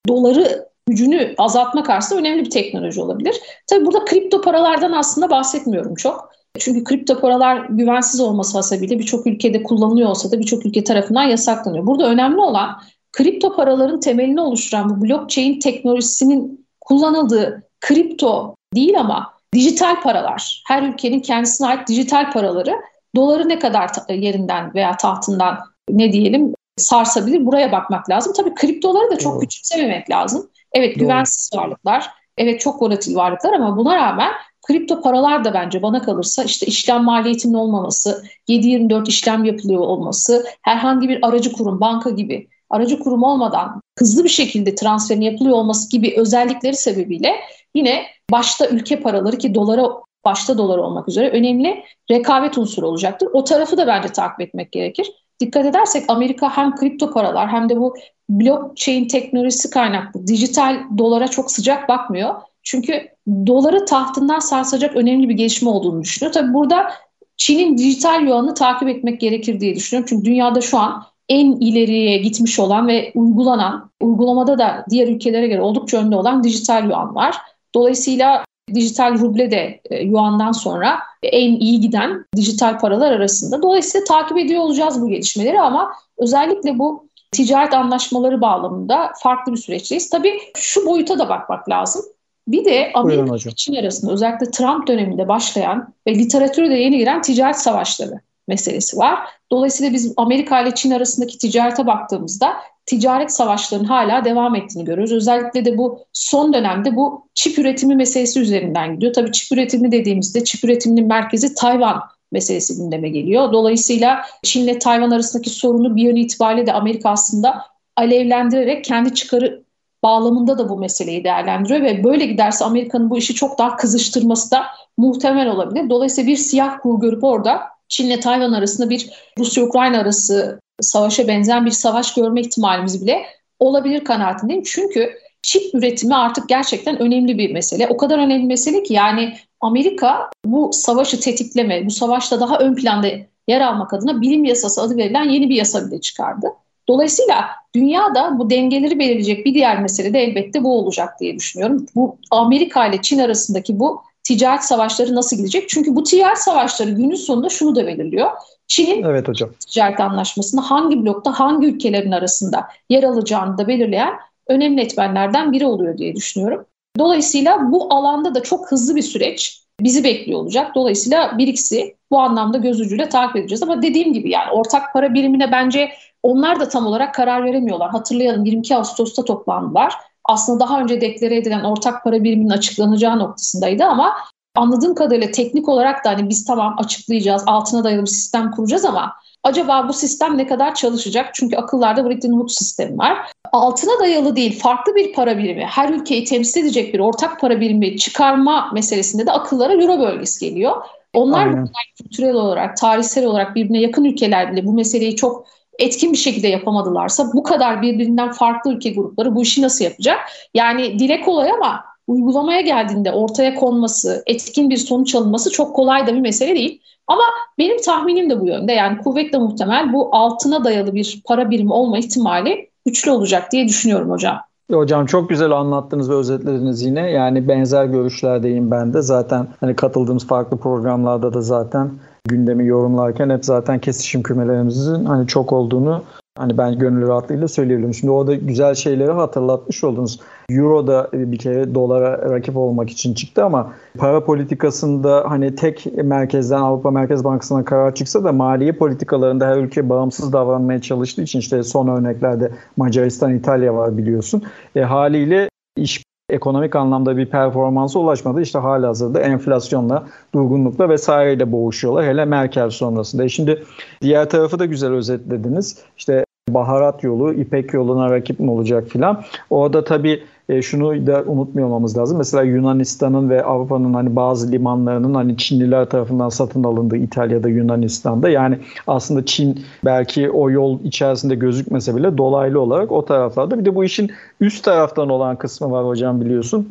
doları 0.08 0.67
gücünü 0.88 1.34
azaltma 1.38 1.82
karşısında 1.82 2.18
önemli 2.20 2.44
bir 2.44 2.50
teknoloji 2.50 3.00
olabilir. 3.00 3.40
Tabii 3.66 3.86
burada 3.86 4.04
kripto 4.04 4.40
paralardan 4.40 4.92
aslında 4.92 5.30
bahsetmiyorum 5.30 5.94
çok. 5.94 6.30
Çünkü 6.58 6.84
kripto 6.84 7.20
paralar 7.20 7.66
güvensiz 7.70 8.20
olması 8.20 8.58
hasebiyle 8.58 8.98
birçok 8.98 9.26
ülkede 9.26 9.62
kullanılıyor 9.62 10.10
olsa 10.10 10.32
da 10.32 10.38
birçok 10.38 10.66
ülke 10.66 10.84
tarafından 10.84 11.22
yasaklanıyor. 11.22 11.86
Burada 11.86 12.10
önemli 12.10 12.40
olan 12.40 12.70
kripto 13.12 13.56
paraların 13.56 14.00
temelini 14.00 14.40
oluşturan 14.40 14.90
bu 14.90 15.04
blockchain 15.04 15.60
teknolojisinin 15.60 16.66
kullanıldığı 16.80 17.62
kripto 17.80 18.54
değil 18.74 19.00
ama 19.00 19.32
dijital 19.54 20.00
paralar. 20.02 20.62
Her 20.66 20.82
ülkenin 20.82 21.20
kendisine 21.20 21.66
ait 21.66 21.88
dijital 21.88 22.32
paraları 22.32 22.74
doları 23.16 23.48
ne 23.48 23.58
kadar 23.58 23.90
yerinden 24.08 24.74
veya 24.74 24.96
tahtından 24.96 25.58
ne 25.90 26.12
diyelim 26.12 26.54
sarsabilir 26.78 27.46
buraya 27.46 27.72
bakmak 27.72 28.10
lazım. 28.10 28.32
Tabii 28.32 28.54
kriptoları 28.54 29.10
da 29.10 29.18
çok 29.18 29.32
Doğru. 29.32 29.40
küçümsememek 29.40 30.10
lazım. 30.10 30.50
Evet 30.72 30.94
Doğru. 30.94 31.04
güvensiz 31.04 31.50
varlıklar, 31.54 32.10
evet 32.38 32.60
çok 32.60 32.82
volatil 32.82 33.16
varlıklar 33.16 33.52
ama 33.52 33.76
buna 33.76 33.96
rağmen 33.96 34.32
kripto 34.66 35.00
paralar 35.00 35.44
da 35.44 35.54
bence 35.54 35.82
bana 35.82 36.02
kalırsa 36.02 36.44
işte 36.44 36.66
işlem 36.66 37.04
maliyetinin 37.04 37.54
olmaması, 37.54 38.24
7-24 38.48 39.08
işlem 39.08 39.44
yapılıyor 39.44 39.80
olması, 39.80 40.46
herhangi 40.62 41.08
bir 41.08 41.26
aracı 41.28 41.52
kurum, 41.52 41.80
banka 41.80 42.10
gibi 42.10 42.48
aracı 42.70 42.98
kurum 42.98 43.22
olmadan 43.22 43.82
hızlı 43.98 44.24
bir 44.24 44.28
şekilde 44.28 44.74
transferin 44.74 45.20
yapılıyor 45.20 45.56
olması 45.56 45.90
gibi 45.90 46.14
özellikleri 46.16 46.76
sebebiyle 46.76 47.36
yine 47.74 48.06
başta 48.30 48.68
ülke 48.68 49.00
paraları 49.00 49.38
ki 49.38 49.54
dolara 49.54 49.90
başta 50.24 50.58
dolar 50.58 50.78
olmak 50.78 51.08
üzere 51.08 51.30
önemli 51.30 51.84
rekabet 52.10 52.58
unsuru 52.58 52.86
olacaktır. 52.88 53.28
O 53.32 53.44
tarafı 53.44 53.76
da 53.76 53.86
bence 53.86 54.08
takip 54.08 54.40
etmek 54.40 54.72
gerekir. 54.72 55.12
Dikkat 55.40 55.66
edersek 55.66 56.04
Amerika 56.08 56.56
hem 56.56 56.76
kripto 56.76 57.12
paralar 57.12 57.48
hem 57.48 57.68
de 57.68 57.76
bu 57.76 57.96
blockchain 58.28 59.08
teknolojisi 59.08 59.70
kaynaklı 59.70 60.26
dijital 60.26 60.80
dolara 60.98 61.28
çok 61.28 61.50
sıcak 61.50 61.88
bakmıyor. 61.88 62.34
Çünkü 62.62 63.08
doları 63.46 63.84
tahtından 63.84 64.38
sarsacak 64.38 64.96
önemli 64.96 65.28
bir 65.28 65.34
gelişme 65.34 65.70
olduğunu 65.70 66.02
düşünüyor. 66.02 66.32
Tabii 66.32 66.54
burada 66.54 66.90
Çin'in 67.36 67.78
dijital 67.78 68.26
yuanını 68.26 68.54
takip 68.54 68.88
etmek 68.88 69.20
gerekir 69.20 69.60
diye 69.60 69.74
düşünüyorum. 69.74 70.06
Çünkü 70.10 70.24
dünyada 70.24 70.60
şu 70.60 70.78
an 70.78 71.04
en 71.28 71.52
ileriye 71.52 72.18
gitmiş 72.18 72.58
olan 72.58 72.88
ve 72.88 73.12
uygulanan, 73.14 73.90
uygulamada 74.00 74.58
da 74.58 74.84
diğer 74.90 75.08
ülkelere 75.08 75.48
göre 75.48 75.60
oldukça 75.60 75.98
önde 75.98 76.16
olan 76.16 76.44
dijital 76.44 76.84
yuan 76.84 77.14
var. 77.14 77.36
Dolayısıyla 77.74 78.44
dijital 78.74 79.18
ruble 79.18 79.50
de 79.50 79.80
e, 79.90 80.02
yuandan 80.02 80.52
sonra 80.52 80.98
en 81.22 81.60
iyi 81.60 81.80
giden 81.80 82.24
dijital 82.36 82.78
paralar 82.78 83.12
arasında. 83.12 83.62
Dolayısıyla 83.62 84.04
takip 84.04 84.38
ediyor 84.38 84.60
olacağız 84.60 85.02
bu 85.02 85.08
gelişmeleri 85.08 85.60
ama 85.60 85.92
özellikle 86.18 86.78
bu 86.78 87.08
ticaret 87.32 87.74
anlaşmaları 87.74 88.40
bağlamında 88.40 89.12
farklı 89.22 89.52
bir 89.52 89.58
süreçteyiz. 89.58 90.10
Tabii 90.10 90.38
şu 90.56 90.86
boyuta 90.86 91.18
da 91.18 91.28
bakmak 91.28 91.68
lazım. 91.68 92.02
Bir 92.48 92.64
de 92.64 92.90
Amerika 92.94 93.34
ve 93.34 93.54
Çin 93.56 93.74
arasında 93.74 94.12
özellikle 94.12 94.50
Trump 94.50 94.86
döneminde 94.88 95.28
başlayan 95.28 95.94
ve 96.06 96.14
literatüre 96.14 96.70
de 96.70 96.74
yeni 96.74 96.98
giren 96.98 97.22
ticaret 97.22 97.56
savaşları 97.56 98.20
meselesi 98.48 98.96
var. 98.96 99.18
Dolayısıyla 99.50 99.92
biz 99.92 100.12
Amerika 100.16 100.60
ile 100.60 100.74
Çin 100.74 100.90
arasındaki 100.90 101.38
ticarete 101.38 101.86
baktığımızda 101.86 102.52
ticaret 102.88 103.32
savaşlarının 103.32 103.88
hala 103.88 104.24
devam 104.24 104.54
ettiğini 104.54 104.84
görüyoruz. 104.84 105.12
Özellikle 105.12 105.64
de 105.64 105.78
bu 105.78 105.98
son 106.12 106.52
dönemde 106.52 106.96
bu 106.96 107.28
çip 107.34 107.58
üretimi 107.58 107.96
meselesi 107.96 108.40
üzerinden 108.40 108.94
gidiyor. 108.94 109.12
Tabii 109.12 109.32
çip 109.32 109.52
üretimi 109.52 109.92
dediğimizde 109.92 110.44
çip 110.44 110.64
üretiminin 110.64 111.06
merkezi 111.06 111.54
Tayvan 111.54 112.02
meselesi 112.32 112.76
gündeme 112.76 113.08
geliyor. 113.08 113.52
Dolayısıyla 113.52 114.22
Çin 114.42 114.64
ile 114.64 114.78
Tayvan 114.78 115.10
arasındaki 115.10 115.50
sorunu 115.50 115.96
bir 115.96 116.02
yönü 116.02 116.20
itibariyle 116.20 116.66
de 116.66 116.72
Amerika 116.72 117.10
aslında 117.10 117.62
alevlendirerek 117.96 118.84
kendi 118.84 119.14
çıkarı 119.14 119.62
bağlamında 120.02 120.58
da 120.58 120.68
bu 120.68 120.78
meseleyi 120.78 121.24
değerlendiriyor 121.24 121.82
ve 121.82 122.04
böyle 122.04 122.26
giderse 122.26 122.64
Amerika'nın 122.64 123.10
bu 123.10 123.18
işi 123.18 123.34
çok 123.34 123.58
daha 123.58 123.76
kızıştırması 123.76 124.50
da 124.50 124.64
muhtemel 124.96 125.48
olabilir. 125.48 125.90
Dolayısıyla 125.90 126.30
bir 126.30 126.36
siyah 126.36 126.78
kuğu 126.82 127.00
görüp 127.00 127.24
orada 127.24 127.60
Çin 127.88 128.06
ile 128.06 128.20
Tayvan 128.20 128.52
arasında 128.52 128.90
bir 128.90 129.10
Rusya-Ukrayna 129.38 129.98
arası 129.98 130.60
savaşa 130.80 131.28
benzeyen 131.28 131.66
bir 131.66 131.70
savaş 131.70 132.14
görme 132.14 132.40
ihtimalimiz 132.40 133.02
bile 133.02 133.26
olabilir 133.58 134.04
kanaatindeyim. 134.04 134.62
Çünkü 134.66 135.14
çip 135.42 135.74
üretimi 135.74 136.14
artık 136.14 136.48
gerçekten 136.48 137.02
önemli 137.02 137.38
bir 137.38 137.52
mesele. 137.52 137.86
O 137.88 137.96
kadar 137.96 138.18
önemli 138.18 138.42
bir 138.42 138.48
mesele 138.48 138.82
ki 138.82 138.94
yani 138.94 139.36
Amerika 139.60 140.30
bu 140.44 140.70
savaşı 140.72 141.20
tetikleme, 141.20 141.86
bu 141.86 141.90
savaşta 141.90 142.40
daha 142.40 142.58
ön 142.58 142.74
planda 142.74 143.08
yer 143.48 143.60
almak 143.60 143.94
adına 143.94 144.20
bilim 144.20 144.44
yasası 144.44 144.82
adı 144.82 144.96
verilen 144.96 145.28
yeni 145.28 145.48
bir 145.48 145.56
yasa 145.56 145.86
bile 145.86 146.00
çıkardı. 146.00 146.46
Dolayısıyla 146.88 147.44
dünyada 147.74 148.38
bu 148.38 148.50
dengeleri 148.50 148.98
belirleyecek 148.98 149.46
bir 149.46 149.54
diğer 149.54 149.82
mesele 149.82 150.14
de 150.14 150.20
elbette 150.20 150.64
bu 150.64 150.78
olacak 150.78 151.20
diye 151.20 151.36
düşünüyorum. 151.36 151.86
Bu 151.94 152.18
Amerika 152.30 152.86
ile 152.86 153.02
Çin 153.02 153.18
arasındaki 153.18 153.78
bu 153.78 154.02
ticaret 154.28 154.64
savaşları 154.64 155.14
nasıl 155.14 155.36
gidecek? 155.36 155.68
Çünkü 155.68 155.96
bu 155.96 156.02
ticaret 156.02 156.38
savaşları 156.38 156.90
günün 156.90 157.14
sonunda 157.14 157.48
şunu 157.48 157.76
da 157.76 157.86
belirliyor. 157.86 158.30
Çin'in 158.66 159.02
evet 159.02 159.28
hocam. 159.28 159.50
ticaret 159.68 160.00
anlaşmasında 160.00 160.62
hangi 160.62 161.02
blokta 161.02 161.40
hangi 161.40 161.66
ülkelerin 161.66 162.12
arasında 162.12 162.68
yer 162.90 163.02
alacağını 163.02 163.58
da 163.58 163.68
belirleyen 163.68 164.12
önemli 164.46 164.80
etmenlerden 164.80 165.52
biri 165.52 165.66
oluyor 165.66 165.98
diye 165.98 166.16
düşünüyorum. 166.16 166.64
Dolayısıyla 166.98 167.72
bu 167.72 167.94
alanda 167.94 168.34
da 168.34 168.42
çok 168.42 168.70
hızlı 168.70 168.96
bir 168.96 169.02
süreç 169.02 169.62
bizi 169.80 170.04
bekliyor 170.04 170.40
olacak. 170.40 170.74
Dolayısıyla 170.74 171.38
bir 171.38 171.48
ikisi 171.48 171.96
bu 172.10 172.20
anlamda 172.20 172.58
göz 172.58 172.80
ucuyla 172.80 173.08
takip 173.08 173.36
edeceğiz. 173.36 173.62
Ama 173.62 173.82
dediğim 173.82 174.12
gibi 174.12 174.30
yani 174.30 174.50
ortak 174.50 174.92
para 174.92 175.14
birimine 175.14 175.52
bence 175.52 175.90
onlar 176.22 176.60
da 176.60 176.68
tam 176.68 176.86
olarak 176.86 177.14
karar 177.14 177.44
veremiyorlar. 177.44 177.90
Hatırlayalım 177.90 178.44
22 178.44 178.76
Ağustos'ta 178.76 179.24
toplandılar 179.24 179.94
aslında 180.28 180.60
daha 180.60 180.80
önce 180.80 181.00
deklare 181.00 181.36
edilen 181.36 181.64
ortak 181.64 182.04
para 182.04 182.24
biriminin 182.24 182.50
açıklanacağı 182.50 183.18
noktasındaydı 183.18 183.84
ama 183.84 184.16
anladığım 184.56 184.94
kadarıyla 184.94 185.30
teknik 185.30 185.68
olarak 185.68 186.04
da 186.04 186.10
hani 186.10 186.28
biz 186.28 186.44
tamam 186.44 186.76
açıklayacağız, 186.78 187.42
altına 187.46 187.84
dayalı 187.84 188.02
bir 188.02 188.06
sistem 188.06 188.50
kuracağız 188.50 188.84
ama 188.84 189.12
acaba 189.44 189.88
bu 189.88 189.92
sistem 189.92 190.38
ne 190.38 190.46
kadar 190.46 190.74
çalışacak? 190.74 191.30
Çünkü 191.34 191.56
akıllarda 191.56 192.04
Bretton 192.04 192.30
Woods 192.30 192.58
sistemi 192.58 192.98
var. 192.98 193.18
Altına 193.52 194.00
dayalı 194.00 194.36
değil, 194.36 194.60
farklı 194.60 194.94
bir 194.94 195.12
para 195.12 195.38
birimi, 195.38 195.64
her 195.64 195.88
ülkeyi 195.88 196.24
temsil 196.24 196.60
edecek 196.60 196.94
bir 196.94 196.98
ortak 196.98 197.40
para 197.40 197.60
birimi 197.60 197.96
çıkarma 197.96 198.70
meselesinde 198.72 199.26
de 199.26 199.32
akıllara 199.32 199.72
Euro 199.72 199.98
bölgesi 199.98 200.50
geliyor. 200.50 200.76
Onlar 201.14 201.62
bu 201.62 201.70
kültürel 202.02 202.34
olarak, 202.34 202.76
tarihsel 202.76 203.26
olarak 203.26 203.54
birbirine 203.54 203.80
yakın 203.80 204.04
ülkeler 204.04 204.52
bile 204.52 204.66
bu 204.66 204.72
meseleyi 204.72 205.16
çok 205.16 205.46
etkin 205.78 206.12
bir 206.12 206.18
şekilde 206.18 206.48
yapamadılarsa 206.48 207.24
bu 207.34 207.42
kadar 207.42 207.82
birbirinden 207.82 208.32
farklı 208.32 208.72
ülke 208.72 208.90
grupları 208.90 209.34
bu 209.34 209.42
işi 209.42 209.62
nasıl 209.62 209.84
yapacak? 209.84 210.18
Yani 210.54 210.98
dile 210.98 211.20
kolay 211.20 211.50
ama 211.50 211.84
uygulamaya 212.06 212.60
geldiğinde 212.60 213.12
ortaya 213.12 213.54
konması, 213.54 214.22
etkin 214.26 214.70
bir 214.70 214.76
sonuç 214.76 215.14
alınması 215.14 215.50
çok 215.50 215.76
kolay 215.76 216.06
da 216.06 216.14
bir 216.14 216.20
mesele 216.20 216.54
değil. 216.54 216.80
Ama 217.06 217.22
benim 217.58 217.82
tahminim 217.82 218.30
de 218.30 218.40
bu 218.40 218.46
yönde. 218.46 218.72
Yani 218.72 218.98
kuvvetle 218.98 219.38
muhtemel 219.38 219.92
bu 219.92 220.16
altına 220.16 220.64
dayalı 220.64 220.94
bir 220.94 221.22
para 221.26 221.50
birimi 221.50 221.72
olma 221.72 221.98
ihtimali 221.98 222.70
güçlü 222.86 223.10
olacak 223.10 223.52
diye 223.52 223.68
düşünüyorum 223.68 224.10
hocam. 224.10 224.36
Hocam 224.72 225.06
çok 225.06 225.28
güzel 225.28 225.50
anlattınız 225.50 226.10
ve 226.10 226.14
özetlediniz 226.14 226.82
yine. 226.82 227.10
Yani 227.10 227.48
benzer 227.48 227.84
görüşlerdeyim 227.84 228.70
ben 228.70 228.94
de. 228.94 229.02
Zaten 229.02 229.46
hani 229.60 229.76
katıldığımız 229.76 230.26
farklı 230.26 230.56
programlarda 230.56 231.34
da 231.34 231.40
zaten 231.40 231.90
gündemi 232.28 232.66
yorumlarken 232.66 233.30
hep 233.30 233.44
zaten 233.44 233.78
kesişim 233.78 234.22
kümelerimizin 234.22 235.04
hani 235.04 235.26
çok 235.26 235.52
olduğunu 235.52 236.02
hani 236.38 236.58
ben 236.58 236.78
gönül 236.78 237.08
rahatlığıyla 237.08 237.48
söyleyebilirim. 237.48 237.94
Şimdi 237.94 238.10
orada 238.10 238.34
güzel 238.34 238.74
şeyleri 238.74 239.12
hatırlatmış 239.12 239.84
oldunuz. 239.84 240.20
Euro 240.50 240.86
da 240.86 241.10
bir 241.12 241.38
kere 241.38 241.74
dolara 241.74 242.30
rakip 242.30 242.56
olmak 242.56 242.90
için 242.90 243.14
çıktı 243.14 243.44
ama 243.44 243.72
para 243.98 244.24
politikasında 244.24 245.24
hani 245.28 245.54
tek 245.54 245.86
merkezden 246.04 246.60
Avrupa 246.60 246.90
Merkez 246.90 247.24
Bankası'na 247.24 247.64
karar 247.64 247.94
çıksa 247.94 248.24
da 248.24 248.32
maliye 248.32 248.72
politikalarında 248.72 249.46
her 249.46 249.56
ülke 249.56 249.88
bağımsız 249.88 250.32
davranmaya 250.32 250.80
çalıştığı 250.80 251.22
için 251.22 251.38
işte 251.38 251.62
son 251.62 251.88
örneklerde 251.88 252.52
Macaristan, 252.76 253.34
İtalya 253.34 253.74
var 253.74 253.98
biliyorsun. 253.98 254.42
E, 254.76 254.80
haliyle 254.80 255.48
iş 255.76 256.02
ekonomik 256.30 256.76
anlamda 256.76 257.16
bir 257.16 257.26
performansa 257.26 257.98
ulaşmadı. 257.98 258.42
İşte 258.42 258.58
hazırda 258.58 259.20
enflasyonla, 259.20 260.06
durgunlukla 260.34 260.88
vesaireyle 260.88 261.52
boğuşuyorlar. 261.52 262.04
Hele 262.04 262.24
Merkel 262.24 262.70
sonrasında. 262.70 263.24
E 263.24 263.28
şimdi 263.28 263.62
diğer 264.02 264.30
tarafı 264.30 264.58
da 264.58 264.64
güzel 264.64 264.92
özetlediniz. 264.92 265.78
İşte 265.96 266.24
baharat 266.48 267.04
yolu, 267.04 267.34
İpek 267.34 267.74
yoluna 267.74 268.10
rakip 268.10 268.40
mi 268.40 268.50
olacak 268.50 268.88
filan. 268.88 269.24
Orada 269.50 269.84
tabii 269.84 270.22
e, 270.48 270.62
şunu 270.62 271.06
da 271.06 271.24
unutmayalım 271.26 271.84
lazım. 271.84 272.18
Mesela 272.18 272.42
Yunanistan'ın 272.42 273.30
ve 273.30 273.44
Avrupa'nın 273.44 273.94
hani 273.94 274.16
bazı 274.16 274.52
limanlarının 274.52 275.14
hani 275.14 275.36
Çinliler 275.36 275.84
tarafından 275.84 276.28
satın 276.28 276.64
alındığı 276.64 276.96
İtalya'da, 276.96 277.48
Yunanistan'da. 277.48 278.28
Yani 278.28 278.58
aslında 278.86 279.24
Çin 279.24 279.60
belki 279.84 280.30
o 280.30 280.50
yol 280.50 280.80
içerisinde 280.80 281.34
gözükmese 281.34 281.96
bile 281.96 282.18
dolaylı 282.18 282.60
olarak 282.60 282.92
o 282.92 283.04
taraflarda. 283.04 283.58
Bir 283.58 283.64
de 283.64 283.74
bu 283.74 283.84
işin 283.84 284.10
üst 284.40 284.64
taraftan 284.64 285.08
olan 285.08 285.36
kısmı 285.36 285.70
var 285.70 285.86
hocam 285.86 286.20
biliyorsun. 286.20 286.68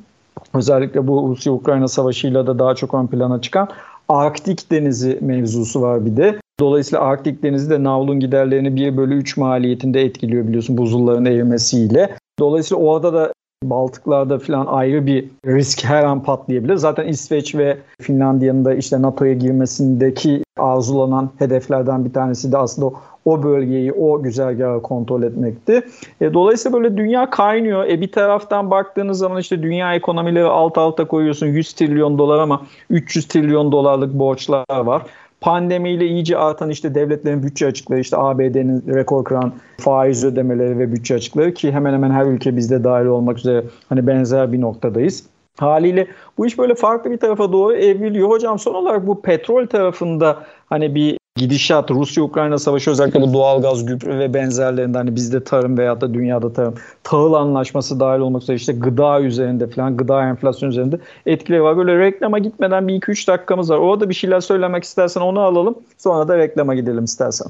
Özellikle 0.54 1.08
bu 1.08 1.30
Rusya-Ukrayna 1.30 1.88
savaşıyla 1.88 2.48
da 2.48 2.60
daha 2.60 2.76
çok 2.76 2.94
ön 2.94 3.08
plana 3.08 3.42
çıkan 3.42 3.70
Arktik 4.10 4.72
Denizi 4.72 5.18
mevzusu 5.22 5.82
var 5.82 6.06
bir 6.06 6.18
de. 6.18 6.40
Dolayısıyla 6.60 7.04
Arktik 7.04 7.44
Denizi 7.44 7.70
de 7.70 7.84
navlun 7.84 8.20
giderlerini 8.20 8.76
1 8.76 8.98
bölü 8.98 9.16
3 9.16 9.38
maliyetinde 9.38 10.02
etkiliyor 10.02 10.48
biliyorsun 10.48 10.78
buzulların 10.78 11.26
erimesiyle. 11.26 12.16
Dolayısıyla 12.40 12.84
orada 12.84 13.14
da 13.14 13.34
Baltıklarda 13.64 14.40
falan 14.40 14.66
ayrı 14.66 15.06
bir 15.06 15.26
risk 15.46 15.84
her 15.84 16.04
an 16.04 16.24
patlayabilir. 16.24 16.76
Zaten 16.76 17.08
İsveç 17.08 17.56
ve 17.56 17.78
Finlandiya'nın 18.02 18.66
da 18.66 18.74
işte 18.74 19.02
NATO'ya 19.02 19.34
girmesindeki 19.34 20.44
arzulanan 20.58 21.30
hedeflerden 21.40 22.06
bir 22.06 22.14
tanesi 22.14 22.52
de 22.52 22.58
aslında 22.58 22.92
o 23.26 23.44
bölgeyi, 23.44 23.94
o 23.94 24.24
güzergahı 24.24 24.82
kontrol 24.82 25.24
etmekti. 25.24 25.82
E, 26.22 26.34
dolayısıyla 26.34 26.78
böyle 26.78 26.98
dünya 26.98 27.30
kaynıyor. 27.30 27.86
E, 27.86 28.02
bir 28.02 28.12
taraftan 28.12 28.72
baktığınız 28.72 29.18
zaman 29.18 29.40
işte 29.40 29.64
dünya 29.64 29.96
ekonomileri 29.96 30.46
alt 30.46 30.78
alta 30.78 31.08
koyuyorsun 31.08 31.48
100 31.48 31.74
trilyon 31.74 32.18
dolar 32.18 32.40
ama 32.40 32.62
300 32.90 33.28
trilyon 33.28 33.72
dolarlık 33.72 34.14
borçlar 34.14 34.66
var 34.70 35.02
pandemiyle 35.42 36.08
iyice 36.08 36.38
artan 36.38 36.70
işte 36.70 36.96
devletlerin 36.96 37.44
bütçe 37.44 37.68
açıkları, 37.68 38.00
işte 38.00 38.18
ABD'nin 38.18 38.84
rekor 38.96 39.24
kıran 39.24 39.54
faiz 39.78 40.26
ödemeleri 40.26 40.80
ve 40.80 40.94
bütçe 40.94 41.16
açıkları 41.16 41.54
ki 41.54 41.72
hemen 41.72 41.94
hemen 41.94 42.12
her 42.12 42.26
ülke 42.26 42.56
bizde 42.56 42.84
dahil 42.84 43.06
olmak 43.06 43.38
üzere 43.38 43.64
hani 43.90 44.08
benzer 44.08 44.52
bir 44.52 44.62
noktadayız. 44.62 45.24
Haliyle 45.60 46.08
bu 46.38 46.46
iş 46.46 46.58
böyle 46.58 46.76
farklı 46.76 47.12
bir 47.12 47.18
tarafa 47.18 47.52
doğru 47.52 47.76
evriliyor. 47.76 48.30
Hocam 48.30 48.60
son 48.60 48.74
olarak 48.74 49.08
bu 49.08 49.22
petrol 49.22 49.68
tarafında 49.68 50.44
hani 50.66 50.96
bir 50.96 51.18
gidişat 51.38 51.92
Rusya-Ukrayna 51.92 52.58
savaşı 52.58 52.92
özellikle 52.92 53.22
bu 53.22 53.34
doğalgaz, 53.34 53.86
gübre 53.86 54.20
ve 54.20 54.34
benzerlerinde 54.34 54.98
hani 54.98 55.16
bizde 55.16 55.44
tarım 55.44 55.78
veya 55.78 56.02
da 56.02 56.14
dünyada 56.14 56.54
tarım 56.54 56.76
tahıl 57.04 57.34
anlaşması 57.34 58.00
dahil 58.00 58.20
olmak 58.20 58.42
üzere 58.42 58.58
işte 58.58 58.74
gıda 58.74 59.22
üzerinde 59.22 59.68
falan 59.68 59.98
gıda 59.98 60.30
enflasyon 60.30 60.70
üzerinde 60.70 61.00
etkileri 61.26 61.64
var. 61.64 61.78
Böyle 61.78 62.00
reklama 62.00 62.40
gitmeden 62.40 62.88
bir 62.88 62.96
iki 62.96 63.12
üç 63.12 63.28
dakikamız 63.28 63.70
var. 63.70 63.78
Orada 63.78 64.10
bir 64.10 64.14
şeyler 64.14 64.40
söylemek 64.40 64.84
istersen 64.84 65.22
onu 65.22 65.40
alalım. 65.40 65.76
Sonra 65.98 66.28
da 66.28 66.38
reklama 66.38 66.76
gidelim 66.76 67.04
istersen. 67.04 67.48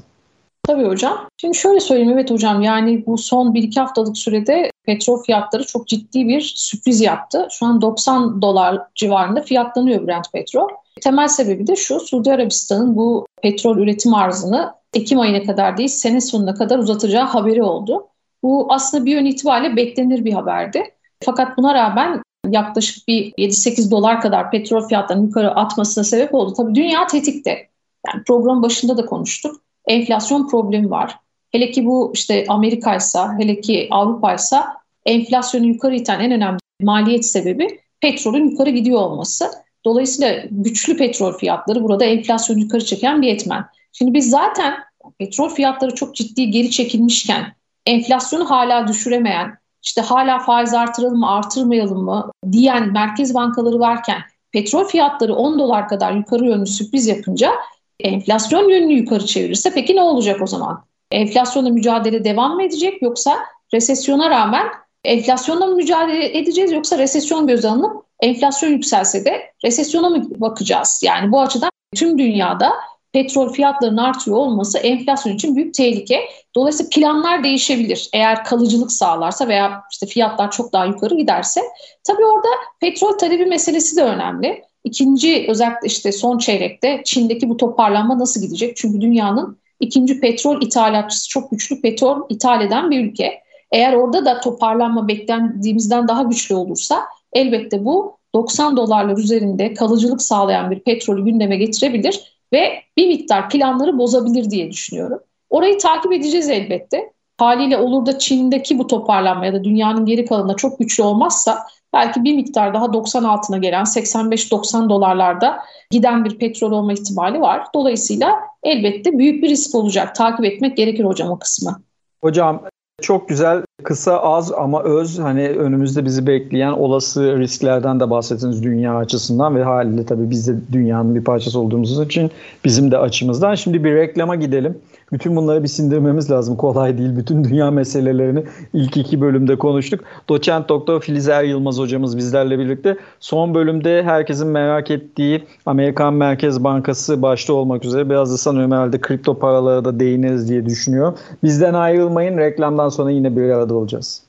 Tabii 0.62 0.84
hocam. 0.84 1.28
Şimdi 1.36 1.56
şöyle 1.56 1.80
söyleyeyim 1.80 2.12
evet 2.12 2.30
hocam 2.30 2.62
yani 2.62 3.06
bu 3.06 3.18
son 3.18 3.54
1-2 3.54 3.80
haftalık 3.80 4.18
sürede 4.18 4.70
petrol 4.86 5.22
fiyatları 5.22 5.66
çok 5.66 5.88
ciddi 5.88 6.28
bir 6.28 6.40
sürpriz 6.40 7.00
yaptı. 7.00 7.48
Şu 7.50 7.66
an 7.66 7.80
90 7.80 8.42
dolar 8.42 8.78
civarında 8.94 9.42
fiyatlanıyor 9.42 10.06
Brent 10.06 10.32
petrol. 10.32 10.68
Temel 11.00 11.28
sebebi 11.28 11.66
de 11.66 11.76
şu 11.76 12.00
Suudi 12.00 12.32
Arabistan'ın 12.32 12.96
bu 12.96 13.26
petrol 13.42 13.78
üretim 13.78 14.14
arzını 14.14 14.72
Ekim 14.94 15.20
ayına 15.20 15.42
kadar 15.42 15.76
değil 15.76 15.88
sene 15.88 16.20
sonuna 16.20 16.54
kadar 16.54 16.78
uzatacağı 16.78 17.24
haberi 17.24 17.62
oldu. 17.62 18.06
Bu 18.42 18.66
aslında 18.70 19.04
bir 19.04 19.12
yön 19.12 19.24
itibariyle 19.24 19.76
beklenir 19.76 20.24
bir 20.24 20.32
haberdi. 20.32 20.82
Fakat 21.24 21.56
buna 21.56 21.74
rağmen 21.74 22.22
yaklaşık 22.50 23.08
bir 23.08 23.32
7-8 23.32 23.90
dolar 23.90 24.20
kadar 24.20 24.50
petrol 24.50 24.88
fiyatlarının 24.88 25.26
yukarı 25.26 25.50
atmasına 25.50 26.04
sebep 26.04 26.34
oldu. 26.34 26.54
Tabii 26.56 26.74
dünya 26.74 27.06
tetikte. 27.06 27.68
Yani 28.06 28.24
program 28.26 28.62
başında 28.62 28.96
da 28.96 29.06
konuştuk. 29.06 29.56
Enflasyon 29.88 30.48
problemi 30.48 30.90
var. 30.90 31.18
Hele 31.52 31.70
ki 31.70 31.86
bu 31.86 32.12
işte 32.14 32.44
Amerika'ysa, 32.48 33.38
hele 33.38 33.60
ki 33.60 33.88
Avrupa'ysa 33.90 34.76
enflasyonu 35.06 35.66
yukarı 35.66 35.96
iten 35.96 36.20
en 36.20 36.32
önemli 36.32 36.58
maliyet 36.82 37.26
sebebi 37.26 37.80
petrolün 38.00 38.50
yukarı 38.50 38.70
gidiyor 38.70 39.00
olması. 39.00 39.50
Dolayısıyla 39.84 40.42
güçlü 40.50 40.96
petrol 40.96 41.32
fiyatları 41.32 41.82
burada 41.82 42.04
enflasyonu 42.04 42.60
yukarı 42.60 42.84
çeken 42.84 43.22
bir 43.22 43.28
etmen. 43.28 43.64
Şimdi 43.92 44.14
biz 44.14 44.30
zaten 44.30 44.74
petrol 45.18 45.48
fiyatları 45.48 45.94
çok 45.94 46.14
ciddi 46.14 46.50
geri 46.50 46.70
çekilmişken 46.70 47.54
enflasyonu 47.86 48.50
hala 48.50 48.88
düşüremeyen, 48.88 49.58
işte 49.82 50.00
hala 50.00 50.38
faiz 50.38 50.74
artıralım 50.74 51.18
mı 51.18 51.30
artırmayalım 51.30 52.04
mı 52.04 52.30
diyen 52.52 52.92
merkez 52.92 53.34
bankaları 53.34 53.78
varken 53.78 54.18
petrol 54.52 54.84
fiyatları 54.84 55.34
10 55.34 55.58
dolar 55.58 55.88
kadar 55.88 56.12
yukarı 56.12 56.46
yönlü 56.46 56.66
sürpriz 56.66 57.06
yapınca 57.06 57.52
enflasyon 58.00 58.68
yönünü 58.68 58.92
yukarı 58.92 59.26
çevirirse 59.26 59.70
peki 59.74 59.96
ne 59.96 60.02
olacak 60.02 60.42
o 60.42 60.46
zaman? 60.46 60.84
Enflasyonla 61.10 61.70
mücadele 61.70 62.24
devam 62.24 62.54
mı 62.54 62.62
edecek 62.62 63.02
yoksa 63.02 63.38
resesyona 63.74 64.30
rağmen 64.30 64.66
enflasyonla 65.04 65.66
mı 65.66 65.74
mücadele 65.74 66.38
edeceğiz 66.38 66.72
yoksa 66.72 66.98
resesyon 66.98 67.46
göz 67.46 67.64
alınıp 67.64 68.04
enflasyon 68.20 68.70
yükselse 68.70 69.24
de 69.24 69.52
resesyona 69.64 70.08
mı 70.08 70.26
bakacağız? 70.36 71.00
Yani 71.04 71.32
bu 71.32 71.40
açıdan 71.40 71.70
tüm 71.96 72.18
dünyada 72.18 72.72
petrol 73.12 73.52
fiyatlarının 73.52 74.02
artıyor 74.02 74.36
olması 74.36 74.78
enflasyon 74.78 75.34
için 75.34 75.56
büyük 75.56 75.74
tehlike. 75.74 76.20
Dolayısıyla 76.54 76.90
planlar 76.90 77.44
değişebilir. 77.44 78.10
Eğer 78.12 78.44
kalıcılık 78.44 78.92
sağlarsa 78.92 79.48
veya 79.48 79.82
işte 79.92 80.06
fiyatlar 80.06 80.50
çok 80.50 80.72
daha 80.72 80.84
yukarı 80.84 81.14
giderse. 81.14 81.60
Tabii 82.04 82.24
orada 82.24 82.48
petrol 82.80 83.18
talebi 83.18 83.46
meselesi 83.46 83.96
de 83.96 84.02
önemli. 84.02 84.64
İkinci 84.84 85.46
özellikle 85.48 85.86
işte 85.86 86.12
son 86.12 86.38
çeyrekte 86.38 87.02
Çin'deki 87.04 87.48
bu 87.48 87.56
toparlanma 87.56 88.18
nasıl 88.18 88.40
gidecek? 88.40 88.76
Çünkü 88.76 89.00
dünyanın 89.00 89.58
ikinci 89.80 90.20
petrol 90.20 90.62
ithalatçısı 90.62 91.28
çok 91.28 91.50
güçlü 91.50 91.80
petrol 91.80 92.26
ithal 92.28 92.62
eden 92.62 92.90
bir 92.90 93.04
ülke. 93.04 93.42
Eğer 93.72 93.92
orada 93.92 94.24
da 94.24 94.40
toparlanma 94.40 95.08
beklendiğimizden 95.08 96.08
daha 96.08 96.22
güçlü 96.22 96.54
olursa 96.54 97.00
elbette 97.32 97.84
bu 97.84 98.18
90 98.34 98.76
dolarlar 98.76 99.16
üzerinde 99.16 99.74
kalıcılık 99.74 100.22
sağlayan 100.22 100.70
bir 100.70 100.80
petrolü 100.80 101.24
gündeme 101.24 101.56
getirebilir 101.56 102.38
ve 102.52 102.82
bir 102.96 103.08
miktar 103.08 103.48
planları 103.50 103.98
bozabilir 103.98 104.50
diye 104.50 104.70
düşünüyorum. 104.70 105.18
Orayı 105.50 105.78
takip 105.78 106.12
edeceğiz 106.12 106.48
elbette. 106.48 107.12
Haliyle 107.36 107.78
olur 107.78 108.06
da 108.06 108.18
Çin'deki 108.18 108.78
bu 108.78 108.86
toparlanma 108.86 109.46
ya 109.46 109.52
da 109.52 109.64
dünyanın 109.64 110.06
geri 110.06 110.24
kalanında 110.26 110.56
çok 110.56 110.78
güçlü 110.78 111.02
olmazsa 111.02 111.58
belki 111.92 112.24
bir 112.24 112.34
miktar 112.34 112.74
daha 112.74 112.92
90 112.92 113.24
altına 113.24 113.58
gelen 113.58 113.84
85-90 113.84 114.88
dolarlarda 114.88 115.58
giden 115.90 116.24
bir 116.24 116.38
petrol 116.38 116.72
olma 116.72 116.92
ihtimali 116.92 117.40
var. 117.40 117.66
Dolayısıyla 117.74 118.40
elbette 118.62 119.18
büyük 119.18 119.42
bir 119.42 119.48
risk 119.48 119.74
olacak. 119.74 120.14
Takip 120.14 120.44
etmek 120.44 120.76
gerekir 120.76 121.04
hocam 121.04 121.30
o 121.30 121.38
kısmı. 121.38 121.80
Hocam 122.20 122.62
çok 123.02 123.28
güzel, 123.28 123.62
kısa, 123.82 124.20
az 124.20 124.52
ama 124.52 124.82
öz 124.82 125.18
hani 125.18 125.48
önümüzde 125.48 126.04
bizi 126.04 126.26
bekleyen 126.26 126.72
olası 126.72 127.38
risklerden 127.38 128.00
de 128.00 128.10
bahsettiniz 128.10 128.62
dünya 128.62 128.96
açısından 128.96 129.56
ve 129.56 129.64
haliyle 129.64 130.06
tabii 130.06 130.30
biz 130.30 130.48
de 130.48 130.52
dünyanın 130.72 131.14
bir 131.14 131.24
parçası 131.24 131.60
olduğumuz 131.60 132.00
için 132.00 132.30
bizim 132.64 132.90
de 132.90 132.98
açımızdan. 132.98 133.54
Şimdi 133.54 133.84
bir 133.84 133.94
reklama 133.94 134.36
gidelim. 134.36 134.78
Bütün 135.12 135.36
bunları 135.36 135.62
bir 135.62 135.68
sindirmemiz 135.68 136.30
lazım. 136.30 136.56
Kolay 136.56 136.98
değil. 136.98 137.16
Bütün 137.16 137.44
dünya 137.44 137.70
meselelerini 137.70 138.44
ilk 138.72 138.96
iki 138.96 139.20
bölümde 139.20 139.58
konuştuk. 139.58 140.00
Doçent 140.28 140.68
Doktor 140.68 141.00
Filizer 141.00 141.44
Yılmaz 141.44 141.78
hocamız 141.78 142.16
bizlerle 142.16 142.58
birlikte. 142.58 142.96
Son 143.20 143.54
bölümde 143.54 144.02
herkesin 144.02 144.48
merak 144.48 144.90
ettiği 144.90 145.44
Amerikan 145.66 146.14
Merkez 146.14 146.64
Bankası 146.64 147.22
başta 147.22 147.52
olmak 147.52 147.84
üzere 147.84 148.10
biraz 148.10 148.32
da 148.32 148.36
sanıyorum 148.38 148.72
herhalde 148.72 149.00
kripto 149.00 149.38
paralara 149.38 149.84
da 149.84 150.00
değiniriz 150.00 150.48
diye 150.48 150.66
düşünüyor. 150.66 151.18
Bizden 151.42 151.74
ayrılmayın. 151.74 152.38
Reklamdan 152.38 152.88
sonra 152.88 153.10
yine 153.10 153.36
bir 153.36 153.50
arada 153.50 153.74
olacağız. 153.74 154.22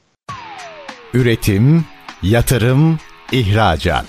Üretim, 1.14 1.86
yatırım, 2.24 2.98
ihracat. 3.32 4.06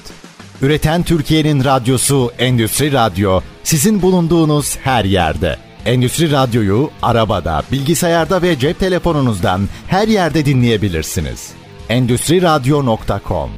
Üreten 0.63 1.03
Türkiye'nin 1.03 1.65
radyosu 1.65 2.31
Endüstri 2.39 2.93
Radyo 2.93 3.41
sizin 3.63 4.03
bulunduğunuz 4.03 4.77
her 4.77 5.05
yerde. 5.05 5.70
Endüstri 5.87 6.33
Radyo'yu 6.33 6.91
arabada, 7.03 7.63
bilgisayarda 7.73 8.43
ve 8.43 8.59
cep 8.59 8.79
telefonunuzdan 8.79 9.61
her 9.89 10.09
yerde 10.09 10.45
dinleyebilirsiniz. 10.45 11.53
Endüstri 11.89 12.43
Radyo.com 12.43 13.51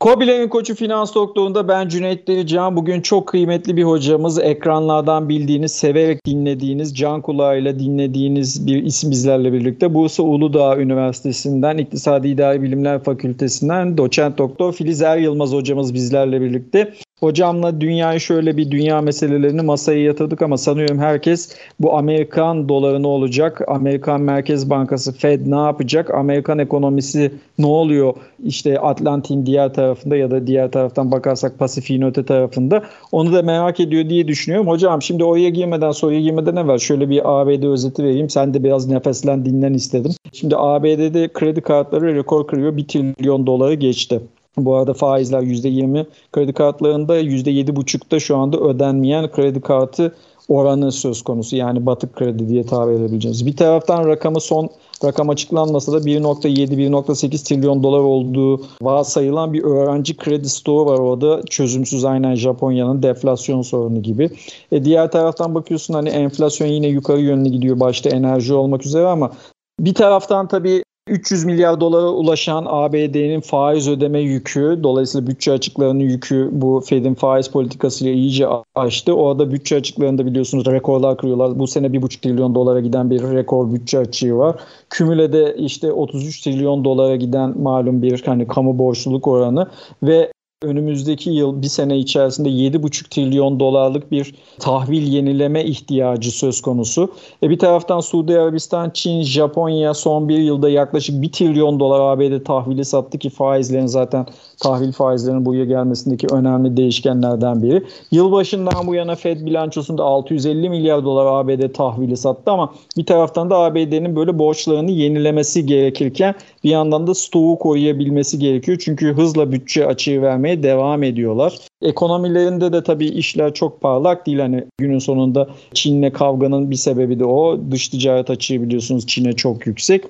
Kobilerin 0.00 0.48
Koçu 0.48 0.74
Finans 0.74 1.14
Doktoru'nda 1.14 1.68
ben 1.68 1.88
Cüneyt 1.88 2.28
Delican. 2.28 2.76
Bugün 2.76 3.00
çok 3.00 3.28
kıymetli 3.28 3.76
bir 3.76 3.84
hocamız. 3.84 4.38
Ekranlardan 4.38 5.28
bildiğiniz, 5.28 5.72
severek 5.72 6.26
dinlediğiniz, 6.26 6.96
can 6.96 7.22
kulağıyla 7.22 7.78
dinlediğiniz 7.78 8.66
bir 8.66 8.82
isim 8.82 9.10
bizlerle 9.10 9.52
birlikte. 9.52 9.94
Bursa 9.94 10.22
Uludağ 10.22 10.76
Üniversitesi'nden, 10.76 11.78
İktisadi 11.78 12.28
İdari 12.28 12.62
Bilimler 12.62 13.04
Fakültesinden 13.04 13.98
doçent 13.98 14.38
doktor 14.38 14.72
Filiz 14.72 15.02
Er 15.02 15.18
Yılmaz 15.18 15.52
hocamız 15.52 15.94
bizlerle 15.94 16.40
birlikte. 16.40 16.92
Hocamla 17.20 17.80
dünyayı 17.80 18.20
şöyle 18.20 18.56
bir 18.56 18.70
dünya 18.70 19.00
meselelerini 19.00 19.62
masaya 19.62 20.02
yatırdık 20.02 20.42
ama 20.42 20.58
sanıyorum 20.58 20.98
herkes 20.98 21.56
bu 21.80 21.96
Amerikan 21.96 22.68
doları 22.68 23.02
ne 23.02 23.06
olacak? 23.06 23.62
Amerikan 23.68 24.20
Merkez 24.20 24.70
Bankası 24.70 25.12
Fed 25.12 25.40
ne 25.46 25.56
yapacak? 25.56 26.10
Amerikan 26.10 26.58
ekonomisi 26.58 27.32
ne 27.58 27.66
oluyor? 27.66 28.14
İşte 28.44 28.80
Atlantik'in 28.80 29.46
diğer 29.46 29.74
tarafında 29.74 30.16
ya 30.16 30.30
da 30.30 30.46
diğer 30.46 30.70
taraftan 30.70 31.10
bakarsak 31.10 31.58
Pasifik'in 31.58 32.02
öte 32.02 32.24
tarafında. 32.24 32.82
Onu 33.12 33.32
da 33.32 33.42
merak 33.42 33.80
ediyor 33.80 34.08
diye 34.08 34.28
düşünüyorum. 34.28 34.68
Hocam 34.68 35.02
şimdi 35.02 35.24
oraya 35.24 35.48
girmeden 35.48 35.90
soruya 35.90 36.20
girmeden 36.20 36.56
evvel 36.56 36.78
şöyle 36.78 37.10
bir 37.10 37.40
ABD 37.40 37.62
özeti 37.62 38.04
vereyim. 38.04 38.30
Sen 38.30 38.54
de 38.54 38.64
biraz 38.64 38.88
nefeslen 38.88 39.44
dinlen 39.44 39.74
istedim. 39.74 40.12
Şimdi 40.32 40.56
ABD'de 40.56 41.28
kredi 41.32 41.60
kartları 41.60 42.14
rekor 42.14 42.46
kırıyor. 42.46 42.76
1 42.76 42.88
trilyon 42.88 43.46
doları 43.46 43.74
geçti. 43.74 44.20
Bu 44.58 44.74
arada 44.74 44.94
faizler 44.94 45.42
%20 45.42 46.06
kredi 46.32 46.52
kartlarında 46.52 47.20
%7,5'da 47.20 48.20
şu 48.20 48.36
anda 48.36 48.58
ödenmeyen 48.58 49.30
kredi 49.30 49.60
kartı 49.60 50.14
oranı 50.48 50.92
söz 50.92 51.22
konusu. 51.22 51.56
Yani 51.56 51.86
batık 51.86 52.16
kredi 52.16 52.48
diye 52.48 52.62
tabir 52.62 52.92
edebileceğimiz. 52.92 53.46
Bir 53.46 53.56
taraftan 53.56 54.06
rakamı 54.06 54.40
son 54.40 54.68
rakam 55.04 55.28
açıklanmasa 55.28 55.92
da 55.92 55.98
1.7-1.8 55.98 57.48
trilyon 57.48 57.82
dolar 57.82 58.00
olduğu 58.00 58.62
varsayılan 58.82 59.52
bir 59.52 59.62
öğrenci 59.64 60.16
kredi 60.16 60.48
stoğu 60.48 60.86
var 60.86 60.98
orada. 60.98 61.42
Çözümsüz 61.42 62.04
aynen 62.04 62.34
Japonya'nın 62.34 63.02
deflasyon 63.02 63.62
sorunu 63.62 64.02
gibi. 64.02 64.30
E 64.72 64.84
diğer 64.84 65.10
taraftan 65.10 65.54
bakıyorsun 65.54 65.94
hani 65.94 66.08
enflasyon 66.08 66.68
yine 66.68 66.88
yukarı 66.88 67.20
yönlü 67.20 67.48
gidiyor 67.48 67.80
başta 67.80 68.10
enerji 68.10 68.54
olmak 68.54 68.86
üzere 68.86 69.06
ama 69.06 69.32
bir 69.80 69.94
taraftan 69.94 70.48
tabii 70.48 70.82
300 71.08 71.44
milyar 71.44 71.80
dolara 71.80 72.08
ulaşan 72.08 72.66
ABD'nin 72.68 73.40
faiz 73.40 73.88
ödeme 73.88 74.20
yükü, 74.20 74.80
dolayısıyla 74.82 75.26
bütçe 75.26 75.52
açıklarının 75.52 76.00
yükü 76.00 76.48
bu 76.52 76.82
Fed'in 76.86 77.14
faiz 77.14 77.48
politikasıyla 77.48 78.12
iyice 78.12 78.46
aştı. 78.74 79.14
O 79.14 79.38
da 79.38 79.52
bütçe 79.52 79.76
açıklarında 79.76 80.26
biliyorsunuz 80.26 80.66
rekorlar 80.66 81.16
kırıyorlar. 81.16 81.58
Bu 81.58 81.66
sene 81.66 81.86
1,5 81.86 82.20
trilyon 82.20 82.54
dolara 82.54 82.80
giden 82.80 83.10
bir 83.10 83.22
rekor 83.22 83.72
bütçe 83.72 83.98
açığı 83.98 84.36
var. 84.36 84.56
Kümülede 84.90 85.56
işte 85.58 85.92
33 85.92 86.40
trilyon 86.40 86.84
dolara 86.84 87.16
giden 87.16 87.58
malum 87.62 88.02
bir 88.02 88.22
hani 88.26 88.46
kamu 88.46 88.78
borçluluk 88.78 89.28
oranı 89.28 89.66
ve 90.02 90.32
önümüzdeki 90.66 91.30
yıl 91.30 91.62
bir 91.62 91.66
sene 91.66 91.98
içerisinde 91.98 92.48
7,5 92.48 93.08
trilyon 93.08 93.60
dolarlık 93.60 94.12
bir 94.12 94.34
tahvil 94.58 95.12
yenileme 95.12 95.64
ihtiyacı 95.64 96.30
söz 96.30 96.60
konusu. 96.60 97.12
E 97.42 97.50
bir 97.50 97.58
taraftan 97.58 98.00
Suudi 98.00 98.38
Arabistan, 98.38 98.90
Çin, 98.90 99.22
Japonya 99.22 99.94
son 99.94 100.28
bir 100.28 100.38
yılda 100.38 100.68
yaklaşık 100.68 101.22
1 101.22 101.32
trilyon 101.32 101.80
dolar 101.80 102.00
ABD 102.00 102.44
tahvili 102.44 102.84
sattı 102.84 103.18
ki 103.18 103.30
faizlerin 103.30 103.86
zaten 103.86 104.26
tahvil 104.62 104.92
faizlerinin 104.92 105.44
buraya 105.44 105.64
gelmesindeki 105.64 106.26
önemli 106.26 106.76
değişkenlerden 106.76 107.62
biri. 107.62 107.82
Yılbaşından 108.10 108.86
bu 108.86 108.94
yana 108.94 109.14
Fed 109.14 109.46
bilançosunda 109.46 110.02
650 110.04 110.70
milyar 110.70 111.04
dolar 111.04 111.26
ABD 111.26 111.72
tahvili 111.72 112.16
sattı 112.16 112.50
ama 112.50 112.74
bir 112.96 113.06
taraftan 113.06 113.50
da 113.50 113.58
ABD'nin 113.58 114.16
böyle 114.16 114.38
borçlarını 114.38 114.90
yenilemesi 114.90 115.66
gerekirken 115.66 116.34
bir 116.64 116.70
yandan 116.70 117.06
da 117.06 117.14
stoğu 117.14 117.58
koruyabilmesi 117.58 118.38
gerekiyor. 118.38 118.78
Çünkü 118.80 119.14
hızla 119.14 119.52
bütçe 119.52 119.86
açığı 119.86 120.22
vermeye 120.22 120.62
devam 120.62 121.02
ediyorlar. 121.02 121.58
Ekonomilerinde 121.82 122.72
de 122.72 122.82
tabii 122.82 123.06
işler 123.06 123.54
çok 123.54 123.80
parlak 123.80 124.26
değil. 124.26 124.38
Hani 124.38 124.64
günün 124.78 124.98
sonunda 124.98 125.48
Çin'le 125.74 126.10
kavganın 126.10 126.70
bir 126.70 126.76
sebebi 126.76 127.18
de 127.18 127.24
o. 127.24 127.58
Dış 127.70 127.88
ticaret 127.88 128.30
açığı 128.30 128.62
biliyorsunuz 128.62 129.06
Çin'e 129.06 129.32
çok 129.32 129.66
yüksek. 129.66 130.04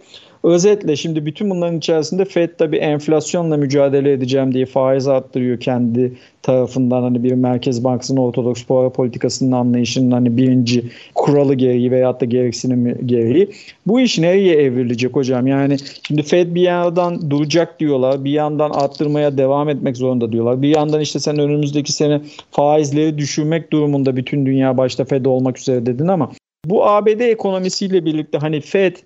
Özetle 0.46 0.96
şimdi 0.96 1.26
bütün 1.26 1.50
bunların 1.50 1.78
içerisinde 1.78 2.24
Fed 2.24 2.50
tabii 2.58 2.76
enflasyonla 2.76 3.56
mücadele 3.56 4.12
edeceğim 4.12 4.54
diye 4.54 4.66
faiz 4.66 5.08
arttırıyor 5.08 5.60
kendi 5.60 6.12
tarafından 6.42 7.02
hani 7.02 7.22
bir 7.22 7.32
merkez 7.32 7.84
bankasının 7.84 8.20
ortodoks 8.20 8.64
para 8.64 8.90
politikasının 8.90 9.52
anlayışının 9.52 10.10
hani 10.10 10.36
birinci 10.36 10.84
kuralı 11.14 11.54
gereği 11.54 11.90
veyahut 11.90 12.20
da 12.20 12.24
gereksinimi 12.24 12.96
gereği. 13.06 13.50
Bu 13.86 14.00
iş 14.00 14.18
nereye 14.18 14.54
evrilecek 14.54 15.16
hocam? 15.16 15.46
Yani 15.46 15.76
şimdi 16.06 16.22
Fed 16.22 16.54
bir 16.54 16.62
yandan 16.62 17.30
duracak 17.30 17.80
diyorlar, 17.80 18.24
bir 18.24 18.32
yandan 18.32 18.70
arttırmaya 18.70 19.38
devam 19.38 19.68
etmek 19.68 19.96
zorunda 19.96 20.32
diyorlar. 20.32 20.62
Bir 20.62 20.76
yandan 20.76 21.00
işte 21.00 21.18
sen 21.18 21.38
önümüzdeki 21.38 21.92
sene 21.92 22.20
faizleri 22.50 23.18
düşürmek 23.18 23.72
durumunda 23.72 24.16
bütün 24.16 24.46
dünya 24.46 24.76
başta 24.76 25.04
Fed 25.04 25.24
olmak 25.24 25.58
üzere 25.58 25.86
dedin 25.86 26.08
ama 26.08 26.32
bu 26.64 26.86
ABD 26.86 27.20
ekonomisiyle 27.20 28.04
birlikte 28.04 28.38
hani 28.38 28.60
Fed 28.60 28.96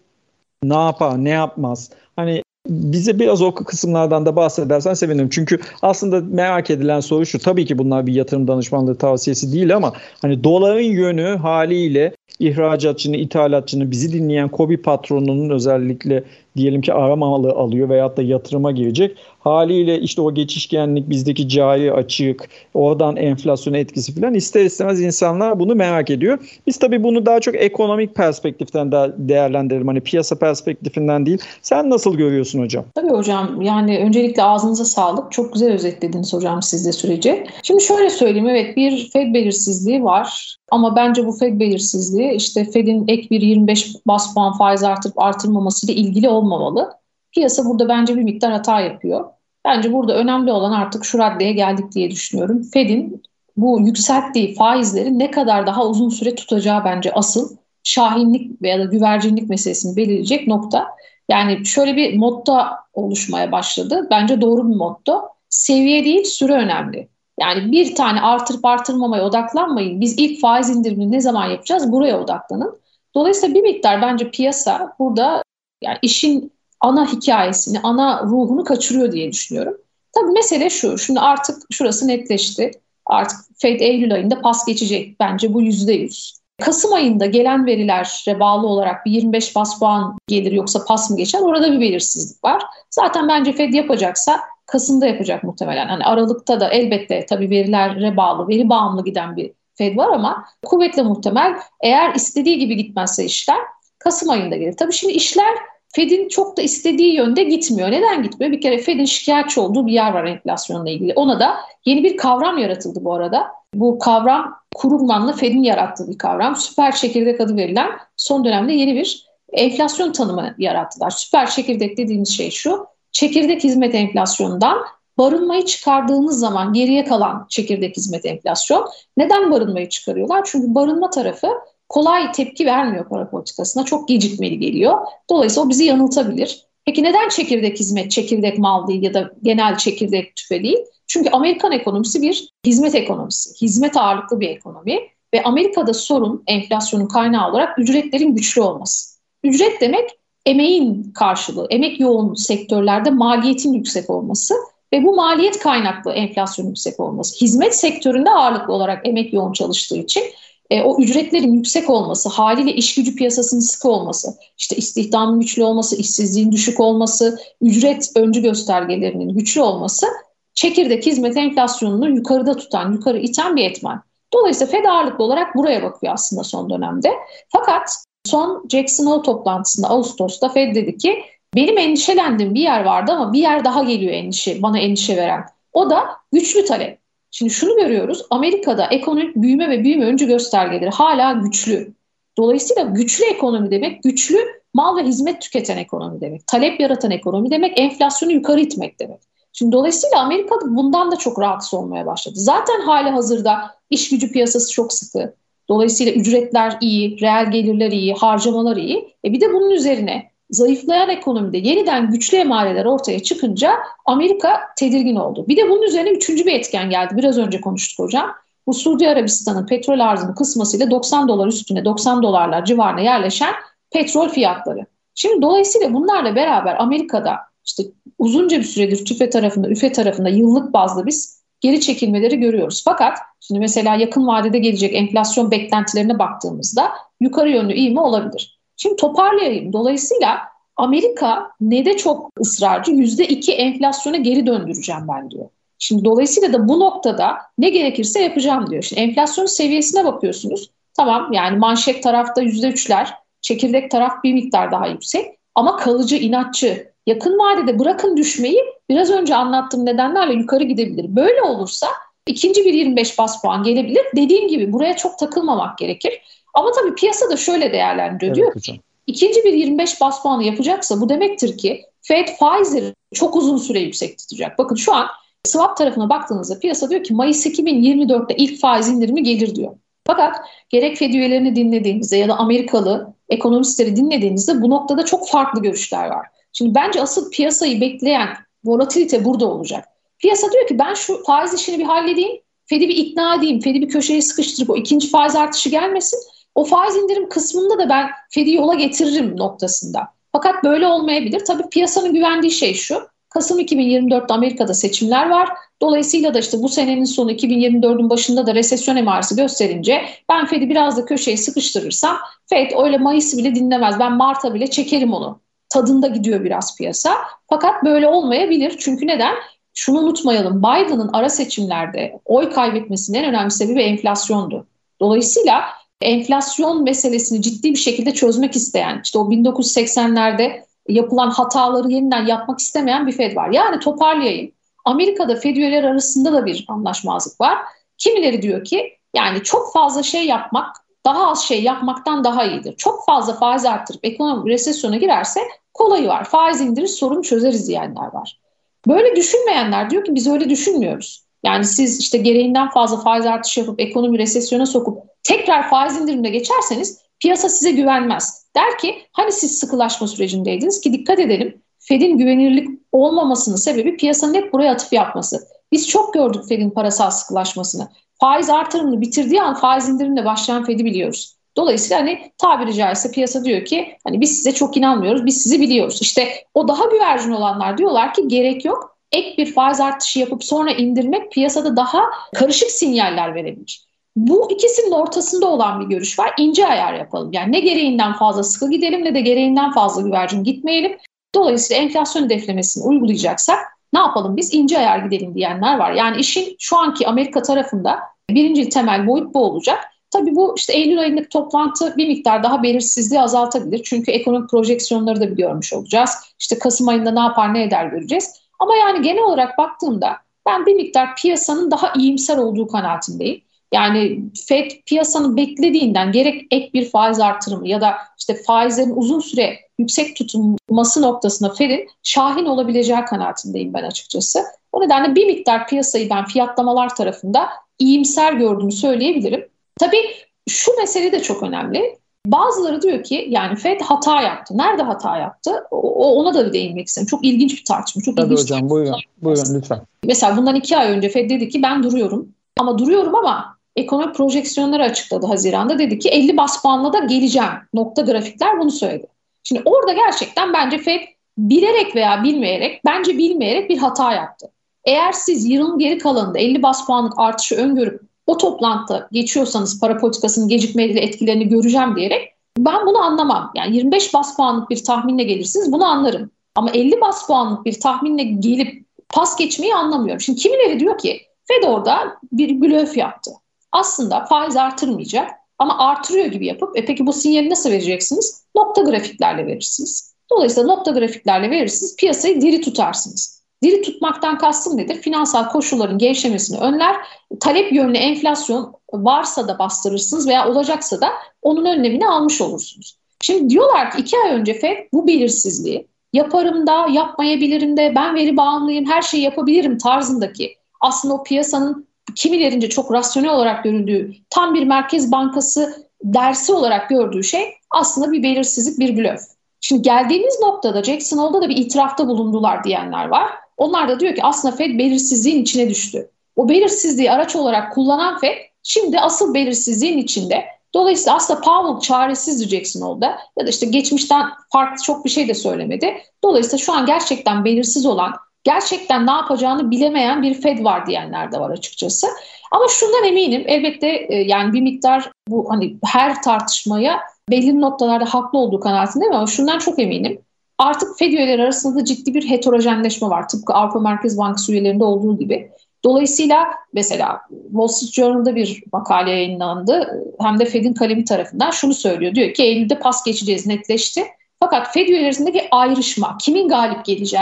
ne 0.63 0.75
yapar, 0.75 1.25
ne 1.25 1.31
yapmaz? 1.31 1.91
Hani 2.17 2.43
bize 2.69 3.19
biraz 3.19 3.43
o 3.43 3.55
kısımlardan 3.55 4.27
da 4.27 4.37
bahsedersen 4.37 4.95
sevinirim. 4.95 5.29
Çünkü 5.29 5.59
aslında 5.83 6.21
merak 6.21 6.71
edilen 6.71 7.01
soru 7.01 7.27
şu. 7.27 7.39
Tabii 7.39 7.67
ki 7.67 7.79
bunlar 7.79 8.07
bir 8.07 8.15
yatırım 8.15 8.49
danışmanlığı 8.49 8.99
tavsiyesi 8.99 9.53
değil 9.53 9.77
ama 9.77 9.93
hani 10.23 10.45
doların 10.45 10.81
yönü 10.81 11.37
haliyle 11.37 12.15
ihracatçının, 12.39 13.19
ithalatçının, 13.19 13.91
bizi 13.91 14.13
dinleyen 14.13 14.49
kobi 14.49 14.83
patronunun 14.83 15.51
özellikle 15.51 16.25
diyelim 16.57 16.81
ki 16.81 16.93
aramalı 16.93 17.51
alıyor 17.51 17.89
veyahut 17.89 18.17
da 18.17 18.23
yatırıma 18.23 18.73
girecek. 18.73 19.17
Haliyle 19.41 20.01
işte 20.01 20.23
o 20.23 20.35
geçişkenlik 20.35 21.11
bizdeki 21.11 21.49
cari 21.49 21.93
açık, 21.93 22.49
oradan 22.75 23.17
enflasyon 23.17 23.75
etkisi 23.75 24.21
falan 24.21 24.35
ister 24.35 24.65
istemez 24.65 25.01
insanlar 25.01 25.61
bunu 25.61 25.75
merak 25.75 26.11
ediyor. 26.11 26.39
Biz 26.67 26.79
tabii 26.79 27.03
bunu 27.03 27.27
daha 27.27 27.41
çok 27.41 27.55
ekonomik 27.55 28.15
perspektiften 28.15 28.93
de 28.93 29.13
değerlendirelim. 29.19 29.87
Hani 29.87 30.01
piyasa 30.01 30.39
perspektifinden 30.39 31.27
değil. 31.27 31.39
Sen 31.63 31.91
nasıl 31.91 32.15
görüyorsun 32.15 32.61
hocam? 32.61 32.85
Tabii 32.95 33.11
hocam 33.11 33.63
yani 33.63 33.99
öncelikle 33.99 34.43
ağzınıza 34.43 34.85
sağlık. 34.85 35.33
Çok 35.33 35.53
güzel 35.53 35.73
özetlediniz 35.73 36.33
hocam 36.33 36.63
siz 36.63 36.87
de 36.87 36.93
süreci. 36.93 37.47
Şimdi 37.63 37.83
şöyle 37.83 38.11
söyleyeyim 38.11 38.49
evet 38.49 38.77
bir 38.77 39.11
Fed 39.13 39.35
belirsizliği 39.35 40.05
var. 40.05 40.57
Ama 40.71 40.97
bence 40.97 41.27
bu 41.27 41.33
Fed 41.33 41.61
belirsizliği 41.61 42.33
işte 42.33 42.65
Fed'in 42.65 43.05
ek 43.09 43.31
bir 43.31 43.41
25 43.41 43.95
bas 44.07 44.35
puan 44.35 44.59
faiz 44.59 44.83
artırıp 44.83 45.23
artırmaması 45.23 45.87
ile 45.87 45.95
ilgili 45.95 46.29
olmamalı. 46.41 46.93
Piyasa 47.33 47.65
burada 47.65 47.89
bence 47.89 48.17
bir 48.17 48.23
miktar 48.23 48.53
hata 48.53 48.81
yapıyor. 48.81 49.25
Bence 49.65 49.93
burada 49.93 50.17
önemli 50.17 50.53
olan 50.53 50.73
artık 50.73 51.05
şu 51.05 51.19
raddeye 51.19 51.53
geldik 51.53 51.93
diye 51.93 52.11
düşünüyorum. 52.11 52.63
Fed'in 52.63 53.23
bu 53.57 53.81
yükselttiği 53.81 54.55
faizleri 54.55 55.19
ne 55.19 55.31
kadar 55.31 55.67
daha 55.67 55.87
uzun 55.87 56.09
süre 56.09 56.35
tutacağı 56.35 56.85
bence 56.85 57.13
asıl 57.13 57.57
şahinlik 57.83 58.63
veya 58.63 58.79
da 58.79 58.85
güvercinlik 58.85 59.49
meselesini 59.49 59.97
belirleyecek 59.97 60.47
nokta. 60.47 60.87
Yani 61.29 61.67
şöyle 61.67 61.97
bir 61.97 62.19
modda 62.19 62.71
oluşmaya 62.95 63.53
başladı. 63.53 64.09
Bence 64.11 64.41
doğru 64.41 64.71
bir 64.71 64.77
modda. 64.77 65.23
Seviye 65.49 66.05
değil 66.05 66.25
süre 66.25 66.53
önemli. 66.53 67.09
Yani 67.41 67.73
bir 67.73 67.95
tane 67.95 68.21
artırıp 68.21 68.65
artırmamaya 68.65 69.25
odaklanmayın. 69.25 70.01
Biz 70.01 70.19
ilk 70.19 70.41
faiz 70.41 70.71
indirimini 70.71 71.13
ne 71.13 71.21
zaman 71.21 71.47
yapacağız? 71.47 71.93
Buraya 71.93 72.21
odaklanın. 72.21 72.81
Dolayısıyla 73.15 73.55
bir 73.55 73.63
miktar 73.63 74.03
bence 74.03 74.31
piyasa 74.31 74.95
burada 74.99 75.43
yani 75.81 75.99
işin 76.03 76.53
ana 76.81 77.13
hikayesini, 77.13 77.81
ana 77.83 78.23
ruhunu 78.23 78.65
kaçırıyor 78.65 79.13
diye 79.13 79.33
düşünüyorum. 79.33 79.77
Tabii 80.13 80.33
mesele 80.33 80.71
şu, 80.71 80.99
şimdi 80.99 81.21
artık 81.21 81.57
şurası 81.73 82.09
netleşti. 82.09 82.71
Artık 83.07 83.39
Fed 83.59 83.81
Eylül 83.81 84.15
ayında 84.15 84.41
pas 84.41 84.67
geçecek. 84.67 85.21
Bence 85.21 85.55
bu 85.55 85.63
yüzde 85.63 85.93
yüz. 85.93 86.41
Kasım 86.61 86.93
ayında 86.93 87.27
gelen 87.27 87.67
verilere 87.67 88.41
bağlı 88.41 88.67
olarak 88.67 89.07
bir 89.07 89.11
25 89.11 89.57
bas 89.57 89.79
puan 89.79 90.19
gelir 90.29 90.53
yoksa 90.53 90.85
pas 90.85 91.11
mı 91.11 91.17
geçer 91.17 91.41
orada 91.41 91.73
bir 91.73 91.81
belirsizlik 91.81 92.45
var. 92.45 92.63
Zaten 92.91 93.29
bence 93.29 93.53
Fed 93.53 93.75
yapacaksa 93.75 94.41
Kasım'da 94.67 95.07
yapacak 95.07 95.45
muhtemelen. 95.45 95.89
Hani 95.89 96.05
Aralık'ta 96.05 96.61
da 96.61 96.69
elbette 96.69 97.27
tabii 97.27 97.51
verilere 97.51 98.17
bağlı, 98.17 98.49
veri 98.49 98.69
bağımlı 98.69 99.05
giden 99.05 99.37
bir 99.37 99.53
Fed 99.75 99.97
var 99.97 100.09
ama 100.09 100.45
kuvvetle 100.65 101.03
muhtemel 101.03 101.57
eğer 101.81 102.15
istediği 102.15 102.59
gibi 102.59 102.77
gitmezse 102.77 103.25
işler 103.25 103.59
Kasım 104.01 104.31
ayında 104.31 104.57
gelir. 104.57 104.77
Tabii 104.77 104.93
şimdi 104.93 105.13
işler 105.13 105.55
Fed'in 105.89 106.29
çok 106.29 106.57
da 106.57 106.63
istediği 106.63 107.15
yönde 107.15 107.43
gitmiyor. 107.43 107.91
Neden 107.91 108.23
gitmiyor? 108.23 108.53
Bir 108.53 108.61
kere 108.61 108.79
Fed'in 108.79 109.05
şikayetçi 109.05 109.61
olduğu 109.61 109.87
bir 109.87 109.93
yer 109.93 110.13
var 110.13 110.25
enflasyonla 110.25 110.91
ilgili. 110.91 111.13
Ona 111.17 111.41
da 111.41 111.57
yeni 111.85 112.05
bir 112.05 112.17
kavram 112.17 112.59
yaratıldı 112.59 113.05
bu 113.05 113.15
arada. 113.15 113.47
Bu 113.75 113.99
kavram 113.99 114.55
Krugman'la 114.79 115.33
Fed'in 115.33 115.63
yarattığı 115.63 116.09
bir 116.09 116.19
kavram. 116.19 116.57
Süper 116.57 116.95
çekirdek 116.95 117.41
adı 117.41 117.57
verilen 117.57 117.91
son 118.17 118.45
dönemde 118.45 118.73
yeni 118.73 118.95
bir 118.95 119.27
enflasyon 119.53 120.13
tanımı 120.13 120.55
yarattılar. 120.59 121.11
Süper 121.11 121.51
çekirdek 121.51 121.97
dediğimiz 121.97 122.37
şey 122.37 122.51
şu. 122.51 122.87
Çekirdek 123.13 123.65
hizmet 123.65 123.95
enflasyonundan 123.95 124.79
barınmayı 125.19 125.65
çıkardığınız 125.65 126.39
zaman 126.39 126.73
geriye 126.73 127.05
kalan 127.05 127.47
çekirdek 127.49 127.97
hizmet 127.97 128.27
enflasyon. 128.27 128.89
Neden 129.17 129.51
barınmayı 129.51 129.89
çıkarıyorlar? 129.89 130.45
Çünkü 130.45 130.75
barınma 130.75 131.11
tarafı 131.11 131.49
kolay 131.91 132.33
tepki 132.33 132.67
vermiyor 132.67 133.09
para 133.09 133.31
politikasına. 133.31 133.85
Çok 133.85 134.09
gecikmeli 134.09 134.59
geliyor. 134.59 134.99
Dolayısıyla 135.31 135.67
o 135.67 135.69
bizi 135.69 135.85
yanıltabilir. 135.85 136.67
Peki 136.85 137.03
neden 137.03 137.29
çekirdek 137.29 137.81
hizmet, 137.81 138.11
çekirdek 138.11 138.59
mal 138.59 138.89
değil 138.89 139.03
ya 139.03 139.15
da 139.15 139.31
genel 139.43 139.77
çekirdek 139.77 140.37
tüfe 140.37 140.63
değil? 140.63 140.79
Çünkü 141.07 141.31
Amerikan 141.31 141.73
ekonomisi 141.73 142.23
bir 142.23 142.49
hizmet 142.67 142.95
ekonomisi. 142.95 143.63
Hizmet 143.63 143.97
ağırlıklı 143.97 144.41
bir 144.41 144.49
ekonomi 144.49 144.99
ve 145.35 145.43
Amerika'da 145.43 145.95
sorun 145.95 146.43
enflasyonun 146.47 147.07
kaynağı 147.07 147.51
olarak 147.51 147.79
ücretlerin 147.79 148.35
güçlü 148.35 148.63
olması. 148.63 149.19
Ücret 149.45 149.81
demek 149.81 150.11
emeğin 150.47 151.13
karşılığı, 151.15 151.67
emek 151.71 152.01
yoğun 152.01 152.35
sektörlerde 152.35 153.11
maliyetin 153.11 153.73
yüksek 153.73 154.11
olması 154.11 154.55
ve 154.93 155.05
bu 155.05 155.15
maliyet 155.15 155.59
kaynaklı 155.59 156.13
enflasyon 156.13 156.67
yüksek 156.67 157.01
olması. 157.01 157.45
Hizmet 157.45 157.75
sektöründe 157.75 158.31
ağırlıklı 158.31 158.73
olarak 158.73 159.09
emek 159.09 159.33
yoğun 159.33 159.53
çalıştığı 159.53 159.97
için 159.97 160.23
e, 160.71 160.83
o 160.83 161.03
ücretlerin 161.03 161.55
yüksek 161.55 161.91
olması, 161.91 162.29
haliyle 162.29 162.73
iş 162.73 162.95
gücü 162.95 163.15
piyasasının 163.15 163.61
sıkı 163.61 163.89
olması, 163.89 164.29
işte 164.59 164.77
istihdamın 164.77 165.41
güçlü 165.41 165.65
olması, 165.65 165.97
işsizliğin 165.97 166.53
düşük 166.53 166.81
olması, 166.81 167.39
ücret 167.61 168.11
öncü 168.17 168.43
göstergelerinin 168.43 169.35
güçlü 169.35 169.61
olması 169.61 170.07
çekirdek 170.55 171.07
hizmet 171.07 171.37
enflasyonunu 171.37 172.11
yukarıda 172.11 172.57
tutan, 172.57 172.93
yukarı 172.93 173.19
iten 173.19 173.57
bir 173.57 173.65
etmen. 173.65 174.01
Dolayısıyla 174.33 174.71
Fed 174.73 174.85
ağırlıklı 174.85 175.25
olarak 175.25 175.57
buraya 175.57 175.83
bakıyor 175.83 176.15
aslında 176.15 176.45
son 176.45 176.71
dönemde. 176.71 177.13
Fakat 177.49 178.05
son 178.25 178.69
Jackson 178.69 179.07
Hole 179.07 179.23
toplantısında 179.23 179.89
Ağustos'ta 179.89 180.49
Fed 180.49 180.75
dedi 180.75 180.99
ki 180.99 181.23
benim 181.55 181.79
endişelendiğim 181.79 182.55
bir 182.55 182.61
yer 182.61 182.85
vardı 182.85 183.13
ama 183.13 183.33
bir 183.33 183.39
yer 183.39 183.65
daha 183.65 183.83
geliyor 183.83 184.13
endişe, 184.13 184.63
bana 184.63 184.79
endişe 184.79 185.17
veren. 185.17 185.45
O 185.73 185.91
da 185.91 186.05
güçlü 186.33 186.65
talep. 186.65 187.00
Şimdi 187.31 187.53
şunu 187.53 187.77
görüyoruz. 187.77 188.23
Amerika'da 188.31 188.87
ekonomik 188.87 189.37
büyüme 189.37 189.71
ve 189.71 189.85
büyüme 189.85 190.05
öncü 190.05 190.27
göstergeleri 190.27 190.91
hala 190.91 191.33
güçlü. 191.33 191.95
Dolayısıyla 192.39 192.83
güçlü 192.83 193.25
ekonomi 193.25 193.71
demek 193.71 194.03
güçlü 194.03 194.39
mal 194.75 194.97
ve 194.97 195.03
hizmet 195.03 195.43
tüketen 195.43 195.77
ekonomi 195.77 196.21
demek. 196.21 196.47
Talep 196.47 196.81
yaratan 196.81 197.11
ekonomi 197.11 197.51
demek 197.51 197.81
enflasyonu 197.81 198.33
yukarı 198.33 198.61
itmek 198.61 199.01
demek. 199.01 199.21
Şimdi 199.53 199.73
dolayısıyla 199.73 200.21
Amerika 200.21 200.55
bundan 200.67 201.11
da 201.11 201.17
çok 201.17 201.41
rahatsız 201.41 201.75
olmaya 201.75 202.07
başladı. 202.07 202.35
Zaten 202.37 202.81
hali 202.81 203.11
hazırda 203.11 203.75
iş 203.91 204.11
gücü 204.11 204.33
piyasası 204.33 204.73
çok 204.73 204.93
sıkı. 204.93 205.35
Dolayısıyla 205.69 206.13
ücretler 206.13 206.79
iyi, 206.81 207.21
reel 207.21 207.51
gelirler 207.51 207.91
iyi, 207.91 208.15
harcamalar 208.15 208.77
iyi. 208.77 209.15
E 209.25 209.33
bir 209.33 209.41
de 209.41 209.53
bunun 209.53 209.71
üzerine 209.71 210.30
zayıflayan 210.51 211.09
ekonomide 211.09 211.59
yeniden 211.59 212.11
güçlü 212.11 212.39
emareler 212.39 212.85
ortaya 212.85 213.23
çıkınca 213.23 213.73
Amerika 214.07 214.61
tedirgin 214.77 215.17
oldu. 215.17 215.45
Bir 215.49 215.57
de 215.57 215.71
bunun 215.71 215.83
üzerine 215.83 216.11
üçüncü 216.11 216.47
bir 216.47 216.55
etken 216.55 216.91
geldi. 216.91 217.15
Biraz 217.17 217.39
önce 217.39 217.61
konuştuk 217.61 218.07
hocam. 218.07 218.31
Bu 218.67 218.75
Suudi 218.75 219.09
Arabistan'ın 219.09 219.67
petrol 219.67 220.01
arzını 220.01 220.35
kısmasıyla 220.35 220.91
90 220.91 221.29
dolar 221.29 221.47
üstüne 221.47 221.85
90 221.85 222.23
dolarlar 222.23 222.65
civarına 222.65 223.01
yerleşen 223.01 223.55
petrol 223.91 224.29
fiyatları. 224.29 224.87
Şimdi 225.15 225.43
dolayısıyla 225.43 225.95
bunlarla 225.95 226.37
beraber 226.37 226.77
Amerika'da 226.79 227.37
işte 227.65 227.83
uzunca 228.19 228.59
bir 228.59 228.65
süredir 228.65 229.05
TÜFE 229.05 229.31
tarafında, 229.31 229.69
ÜFE 229.69 229.93
tarafında 229.93 230.29
yıllık 230.29 230.73
bazda 230.73 231.07
biz 231.07 231.41
geri 231.61 231.81
çekilmeleri 231.81 232.41
görüyoruz. 232.41 232.83
Fakat 232.85 233.19
şimdi 233.41 233.61
mesela 233.61 233.95
yakın 233.95 234.27
vadede 234.27 234.59
gelecek 234.59 234.95
enflasyon 234.95 235.51
beklentilerine 235.51 236.19
baktığımızda 236.19 236.93
yukarı 237.21 237.51
yönlü 237.51 237.75
ivme 237.75 238.01
olabilir. 238.01 238.60
Şimdi 238.83 238.97
toparlayayım. 238.97 239.73
Dolayısıyla 239.73 240.39
Amerika 240.77 241.51
ne 241.61 241.85
de 241.85 241.97
çok 241.97 242.31
ısrarcı 242.41 242.93
yüzde 242.93 243.27
iki 243.27 243.53
enflasyona 243.53 244.17
geri 244.17 244.47
döndüreceğim 244.47 245.03
ben 245.09 245.31
diyor. 245.31 245.49
Şimdi 245.79 246.05
dolayısıyla 246.05 246.53
da 246.53 246.69
bu 246.69 246.81
noktada 246.81 247.37
ne 247.59 247.71
gerekirse 247.71 248.23
yapacağım 248.23 248.71
diyor. 248.71 248.83
Şimdi 248.83 249.03
enflasyon 249.03 249.47
seviyesine 249.47 250.05
bakıyorsunuz. 250.05 250.71
Tamam 250.95 251.33
yani 251.33 251.59
manşet 251.59 252.03
tarafta 252.03 252.43
yüzde 252.43 252.69
üçler, 252.69 253.15
çekirdek 253.41 253.91
taraf 253.91 254.13
bir 254.25 254.33
miktar 254.33 254.73
daha 254.73 254.87
yüksek 254.87 255.27
ama 255.55 255.77
kalıcı, 255.77 256.17
inatçı, 256.17 256.93
yakın 257.07 257.39
vadede 257.39 257.79
bırakın 257.79 258.17
düşmeyi 258.17 258.61
biraz 258.89 259.11
önce 259.11 259.35
anlattığım 259.35 259.87
nedenlerle 259.87 260.35
yukarı 260.35 260.65
gidebilir. 260.65 261.17
Böyle 261.17 261.43
olursa 261.43 261.87
ikinci 262.27 262.65
bir 262.65 262.75
25 262.75 263.19
bas 263.19 263.43
puan 263.43 263.63
gelebilir. 263.63 264.03
Dediğim 264.17 264.49
gibi 264.49 264.73
buraya 264.73 264.97
çok 264.97 265.19
takılmamak 265.19 265.79
gerekir. 265.79 266.23
Ama 266.55 266.73
tabii 266.73 266.95
piyasa 266.95 267.31
da 267.31 267.37
şöyle 267.37 267.73
değerlendiriyor. 267.73 268.31
Evet, 268.31 268.37
diyor 268.37 268.55
hocam. 268.55 268.77
İkinci 269.07 269.45
bir 269.45 269.53
25 269.53 270.01
bas 270.01 270.23
puanı 270.23 270.45
yapacaksa 270.45 271.01
bu 271.01 271.09
demektir 271.09 271.59
ki 271.59 271.85
Fed 272.03 272.29
faizleri 272.39 272.95
çok 273.15 273.37
uzun 273.37 273.57
süre 273.57 273.81
yüksek 273.81 274.19
tutacak. 274.19 274.59
Bakın 274.59 274.77
şu 274.77 274.95
an 274.95 275.07
swap 275.45 275.77
tarafına 275.77 276.09
baktığınızda 276.09 276.59
piyasa 276.59 276.91
diyor 276.91 277.03
ki 277.03 277.15
Mayıs 277.15 277.47
2024'te 277.47 278.35
ilk 278.37 278.61
faiz 278.61 278.89
indirimi 278.89 279.23
gelir 279.23 279.55
diyor. 279.55 279.77
Fakat 280.07 280.37
gerek 280.69 280.97
Fed 280.97 281.15
üyelerini 281.15 281.57
dinlediğimizde 281.57 282.17
ya 282.17 282.29
da 282.29 282.37
Amerikalı 282.37 283.15
ekonomistleri 283.29 283.97
dinlediğimizde 283.97 284.63
bu 284.63 284.71
noktada 284.71 285.05
çok 285.05 285.29
farklı 285.29 285.63
görüşler 285.63 286.07
var. 286.07 286.27
Şimdi 286.53 286.75
bence 286.75 287.03
asıl 287.03 287.31
piyasayı 287.31 287.81
bekleyen 287.81 288.29
volatilite 288.65 289.25
burada 289.25 289.47
olacak. 289.47 289.85
Piyasa 290.19 290.53
diyor 290.53 290.67
ki 290.69 290.79
ben 290.79 290.95
şu 290.95 291.23
faiz 291.23 291.55
işini 291.55 291.79
bir 291.79 291.85
halledeyim, 291.85 292.41
Fed'i 292.67 292.89
bir 292.89 292.97
ikna 292.97 293.35
edeyim, 293.35 293.61
Fed'i 293.61 293.81
bir 293.81 293.89
köşeye 293.89 294.23
sıkıştırıp 294.23 294.71
o 294.71 294.77
ikinci 294.77 295.11
faiz 295.11 295.37
artışı 295.37 295.69
gelmesin. 295.69 296.19
O 296.55 296.65
faiz 296.65 296.97
indirim 296.97 297.29
kısmında 297.29 297.79
da 297.79 297.89
ben 297.89 298.11
Fed'i 298.31 298.55
yola 298.55 298.75
getiririm 298.75 299.37
noktasında. 299.37 300.09
Fakat 300.33 300.65
böyle 300.65 300.87
olmayabilir. 300.87 301.45
Tabii 301.45 301.69
piyasanın 301.69 302.15
güvendiği 302.15 302.53
şey 302.53 302.75
şu. 302.75 303.09
Kasım 303.29 303.61
2024'te 303.61 304.35
Amerika'da 304.35 304.75
seçimler 304.75 305.31
var. 305.31 305.49
Dolayısıyla 305.83 306.35
da 306.35 306.39
işte 306.39 306.59
bu 306.63 306.69
senenin 306.69 307.05
sonu 307.05 307.33
2024'ün 307.33 308.11
başında 308.11 308.47
da 308.47 308.55
resesyon 308.55 308.97
emaresi 308.97 309.37
gösterince 309.37 310.05
ben 310.29 310.47
Fed'i 310.47 310.71
biraz 310.71 310.97
da 310.97 311.05
köşeye 311.05 311.37
sıkıştırırsam 311.37 312.17
Fed 312.47 312.71
öyle 312.85 312.99
Mayıs'ı 312.99 313.39
bile 313.39 313.55
dinlemez. 313.55 313.99
Ben 313.99 314.13
Mart'a 314.13 314.55
bile 314.55 314.67
çekerim 314.67 315.13
onu. 315.13 315.41
Tadında 315.69 316.07
gidiyor 316.07 316.45
biraz 316.45 316.77
piyasa. 316.77 317.11
Fakat 317.49 317.85
böyle 317.85 318.09
olmayabilir. 318.09 318.75
Çünkü 318.79 319.07
neden? 319.07 319.35
Şunu 319.75 319.99
unutmayalım. 319.99 320.59
Biden'ın 320.59 321.11
ara 321.13 321.29
seçimlerde 321.29 322.21
oy 322.25 322.51
kaybetmesinin 322.51 323.19
en 323.19 323.29
önemli 323.29 323.51
sebebi 323.51 323.83
enflasyondu. 323.83 324.67
Dolayısıyla 325.01 325.63
enflasyon 326.01 326.83
meselesini 326.83 327.43
ciddi 327.43 327.71
bir 327.71 327.79
şekilde 327.79 328.15
çözmek 328.15 328.57
isteyen, 328.57 329.01
işte 329.05 329.19
o 329.19 329.31
1980'lerde 329.31 330.65
yapılan 330.89 331.31
hataları 331.31 331.89
yeniden 331.89 332.27
yapmak 332.27 332.59
istemeyen 332.59 333.07
bir 333.07 333.13
Fed 333.13 333.37
var. 333.37 333.51
Yani 333.51 333.79
toparlayayım. 333.79 334.53
Amerika'da 334.85 335.37
Fed 335.37 335.57
üyeleri 335.57 335.87
arasında 335.89 336.33
da 336.33 336.47
bir 336.47 336.65
anlaşmazlık 336.69 337.41
var. 337.41 337.59
Kimileri 337.99 338.43
diyor 338.43 338.65
ki 338.65 338.99
yani 339.17 339.43
çok 339.43 339.73
fazla 339.73 340.03
şey 340.03 340.27
yapmak 340.27 340.77
daha 341.07 341.31
az 341.31 341.45
şey 341.45 341.63
yapmaktan 341.63 342.25
daha 342.25 342.45
iyidir. 342.45 342.75
Çok 342.77 343.05
fazla 343.07 343.33
faiz 343.33 343.65
arttırıp 343.65 344.01
ekonomi 344.03 344.51
resesyona 344.51 344.97
girerse 344.97 345.41
kolayı 345.75 346.09
var. 346.09 346.25
Faiz 346.25 346.61
indirir 346.61 346.87
sorun 346.87 347.23
çözeriz 347.23 347.69
diyenler 347.69 348.15
var. 348.15 348.41
Böyle 348.89 349.17
düşünmeyenler 349.17 349.91
diyor 349.91 350.05
ki 350.05 350.15
biz 350.15 350.27
öyle 350.29 350.51
düşünmüyoruz. 350.51 351.25
Yani 351.45 351.65
siz 351.65 352.01
işte 352.01 352.19
gereğinden 352.19 352.71
fazla 352.71 352.97
faiz 352.97 353.27
artışı 353.27 353.61
yapıp 353.61 353.81
ekonomi 353.81 354.19
resesyona 354.19 354.67
sokup 354.67 355.10
tekrar 355.23 355.71
faiz 355.71 356.01
indirimine 356.01 356.31
geçerseniz 356.31 356.99
piyasa 357.21 357.49
size 357.49 357.71
güvenmez. 357.71 358.47
Der 358.57 358.79
ki 358.79 359.03
hani 359.13 359.33
siz 359.33 359.59
sıkılaşma 359.59 360.07
sürecindeydiniz 360.07 360.81
ki 360.81 360.93
dikkat 360.93 361.19
edelim 361.19 361.63
Fed'in 361.79 362.19
güvenirlik 362.19 362.69
olmamasının 362.93 363.57
sebebi 363.57 363.97
piyasanın 363.97 364.35
hep 364.35 364.53
buraya 364.53 364.73
atıf 364.73 364.93
yapması. 364.93 365.41
Biz 365.73 365.89
çok 365.89 366.15
gördük 366.15 366.49
Fed'in 366.49 366.71
parasal 366.71 367.11
sıkılaşmasını. 367.11 367.89
Faiz 368.21 368.51
artırımını 368.51 369.01
bitirdiği 369.01 369.43
an 369.43 369.55
faiz 369.55 369.89
indirimle 369.89 370.25
başlayan 370.25 370.65
Fed'i 370.65 370.85
biliyoruz. 370.85 371.37
Dolayısıyla 371.57 372.03
hani 372.03 372.33
tabiri 372.39 372.75
caizse 372.75 373.11
piyasa 373.11 373.45
diyor 373.45 373.65
ki 373.65 373.97
hani 374.05 374.21
biz 374.21 374.37
size 374.37 374.53
çok 374.53 374.77
inanmıyoruz, 374.77 375.27
biz 375.27 375.43
sizi 375.43 375.61
biliyoruz. 375.61 375.99
İşte 376.03 376.29
o 376.55 376.69
daha 376.69 376.85
güvercin 376.85 377.33
olanlar 377.33 377.79
diyorlar 377.79 378.15
ki 378.15 378.29
gerek 378.29 378.65
yok. 378.65 378.97
Ek 379.13 379.35
bir 379.39 379.53
faiz 379.53 379.81
artışı 379.81 380.19
yapıp 380.19 380.45
sonra 380.45 380.71
indirmek 380.71 381.33
piyasada 381.33 381.77
daha 381.77 382.03
karışık 382.35 382.71
sinyaller 382.71 383.35
verebilir. 383.35 383.90
Bu 384.21 384.53
ikisinin 384.53 384.93
ortasında 384.93 385.47
olan 385.47 385.81
bir 385.81 385.87
görüş 385.87 386.19
var. 386.19 386.33
İnce 386.39 386.67
ayar 386.67 386.95
yapalım. 386.95 387.33
Yani 387.33 387.53
ne 387.53 387.61
gereğinden 387.61 388.13
fazla 388.13 388.43
sıkı 388.43 388.71
gidelim 388.71 389.05
ne 389.05 389.15
de 389.15 389.21
gereğinden 389.21 389.73
fazla 389.73 390.03
güvercin 390.03 390.45
gitmeyelim. 390.45 390.97
Dolayısıyla 391.35 391.83
enflasyon 391.83 392.25
hedeflemesini 392.25 392.85
uygulayacaksak 392.85 393.59
ne 393.93 394.01
yapalım 394.01 394.37
biz 394.37 394.55
ince 394.55 394.79
ayar 394.79 394.99
gidelim 394.99 395.35
diyenler 395.35 395.79
var. 395.79 395.93
Yani 395.93 396.17
işin 396.17 396.57
şu 396.59 396.77
anki 396.77 397.07
Amerika 397.07 397.43
tarafında 397.43 397.99
birinci 398.31 398.69
temel 398.69 399.07
boyut 399.07 399.35
bu 399.35 399.45
olacak. 399.45 399.85
Tabii 400.11 400.35
bu 400.35 400.55
işte 400.57 400.73
Eylül 400.73 401.01
ayındaki 401.01 401.29
toplantı 401.29 401.97
bir 401.97 402.09
miktar 402.09 402.43
daha 402.43 402.63
belirsizliği 402.63 403.21
azaltabilir. 403.21 403.83
Çünkü 403.83 404.11
ekonomik 404.11 404.51
projeksiyonları 404.51 405.21
da 405.21 405.31
bir 405.31 405.37
görmüş 405.37 405.73
olacağız. 405.73 406.11
İşte 406.39 406.59
Kasım 406.59 406.89
ayında 406.89 407.11
ne 407.11 407.21
yapar 407.21 407.55
ne 407.55 407.63
eder 407.63 407.87
göreceğiz. 407.87 408.41
Ama 408.59 408.77
yani 408.77 409.03
genel 409.03 409.23
olarak 409.23 409.59
baktığımda 409.59 410.17
ben 410.47 410.67
bir 410.67 410.75
miktar 410.75 411.17
piyasanın 411.17 411.71
daha 411.71 411.93
iyimser 411.93 412.37
olduğu 412.37 412.67
kanaatindeyim. 412.67 413.43
Yani 413.73 414.23
FED 414.47 414.71
piyasanın 414.87 415.37
beklediğinden 415.37 416.13
gerek 416.13 416.47
ek 416.51 416.71
bir 416.75 416.91
faiz 416.91 417.21
artırımı 417.21 417.69
ya 417.69 417.81
da 417.81 417.95
işte 418.19 418.43
faizlerin 418.47 418.97
uzun 418.97 419.21
süre 419.21 419.59
yüksek 419.79 420.17
tutulması 420.17 421.03
noktasında 421.03 421.55
Fed'in 421.55 421.89
şahin 422.03 422.45
olabileceği 422.45 423.05
kanaatindeyim 423.05 423.75
ben 423.75 423.83
açıkçası. 423.83 424.39
O 424.73 424.81
nedenle 424.81 425.15
bir 425.15 425.27
miktar 425.27 425.67
piyasayı 425.67 426.11
ben 426.11 426.25
fiyatlamalar 426.25 426.97
tarafında 426.97 427.49
iyimser 427.79 428.33
gördüğümü 428.33 428.73
söyleyebilirim. 428.73 429.49
Tabii 429.79 430.03
şu 430.49 430.73
mesele 430.79 431.13
de 431.13 431.23
çok 431.23 431.43
önemli. 431.43 431.99
Bazıları 432.27 432.83
diyor 432.83 433.03
ki 433.03 433.27
yani 433.29 433.57
Fed 433.57 433.81
hata 433.81 434.23
yaptı. 434.23 434.59
Nerede 434.59 434.83
hata 434.83 435.17
yaptı? 435.17 435.65
O, 435.71 436.21
ona 436.21 436.35
da 436.35 436.47
bir 436.47 436.53
değinmek 436.53 436.87
istedim. 436.87 437.07
Çok 437.07 437.25
ilginç 437.25 437.59
bir 437.59 437.65
tartışma. 437.65 438.03
Çok 438.03 438.17
Tabii 438.17 438.27
ilginç 438.27 438.41
hocam 438.41 438.71
buyurun, 438.71 439.01
buyurun 439.23 439.55
lütfen. 439.55 439.81
Mesela 440.05 440.37
bundan 440.37 440.55
iki 440.55 440.77
ay 440.77 440.91
önce 440.91 441.09
Fed 441.09 441.31
dedi 441.31 441.49
ki 441.49 441.63
ben 441.63 441.83
duruyorum. 441.83 442.29
Ama 442.59 442.79
duruyorum 442.79 443.15
ama 443.15 443.60
ekonomi 443.77 444.13
projeksiyonları 444.13 444.83
açıkladı 444.83 445.27
Haziran'da. 445.27 445.79
Dedi 445.79 445.99
ki 445.99 446.09
50 446.09 446.37
bas 446.37 446.63
puanla 446.63 446.93
da 446.93 446.99
geleceğim. 446.99 447.53
Nokta 447.75 448.03
grafikler 448.03 448.61
bunu 448.61 448.71
söyledi. 448.71 449.07
Şimdi 449.43 449.63
orada 449.65 449.93
gerçekten 449.93 450.53
bence 450.53 450.79
Fed 450.79 451.01
bilerek 451.39 451.97
veya 451.97 452.23
bilmeyerek, 452.23 452.81
bence 452.85 453.19
bilmeyerek 453.19 453.71
bir 453.71 453.79
hata 453.79 454.13
yaptı. 454.13 454.51
Eğer 454.85 455.13
siz 455.13 455.51
yılın 455.51 455.79
geri 455.79 455.99
kalanında 455.99 456.39
50 456.39 456.63
bas 456.63 456.87
puanlık 456.87 457.13
artışı 457.17 457.57
öngörüp 457.57 458.01
o 458.27 458.37
toplantıda 458.37 459.09
geçiyorsanız 459.13 459.81
para 459.81 459.99
politikasının 459.99 460.49
gecikmeli 460.49 460.99
etkilerini 460.99 461.49
göreceğim 461.49 461.97
diyerek 461.97 462.29
ben 462.59 462.87
bunu 462.87 462.99
anlamam. 462.99 463.51
Yani 463.55 463.77
25 463.77 464.15
bas 464.15 464.37
puanlık 464.37 464.71
bir 464.71 464.85
tahminle 464.85 465.23
gelirsiniz 465.23 465.73
bunu 465.73 465.85
anlarım. 465.85 466.31
Ama 466.55 466.71
50 466.71 467.01
bas 467.01 467.27
puanlık 467.27 467.67
bir 467.67 467.81
tahminle 467.81 468.23
gelip 468.23 468.85
pas 469.09 469.37
geçmeyi 469.37 469.75
anlamıyorum. 469.75 470.21
Şimdi 470.21 470.39
kimileri 470.39 470.81
diyor 470.81 470.99
ki 470.99 471.21
Fed 471.45 471.69
orada 471.69 472.19
bir 472.33 472.61
blöf 472.61 472.97
yaptı. 472.97 473.31
Aslında 473.73 474.25
faiz 474.25 474.57
artırmayacak 474.57 475.31
ama 475.59 475.79
artırıyor 475.79 476.27
gibi 476.27 476.47
yapıp 476.47 476.79
e 476.79 476.85
peki 476.85 477.07
bu 477.07 477.13
sinyali 477.13 477.51
nasıl 477.51 477.71
vereceksiniz? 477.71 478.45
Nokta 478.55 478.83
grafiklerle 478.83 479.47
verirsiniz. 479.47 480.15
Dolayısıyla 480.31 480.75
nokta 480.75 480.91
grafiklerle 480.91 481.51
verirsiniz 481.51 481.97
piyasayı 481.97 482.41
diri 482.41 482.61
tutarsınız. 482.61 483.41
Diri 483.63 483.83
tutmaktan 483.83 484.39
kastım 484.39 484.77
nedir? 484.77 484.95
Finansal 484.95 485.49
koşulların 485.49 485.99
gevşemesini 485.99 486.59
önler. 486.59 486.97
Talep 487.41 487.73
yönlü 487.73 487.97
enflasyon 487.97 488.75
varsa 488.93 489.49
da 489.49 489.59
bastırırsınız 489.59 490.29
veya 490.29 490.49
olacaksa 490.49 491.01
da 491.01 491.09
onun 491.43 491.65
önlemini 491.65 492.09
almış 492.09 492.41
olursunuz. 492.41 492.97
Şimdi 493.23 493.51
diyorlar 493.51 493.91
ki 493.91 493.99
iki 493.99 494.19
ay 494.19 494.35
önce 494.35 494.55
FED 494.55 494.79
bu 494.93 495.07
belirsizliği 495.07 495.89
yaparım 496.13 496.67
da 496.67 496.87
yapmayabilirim 496.87 497.77
de 497.77 497.93
ben 497.97 498.15
veri 498.15 498.37
bağımlıyım 498.37 498.87
her 498.91 499.03
şeyi 499.03 499.23
yapabilirim 499.23 499.79
tarzındaki 499.79 500.57
aslında 500.81 501.15
o 501.15 501.23
piyasanın 501.23 501.90
kimilerince 502.17 502.69
çok 502.69 502.93
rasyonel 502.93 503.31
olarak 503.31 503.65
görüldüğü 503.65 504.13
tam 504.31 504.55
bir 504.55 504.67
merkez 504.67 505.13
bankası 505.13 505.89
dersi 506.05 506.53
olarak 506.53 506.89
gördüğü 506.89 507.25
şey 507.25 507.55
aslında 507.71 508.13
bir 508.13 508.23
belirsizlik 508.23 508.79
bir 508.79 508.97
blöf. 508.97 509.21
Şimdi 509.61 509.83
geldiğimiz 509.83 510.41
noktada 510.41 510.83
Jackson 510.83 511.19
Hole'da 511.19 511.43
da 511.43 511.49
bir 511.49 511.57
itirafta 511.57 512.09
bulundular 512.09 512.65
diyenler 512.65 513.09
var. 513.09 513.31
Onlar 513.57 513.89
da 513.89 514.01
diyor 514.01 514.15
ki 514.15 514.23
aslında 514.23 514.57
Fed 514.57 514.79
belirsizliğin 514.79 515.43
içine 515.43 515.71
düştü. 515.71 516.11
O 516.37 516.49
belirsizliği 516.49 517.13
araç 517.13 517.37
olarak 517.37 517.73
kullanan 517.73 518.19
Fed 518.19 518.37
şimdi 518.63 519.01
asıl 519.01 519.35
belirsizliğin 519.35 519.99
içinde. 519.99 520.45
Dolayısıyla 520.75 521.17
aslında 521.17 521.41
Powell 521.41 521.81
çaresizdi 521.81 522.49
Jackson 522.49 522.81
Hole'da 522.81 523.19
ya 523.39 523.47
da 523.47 523.51
işte 523.51 523.67
geçmişten 523.67 524.27
farklı 524.53 524.83
çok 524.83 525.05
bir 525.05 525.11
şey 525.11 525.29
de 525.29 525.35
söylemedi. 525.35 525.95
Dolayısıyla 526.25 526.59
şu 526.59 526.73
an 526.73 526.87
gerçekten 526.87 527.45
belirsiz 527.45 527.87
olan, 527.87 528.13
gerçekten 528.45 529.07
ne 529.07 529.11
yapacağını 529.11 529.71
bilemeyen 529.71 530.23
bir 530.23 530.35
Fed 530.35 530.65
var 530.65 530.87
diyenler 530.87 531.33
de 531.33 531.41
var 531.41 531.51
açıkçası. 531.51 532.07
Ama 532.51 532.65
şundan 532.69 533.05
eminim 533.05 533.45
elbette 533.47 533.87
e, 533.89 534.17
yani 534.17 534.53
bir 534.53 534.63
miktar 534.63 535.11
bu 535.29 535.51
hani 535.51 535.77
her 535.85 536.23
tartışmaya 536.23 537.01
belli 537.31 537.61
noktalarda 537.61 538.05
haklı 538.05 538.39
olduğu 538.39 538.61
kanaatindeyim 538.61 539.15
ama 539.15 539.27
şundan 539.27 539.59
çok 539.59 539.79
eminim. 539.79 540.21
Artık 540.59 540.99
Fed 540.99 541.13
üyeleri 541.13 541.43
arasında 541.43 541.85
ciddi 541.85 542.15
bir 542.15 542.31
heterojenleşme 542.31 543.09
var. 543.09 543.29
Tıpkı 543.29 543.53
Avrupa 543.53 543.81
Merkez 543.81 544.19
Bankası 544.19 544.53
üyelerinde 544.53 544.85
olduğu 544.85 545.19
gibi. 545.19 545.51
Dolayısıyla 545.85 546.47
mesela 546.73 547.21
Wall 547.51 547.67
Street 547.67 547.93
Journal'da 547.93 548.35
bir 548.35 548.63
makale 548.73 549.11
yayınlandı. 549.11 550.05
Hem 550.21 550.39
de 550.39 550.45
Fed'in 550.45 550.75
kalemi 550.75 551.05
tarafından 551.05 551.51
şunu 551.51 551.75
söylüyor. 551.75 552.15
Diyor 552.15 552.35
ki 552.35 552.43
Eylül'de 552.43 552.79
pas 552.79 553.05
geçeceğiz 553.05 553.47
netleşti. 553.47 554.05
Fakat 554.41 554.73
Fed 554.73 554.89
üyelerindeki 554.89 555.49
ayrışma, 555.51 556.19
kimin 556.21 556.49
galip 556.49 556.85
geleceği, 556.85 557.21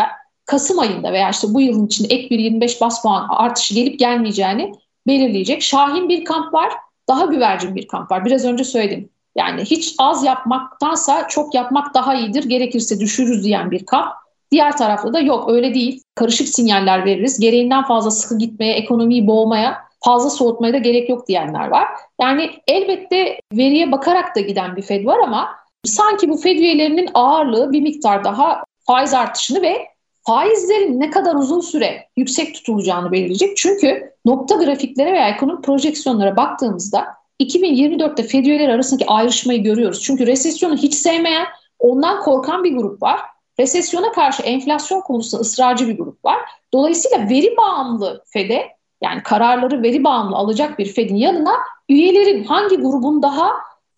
Kasım 0.48 0.78
ayında 0.78 1.12
veya 1.12 1.30
işte 1.30 1.46
bu 1.50 1.60
yılın 1.60 1.86
içinde 1.86 2.14
ek 2.14 2.30
bir 2.30 2.38
25 2.38 2.80
bas 2.80 3.02
puan 3.02 3.26
artışı 3.28 3.74
gelip 3.74 3.98
gelmeyeceğini 3.98 4.72
belirleyecek. 5.06 5.62
Şahin 5.62 6.08
bir 6.08 6.24
kamp 6.24 6.54
var, 6.54 6.72
daha 7.08 7.24
güvercin 7.24 7.74
bir 7.74 7.88
kamp 7.88 8.10
var. 8.10 8.24
Biraz 8.24 8.44
önce 8.44 8.64
söyledim. 8.64 9.10
Yani 9.36 9.62
hiç 9.62 9.94
az 9.98 10.24
yapmaktansa 10.24 11.28
çok 11.28 11.54
yapmak 11.54 11.94
daha 11.94 12.14
iyidir. 12.14 12.44
Gerekirse 12.44 13.00
düşürürüz 13.00 13.44
diyen 13.44 13.70
bir 13.70 13.86
kamp. 13.86 14.12
Diğer 14.50 14.76
tarafta 14.76 15.12
da 15.12 15.20
yok 15.20 15.50
öyle 15.50 15.74
değil. 15.74 16.02
Karışık 16.14 16.48
sinyaller 16.48 17.04
veririz. 17.04 17.40
Gereğinden 17.40 17.84
fazla 17.84 18.10
sıkı 18.10 18.38
gitmeye, 18.38 18.74
ekonomiyi 18.74 19.26
boğmaya, 19.26 19.78
fazla 20.04 20.30
soğutmaya 20.30 20.72
da 20.72 20.78
gerek 20.78 21.08
yok 21.08 21.28
diyenler 21.28 21.68
var. 21.68 21.88
Yani 22.20 22.50
elbette 22.66 23.40
veriye 23.52 23.92
bakarak 23.92 24.36
da 24.36 24.40
giden 24.40 24.76
bir 24.76 24.82
Fed 24.82 25.06
var 25.06 25.18
ama 25.18 25.48
sanki 25.84 26.28
bu 26.28 26.36
Fed 26.36 26.58
üyelerinin 26.58 27.10
ağırlığı 27.14 27.72
bir 27.72 27.80
miktar 27.80 28.24
daha 28.24 28.64
faiz 28.86 29.14
artışını 29.14 29.62
ve 29.62 29.97
faizlerin 30.28 31.00
ne 31.00 31.10
kadar 31.10 31.34
uzun 31.34 31.60
süre 31.60 32.08
yüksek 32.16 32.54
tutulacağını 32.54 33.12
belirleyecek. 33.12 33.56
Çünkü 33.56 34.12
nokta 34.24 34.54
grafiklere 34.54 35.12
veya 35.12 35.28
ekonomik 35.28 35.64
projeksiyonlara 35.64 36.36
baktığımızda 36.36 37.06
2024'te 37.40 38.22
Fed 38.22 38.44
üyeleri 38.44 38.72
arasındaki 38.72 39.06
ayrışmayı 39.06 39.62
görüyoruz. 39.62 40.02
Çünkü 40.02 40.26
resesyonu 40.26 40.76
hiç 40.76 40.94
sevmeyen, 40.94 41.46
ondan 41.78 42.20
korkan 42.20 42.64
bir 42.64 42.76
grup 42.76 43.02
var. 43.02 43.20
Resesyona 43.60 44.12
karşı 44.12 44.42
enflasyon 44.42 45.00
konusunda 45.00 45.42
ısrarcı 45.42 45.88
bir 45.88 45.98
grup 45.98 46.24
var. 46.24 46.38
Dolayısıyla 46.72 47.28
veri 47.30 47.56
bağımlı 47.56 48.24
Fed'e 48.26 48.68
yani 49.02 49.22
kararları 49.22 49.82
veri 49.82 50.04
bağımlı 50.04 50.36
alacak 50.36 50.78
bir 50.78 50.92
Fed'in 50.92 51.16
yanına 51.16 51.54
üyelerin 51.88 52.44
hangi 52.44 52.76
grubun 52.76 53.22
daha 53.22 53.50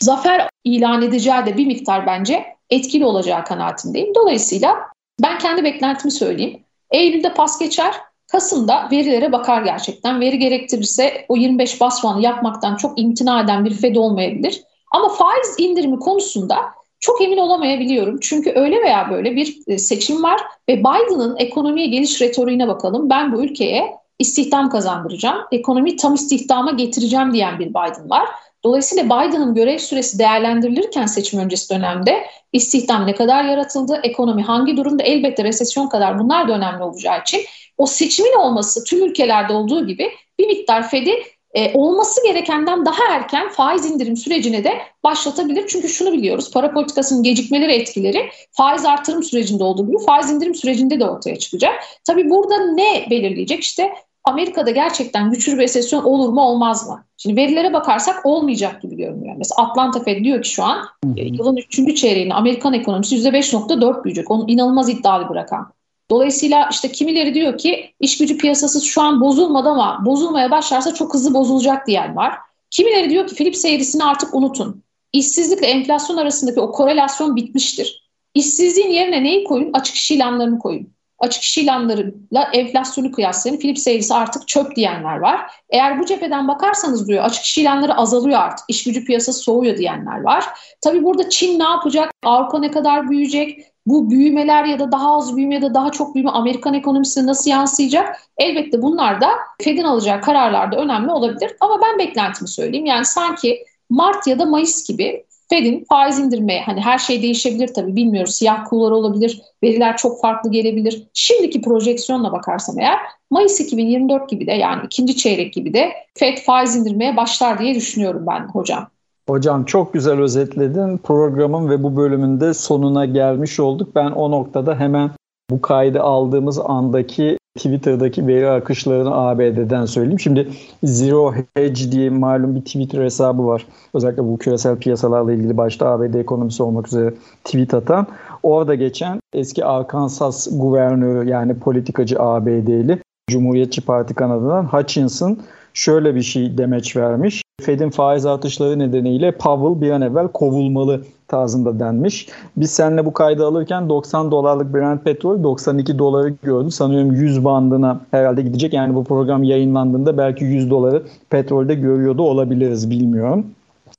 zafer 0.03 0.49
ilan 0.65 1.03
edeceği 1.03 1.47
de 1.47 1.57
bir 1.57 1.67
miktar 1.67 2.07
bence 2.07 2.45
etkili 2.71 3.05
olacağı 3.05 3.45
kanaatindeyim. 3.45 4.15
Dolayısıyla 4.15 4.91
ben 5.23 5.39
kendi 5.39 5.65
beklentimi 5.65 6.11
söyleyeyim. 6.11 6.61
Eylül'de 6.91 7.35
pas 7.35 7.59
geçer, 7.59 7.95
Kasım'da 8.33 8.89
verilere 8.93 9.33
bakar 9.33 9.63
gerçekten. 9.63 10.21
Veri 10.21 10.39
gerektirirse 10.39 11.25
o 11.29 11.37
25 11.37 11.81
bas 11.81 12.03
puanı 12.03 12.23
yapmaktan 12.23 12.77
çok 12.77 13.01
imtina 13.01 13.41
eden 13.41 13.65
bir 13.65 13.75
Fed 13.75 13.97
olmayabilir. 13.97 14.63
Ama 14.93 15.09
faiz 15.09 15.55
indirimi 15.59 15.99
konusunda 15.99 16.57
çok 17.01 17.23
emin 17.23 17.37
olamayabiliyorum. 17.37 18.19
Çünkü 18.21 18.53
öyle 18.55 18.83
veya 18.83 19.11
böyle 19.11 19.37
bir 19.37 19.59
e, 19.67 19.79
seçim 19.79 20.23
var 20.23 20.41
ve 20.69 20.81
Biden'ın 20.81 21.37
ekonomiye 21.37 21.87
geliş 21.87 22.21
retoriğine 22.21 22.69
bakalım. 22.69 23.11
Ben 23.11 23.33
bu 23.33 23.45
ülkeye 23.45 23.97
istihdam 24.19 24.71
kazandıracağım, 24.71 25.45
ekonomiyi 25.53 25.97
tam 25.97 26.15
istihdama 26.15 26.71
getireceğim 26.71 27.33
diyen 27.33 27.59
bir 27.59 27.69
Biden 27.69 28.11
var. 28.11 28.29
Dolayısıyla 28.65 29.05
Biden'ın 29.05 29.55
görev 29.55 29.79
süresi 29.79 30.19
değerlendirilirken 30.19 31.07
seçim 31.07 31.41
öncesi 31.41 31.75
dönemde 31.75 32.27
istihdam 32.53 33.07
ne 33.07 33.15
kadar 33.15 33.45
yaratıldı, 33.45 34.01
ekonomi 34.03 34.43
hangi 34.43 34.77
durumda 34.77 35.03
elbette 35.03 35.45
resesyon 35.45 35.89
kadar 35.89 36.19
bunlar 36.19 36.49
da 36.49 36.53
önemli 36.53 36.83
olacağı 36.83 37.21
için 37.21 37.41
o 37.79 37.87
seçimin 37.87 38.33
olması 38.33 38.85
tüm 38.85 39.05
ülkelerde 39.05 39.53
olduğu 39.53 39.87
gibi 39.87 40.11
bir 40.39 40.47
miktar 40.47 40.91
Fed'i 40.91 41.23
e, 41.55 41.73
olması 41.75 42.25
gerekenden 42.25 42.87
daha 42.87 43.15
erken 43.15 43.49
faiz 43.49 43.91
indirim 43.91 44.17
sürecine 44.17 44.65
de 44.65 44.73
başlatabilir. 45.05 45.65
Çünkü 45.69 45.89
şunu 45.89 46.13
biliyoruz 46.13 46.51
para 46.51 46.73
politikasının 46.73 47.23
gecikmeleri 47.23 47.73
etkileri 47.73 48.31
faiz 48.53 48.85
artırım 48.85 49.23
sürecinde 49.23 49.65
olduğu 49.65 49.87
gibi 49.87 49.99
faiz 50.07 50.31
indirim 50.31 50.55
sürecinde 50.55 51.01
de 51.01 51.05
ortaya 51.07 51.39
çıkacak. 51.39 51.73
Tabii 52.05 52.31
burada 52.31 52.73
ne 52.73 53.07
belirleyecek? 53.11 53.63
İşte 53.63 53.93
Amerika'da 54.25 54.71
gerçekten 54.71 55.31
güçlü 55.31 55.53
bir 55.53 55.59
resesyon 55.59 56.03
olur 56.03 56.29
mu 56.29 56.41
olmaz 56.41 56.89
mı? 56.89 57.05
Şimdi 57.17 57.37
verilere 57.37 57.73
bakarsak 57.73 58.27
olmayacak 58.27 58.83
gibi 58.83 58.97
görünüyor. 58.97 59.35
Mesela 59.39 59.63
Atlanta 59.63 60.03
Fed 60.03 60.25
diyor 60.25 60.43
ki 60.43 60.49
şu 60.49 60.65
an 60.65 60.85
e, 61.17 61.25
yılın 61.25 61.57
3. 61.57 61.97
çeyreğinde 61.97 62.35
Amerikan 62.35 62.75
ekonomisi 62.75 63.17
%5.4 63.17 64.05
büyüyecek. 64.05 64.31
Onun 64.31 64.49
inanılmaz 64.49 64.89
iddialı 64.89 65.31
bir 65.31 65.35
rakam. 65.35 65.73
Dolayısıyla 66.11 66.69
işte 66.71 66.93
kimileri 66.93 67.35
diyor 67.35 67.59
ki 67.59 67.95
iş 68.01 68.19
gücü 68.19 68.39
piyasası 68.39 68.87
şu 68.87 69.03
an 69.03 69.21
bozulmadı 69.21 69.69
ama 69.69 70.03
bozulmaya 70.07 70.51
başlarsa 70.51 70.95
çok 70.95 71.15
hızlı 71.15 71.35
bozulacak 71.35 71.87
diyen 71.87 72.17
var. 72.17 72.35
Kimileri 72.71 73.11
diyor 73.11 73.27
ki 73.27 73.35
Philips 73.35 73.65
eğrisini 73.65 74.05
artık 74.05 74.35
unutun. 74.35 74.83
İşsizlikle 75.13 75.67
enflasyon 75.67 76.17
arasındaki 76.17 76.61
o 76.61 76.73
korelasyon 76.73 77.37
bitmiştir. 77.37 78.11
İşsizliğin 78.35 78.91
yerine 78.91 79.25
neyi 79.25 79.45
koyun? 79.45 79.73
Açık 79.73 79.95
iş 79.95 80.11
ilanlarını 80.11 80.59
koyun 80.59 80.93
açık 81.21 81.43
iş 81.43 81.59
ilanlarıyla 81.59 82.51
enflasyonu 82.53 83.13
kıyaslayın. 83.13 83.59
Philips 83.59 83.87
eğrisi 83.87 84.15
artık 84.15 84.49
çöp 84.49 84.77
diyenler 84.77 85.17
var. 85.17 85.41
Eğer 85.71 86.01
bu 86.01 86.07
cepheden 86.07 86.49
bakarsanız 86.49 87.09
diyor 87.09 87.25
açık 87.25 87.45
iş 87.45 87.59
ilanları 87.59 87.95
azalıyor 87.95 88.41
artık. 88.41 88.65
İş 88.69 88.85
gücü 88.85 89.05
piyasası 89.05 89.41
soğuyor 89.41 89.77
diyenler 89.77 90.21
var. 90.21 90.45
Tabii 90.81 91.05
burada 91.05 91.29
Çin 91.29 91.59
ne 91.59 91.65
yapacak? 91.65 92.15
Avrupa 92.25 92.59
ne 92.59 92.71
kadar 92.71 93.11
büyüyecek? 93.11 93.61
Bu 93.87 94.11
büyümeler 94.11 94.65
ya 94.65 94.79
da 94.79 94.93
daha 94.93 95.17
az 95.17 95.37
büyüme 95.37 95.55
ya 95.55 95.63
da 95.63 95.75
daha 95.75 95.91
çok 95.93 96.15
büyüme 96.15 96.31
Amerikan 96.31 96.75
ekonomisine 96.75 97.27
nasıl 97.27 97.51
yansıyacak? 97.51 98.17
Elbette 98.39 98.83
bunlar 98.83 99.21
da 99.21 99.29
Fed'in 99.63 99.85
alacağı 99.85 100.21
kararlarda 100.21 100.77
önemli 100.77 101.11
olabilir. 101.13 101.57
Ama 101.61 101.81
ben 101.83 101.99
beklentimi 101.99 102.49
söyleyeyim. 102.49 102.87
Yani 102.87 103.05
sanki 103.05 103.65
Mart 103.91 104.27
ya 104.27 104.39
da 104.39 104.45
Mayıs 104.47 104.89
gibi 104.89 105.25
Fed'in 105.51 105.85
faiz 105.89 106.19
indirmeye 106.19 106.63
hani 106.63 106.81
her 106.81 106.99
şey 106.99 107.23
değişebilir 107.23 107.69
tabii 107.75 107.97
bilmiyoruz. 107.97 108.35
Siyah 108.35 108.65
kuğular 108.65 108.91
olabilir, 108.91 109.43
veriler 109.63 109.97
çok 109.97 110.21
farklı 110.21 110.51
gelebilir. 110.51 111.03
Şimdiki 111.15 111.63
projeksiyonla 111.63 112.33
bakarsam 112.33 112.79
eğer 112.79 112.99
Mayıs 113.31 113.61
2024 113.61 114.31
gibi 114.31 114.47
de 114.47 114.53
yani 114.53 114.81
ikinci 114.87 115.17
çeyrek 115.17 115.53
gibi 115.53 115.75
de 115.75 115.93
Fed 116.19 116.39
faiz 116.39 116.77
indirmeye 116.77 117.17
başlar 117.17 117.59
diye 117.59 117.75
düşünüyorum 117.75 118.25
ben 118.27 118.49
hocam. 118.49 118.87
Hocam 119.29 119.65
çok 119.65 119.93
güzel 119.93 120.19
özetledin. 120.19 120.99
Programın 120.99 121.71
ve 121.71 121.83
bu 121.83 121.97
bölümünde 121.97 122.55
sonuna 122.55 123.05
gelmiş 123.05 123.61
olduk. 123.61 123.95
Ben 123.95 124.11
o 124.11 124.31
noktada 124.31 124.81
hemen 124.81 125.11
bu 125.51 125.61
kaydı 125.61 126.01
aldığımız 126.03 126.59
andaki 126.59 127.39
Twitter'daki 127.57 128.27
veri 128.27 128.51
akışlarını 128.51 129.15
ABD'den 129.15 129.85
söyleyeyim. 129.85 130.21
Şimdi 130.21 130.49
Zero 130.85 131.35
Hedge 131.55 131.93
diye 131.93 132.11
malum 132.11 132.55
bir 132.55 132.61
Twitter 132.61 133.05
hesabı 133.05 133.47
var. 133.47 133.67
Özellikle 133.95 134.25
bu 134.25 134.39
küresel 134.39 134.77
piyasalarla 134.77 135.33
ilgili 135.33 135.57
başta 135.57 135.89
ABD 135.89 136.15
ekonomisi 136.15 136.63
olmak 136.63 136.87
üzere 136.87 137.15
tweet 137.45 137.75
atan. 137.75 138.07
Orada 138.43 138.75
geçen 138.75 139.21
eski 139.33 139.65
Arkansas 139.65 140.49
guvernörü 140.53 141.29
yani 141.29 141.59
politikacı 141.59 142.21
ABD'li 142.21 142.99
Cumhuriyetçi 143.31 143.81
Parti 143.81 144.15
kanadından 144.15 144.65
Hutchinson 144.65 145.39
şöyle 145.75 146.15
bir 146.15 146.23
şey 146.23 146.59
demeç 146.59 146.97
vermiş. 146.97 147.43
Fed'in 147.61 147.91
faiz 147.91 148.27
artışları 148.27 148.79
nedeniyle 148.79 149.33
Powell 149.33 149.81
bir 149.81 149.91
an 149.91 150.03
evvel 150.03 150.29
kovulmalı 150.29 151.01
tarzında 151.29 151.81
denmiş. 151.81 152.29
Biz 152.57 152.71
seninle 152.71 153.07
bu 153.07 153.13
kaydı 153.13 153.47
alırken 153.47 153.89
90 153.89 154.31
dolarlık 154.31 154.75
Brent 154.75 155.05
petrol 155.05 155.43
92 155.43 155.99
doları 155.99 156.35
gördü. 156.43 156.71
Sanıyorum 156.71 157.13
100 157.13 157.45
bandına 157.45 158.01
herhalde 158.11 158.43
gidecek. 158.43 158.73
Yani 158.73 158.95
bu 158.95 159.05
program 159.05 159.43
yayınlandığında 159.43 160.19
belki 160.19 160.45
100 160.45 160.71
doları 160.71 161.03
petrolde 161.31 161.75
görüyordu 161.75 162.23
olabiliriz 162.23 162.91
bilmiyorum. 162.91 163.47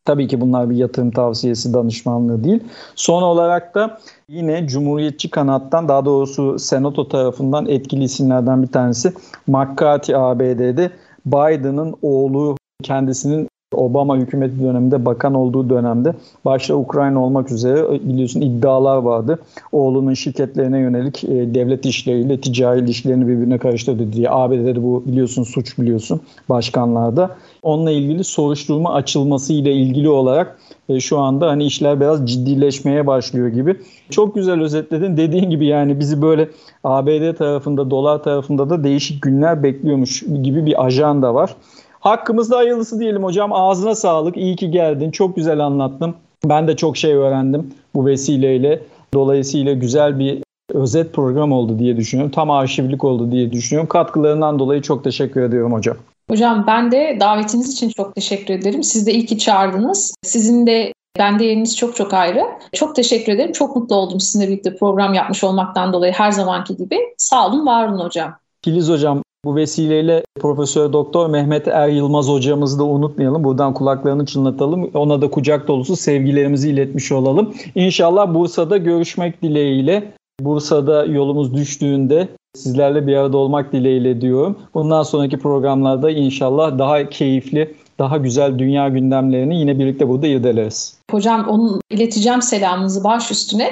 Tabii 0.05 0.27
ki 0.27 0.41
bunlar 0.41 0.69
bir 0.69 0.75
yatırım 0.75 1.11
tavsiyesi 1.11 1.73
danışmanlığı 1.73 2.43
değil. 2.43 2.59
Son 2.95 3.21
olarak 3.21 3.75
da 3.75 3.99
yine 4.29 4.67
Cumhuriyetçi 4.67 5.29
kanattan 5.29 5.87
daha 5.87 6.05
doğrusu 6.05 6.59
Senato 6.59 7.07
tarafından 7.07 7.67
etkili 7.67 8.03
isimlerden 8.03 8.63
bir 8.63 8.67
tanesi 8.67 9.13
McCarthy 9.47 10.17
ABD'de 10.17 10.91
Biden'ın 11.25 11.95
oğlu 12.01 12.57
kendisinin 12.83 13.47
Obama 13.75 14.17
hükümeti 14.17 14.63
döneminde 14.63 15.05
bakan 15.05 15.33
olduğu 15.33 15.69
dönemde 15.69 16.13
başta 16.45 16.75
Ukrayna 16.75 17.23
olmak 17.23 17.51
üzere 17.51 17.99
biliyorsun 18.09 18.41
iddialar 18.41 18.97
vardı. 18.97 19.39
Oğlunun 19.71 20.13
şirketlerine 20.13 20.79
yönelik 20.79 21.23
e, 21.23 21.53
devlet 21.53 21.85
işleriyle 21.85 22.41
ticari 22.41 22.79
ilişkilerini 22.79 23.27
birbirine 23.27 23.57
karıştırdı 23.57 24.13
diye. 24.13 24.29
ABD'de 24.29 24.83
bu 24.83 25.03
biliyorsun 25.05 25.43
suç 25.43 25.79
biliyorsun 25.79 26.21
başkanlarda. 26.49 27.35
Onunla 27.63 27.91
ilgili 27.91 28.23
soruşturma 28.23 28.93
açılması 28.93 29.53
ile 29.53 29.73
ilgili 29.73 30.09
olarak 30.09 30.57
e, 30.89 30.99
şu 30.99 31.19
anda 31.19 31.47
hani 31.47 31.65
işler 31.65 31.99
biraz 31.99 32.25
ciddileşmeye 32.25 33.07
başlıyor 33.07 33.47
gibi. 33.47 33.75
Çok 34.09 34.35
güzel 34.35 34.61
özetledin. 34.61 35.17
Dediğin 35.17 35.49
gibi 35.49 35.65
yani 35.65 35.99
bizi 35.99 36.21
böyle 36.21 36.49
ABD 36.83 37.37
tarafında, 37.37 37.91
dolar 37.91 38.23
tarafında 38.23 38.69
da 38.69 38.83
değişik 38.83 39.21
günler 39.21 39.63
bekliyormuş 39.63 40.23
gibi 40.43 40.65
bir 40.65 40.85
ajanda 40.85 41.35
var. 41.35 41.55
Hakkımızda 42.01 42.57
hayırlısı 42.57 42.99
diyelim 42.99 43.23
hocam. 43.23 43.53
Ağzına 43.53 43.95
sağlık. 43.95 44.37
İyi 44.37 44.55
ki 44.55 44.71
geldin. 44.71 45.11
Çok 45.11 45.35
güzel 45.35 45.59
anlattın. 45.59 46.15
Ben 46.45 46.67
de 46.67 46.75
çok 46.75 46.97
şey 46.97 47.13
öğrendim 47.13 47.73
bu 47.95 48.05
vesileyle. 48.05 48.83
Dolayısıyla 49.13 49.73
güzel 49.73 50.19
bir 50.19 50.43
özet 50.73 51.13
program 51.13 51.51
oldu 51.51 51.79
diye 51.79 51.97
düşünüyorum. 51.97 52.31
Tam 52.31 52.51
arşivlik 52.51 53.03
oldu 53.03 53.31
diye 53.31 53.51
düşünüyorum. 53.51 53.89
Katkılarından 53.89 54.59
dolayı 54.59 54.81
çok 54.81 55.03
teşekkür 55.03 55.41
ediyorum 55.41 55.73
hocam. 55.73 55.97
Hocam 56.29 56.63
ben 56.67 56.91
de 56.91 57.17
davetiniz 57.19 57.73
için 57.73 57.89
çok 57.89 58.15
teşekkür 58.15 58.53
ederim. 58.53 58.83
Siz 58.83 59.07
de 59.07 59.13
iyi 59.13 59.25
ki 59.25 59.37
çağırdınız. 59.37 60.15
Sizin 60.23 60.67
de 60.67 60.93
bende 61.17 61.45
yeriniz 61.45 61.77
çok 61.77 61.95
çok 61.95 62.13
ayrı. 62.13 62.43
Çok 62.73 62.95
teşekkür 62.95 63.31
ederim. 63.31 63.51
Çok 63.51 63.75
mutlu 63.75 63.95
oldum 63.95 64.19
sizinle 64.19 64.47
birlikte 64.47 64.75
program 64.75 65.13
yapmış 65.13 65.43
olmaktan 65.43 65.93
dolayı 65.93 66.13
her 66.13 66.31
zamanki 66.31 66.77
gibi. 66.77 66.97
Sağ 67.17 67.47
olun, 67.47 67.65
var 67.65 67.87
olun 67.87 68.05
hocam. 68.05 68.33
Filiz 68.63 68.89
hocam 68.89 69.21
bu 69.45 69.55
vesileyle 69.55 70.23
Profesör 70.39 70.93
Doktor 70.93 71.29
Mehmet 71.29 71.67
Er 71.67 71.87
Yılmaz 71.87 72.27
hocamızı 72.27 72.79
da 72.79 72.83
unutmayalım. 72.83 73.43
Buradan 73.43 73.73
kulaklarını 73.73 74.25
çınlatalım. 74.25 74.91
Ona 74.93 75.21
da 75.21 75.29
kucak 75.29 75.67
dolusu 75.67 75.95
sevgilerimizi 75.95 76.69
iletmiş 76.69 77.11
olalım. 77.11 77.53
İnşallah 77.75 78.33
Bursa'da 78.33 78.77
görüşmek 78.77 79.41
dileğiyle. 79.41 80.13
Bursa'da 80.39 81.05
yolumuz 81.05 81.53
düştüğünde 81.53 82.27
sizlerle 82.55 83.07
bir 83.07 83.15
arada 83.15 83.37
olmak 83.37 83.73
dileğiyle 83.73 84.21
diyorum. 84.21 84.57
Bundan 84.73 85.03
sonraki 85.03 85.39
programlarda 85.39 86.11
inşallah 86.11 86.79
daha 86.79 87.09
keyifli, 87.09 87.75
daha 87.99 88.17
güzel 88.17 88.59
dünya 88.59 88.89
gündemlerini 88.89 89.59
yine 89.59 89.79
birlikte 89.79 90.07
burada 90.09 90.27
irdeleriz. 90.27 90.97
Hocam 91.11 91.47
onun 91.47 91.81
ileteceğim 91.89 92.41
selamınızı 92.41 93.03
baş 93.03 93.31
üstüne. 93.31 93.69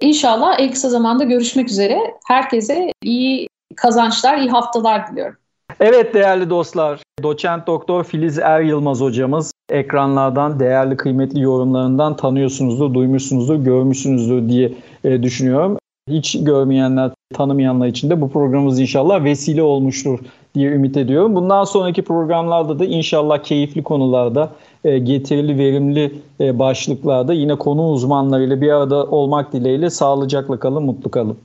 İnşallah 0.00 0.60
en 0.60 0.70
kısa 0.70 0.88
zamanda 0.88 1.24
görüşmek 1.24 1.70
üzere. 1.70 1.98
Herkese 2.28 2.92
iyi 3.02 3.48
kazançlar, 3.76 4.38
iyi 4.38 4.50
haftalar 4.50 5.12
diliyorum. 5.12 5.36
Evet 5.80 6.14
değerli 6.14 6.50
dostlar, 6.50 7.00
doçent 7.22 7.66
doktor 7.66 8.04
Filiz 8.04 8.38
Er 8.38 8.60
Yılmaz 8.60 9.00
hocamız 9.00 9.52
ekranlardan 9.70 10.60
değerli 10.60 10.96
kıymetli 10.96 11.40
yorumlarından 11.40 12.16
tanıyorsunuzdur, 12.16 12.94
duymuşsunuzdur, 12.94 13.56
görmüşsünüzdür 13.56 14.48
diye 14.48 14.72
e, 15.04 15.22
düşünüyorum. 15.22 15.78
Hiç 16.08 16.44
görmeyenler, 16.44 17.10
tanımayanlar 17.34 17.86
için 17.86 18.10
de 18.10 18.20
bu 18.20 18.30
programımız 18.30 18.80
inşallah 18.80 19.24
vesile 19.24 19.62
olmuştur 19.62 20.18
diye 20.54 20.70
ümit 20.70 20.96
ediyorum. 20.96 21.34
Bundan 21.34 21.64
sonraki 21.64 22.02
programlarda 22.02 22.78
da 22.78 22.84
inşallah 22.84 23.38
keyifli 23.38 23.82
konularda, 23.82 24.50
e, 24.84 24.98
getirili, 24.98 25.58
verimli 25.58 26.12
e, 26.40 26.58
başlıklarda 26.58 27.32
yine 27.32 27.54
konu 27.54 27.88
uzmanlarıyla 27.88 28.60
bir 28.60 28.72
arada 28.72 29.04
olmak 29.04 29.52
dileğiyle 29.52 29.90
sağlıcakla 29.90 30.58
kalın, 30.58 30.82
mutlu 30.82 31.10
kalın. 31.10 31.36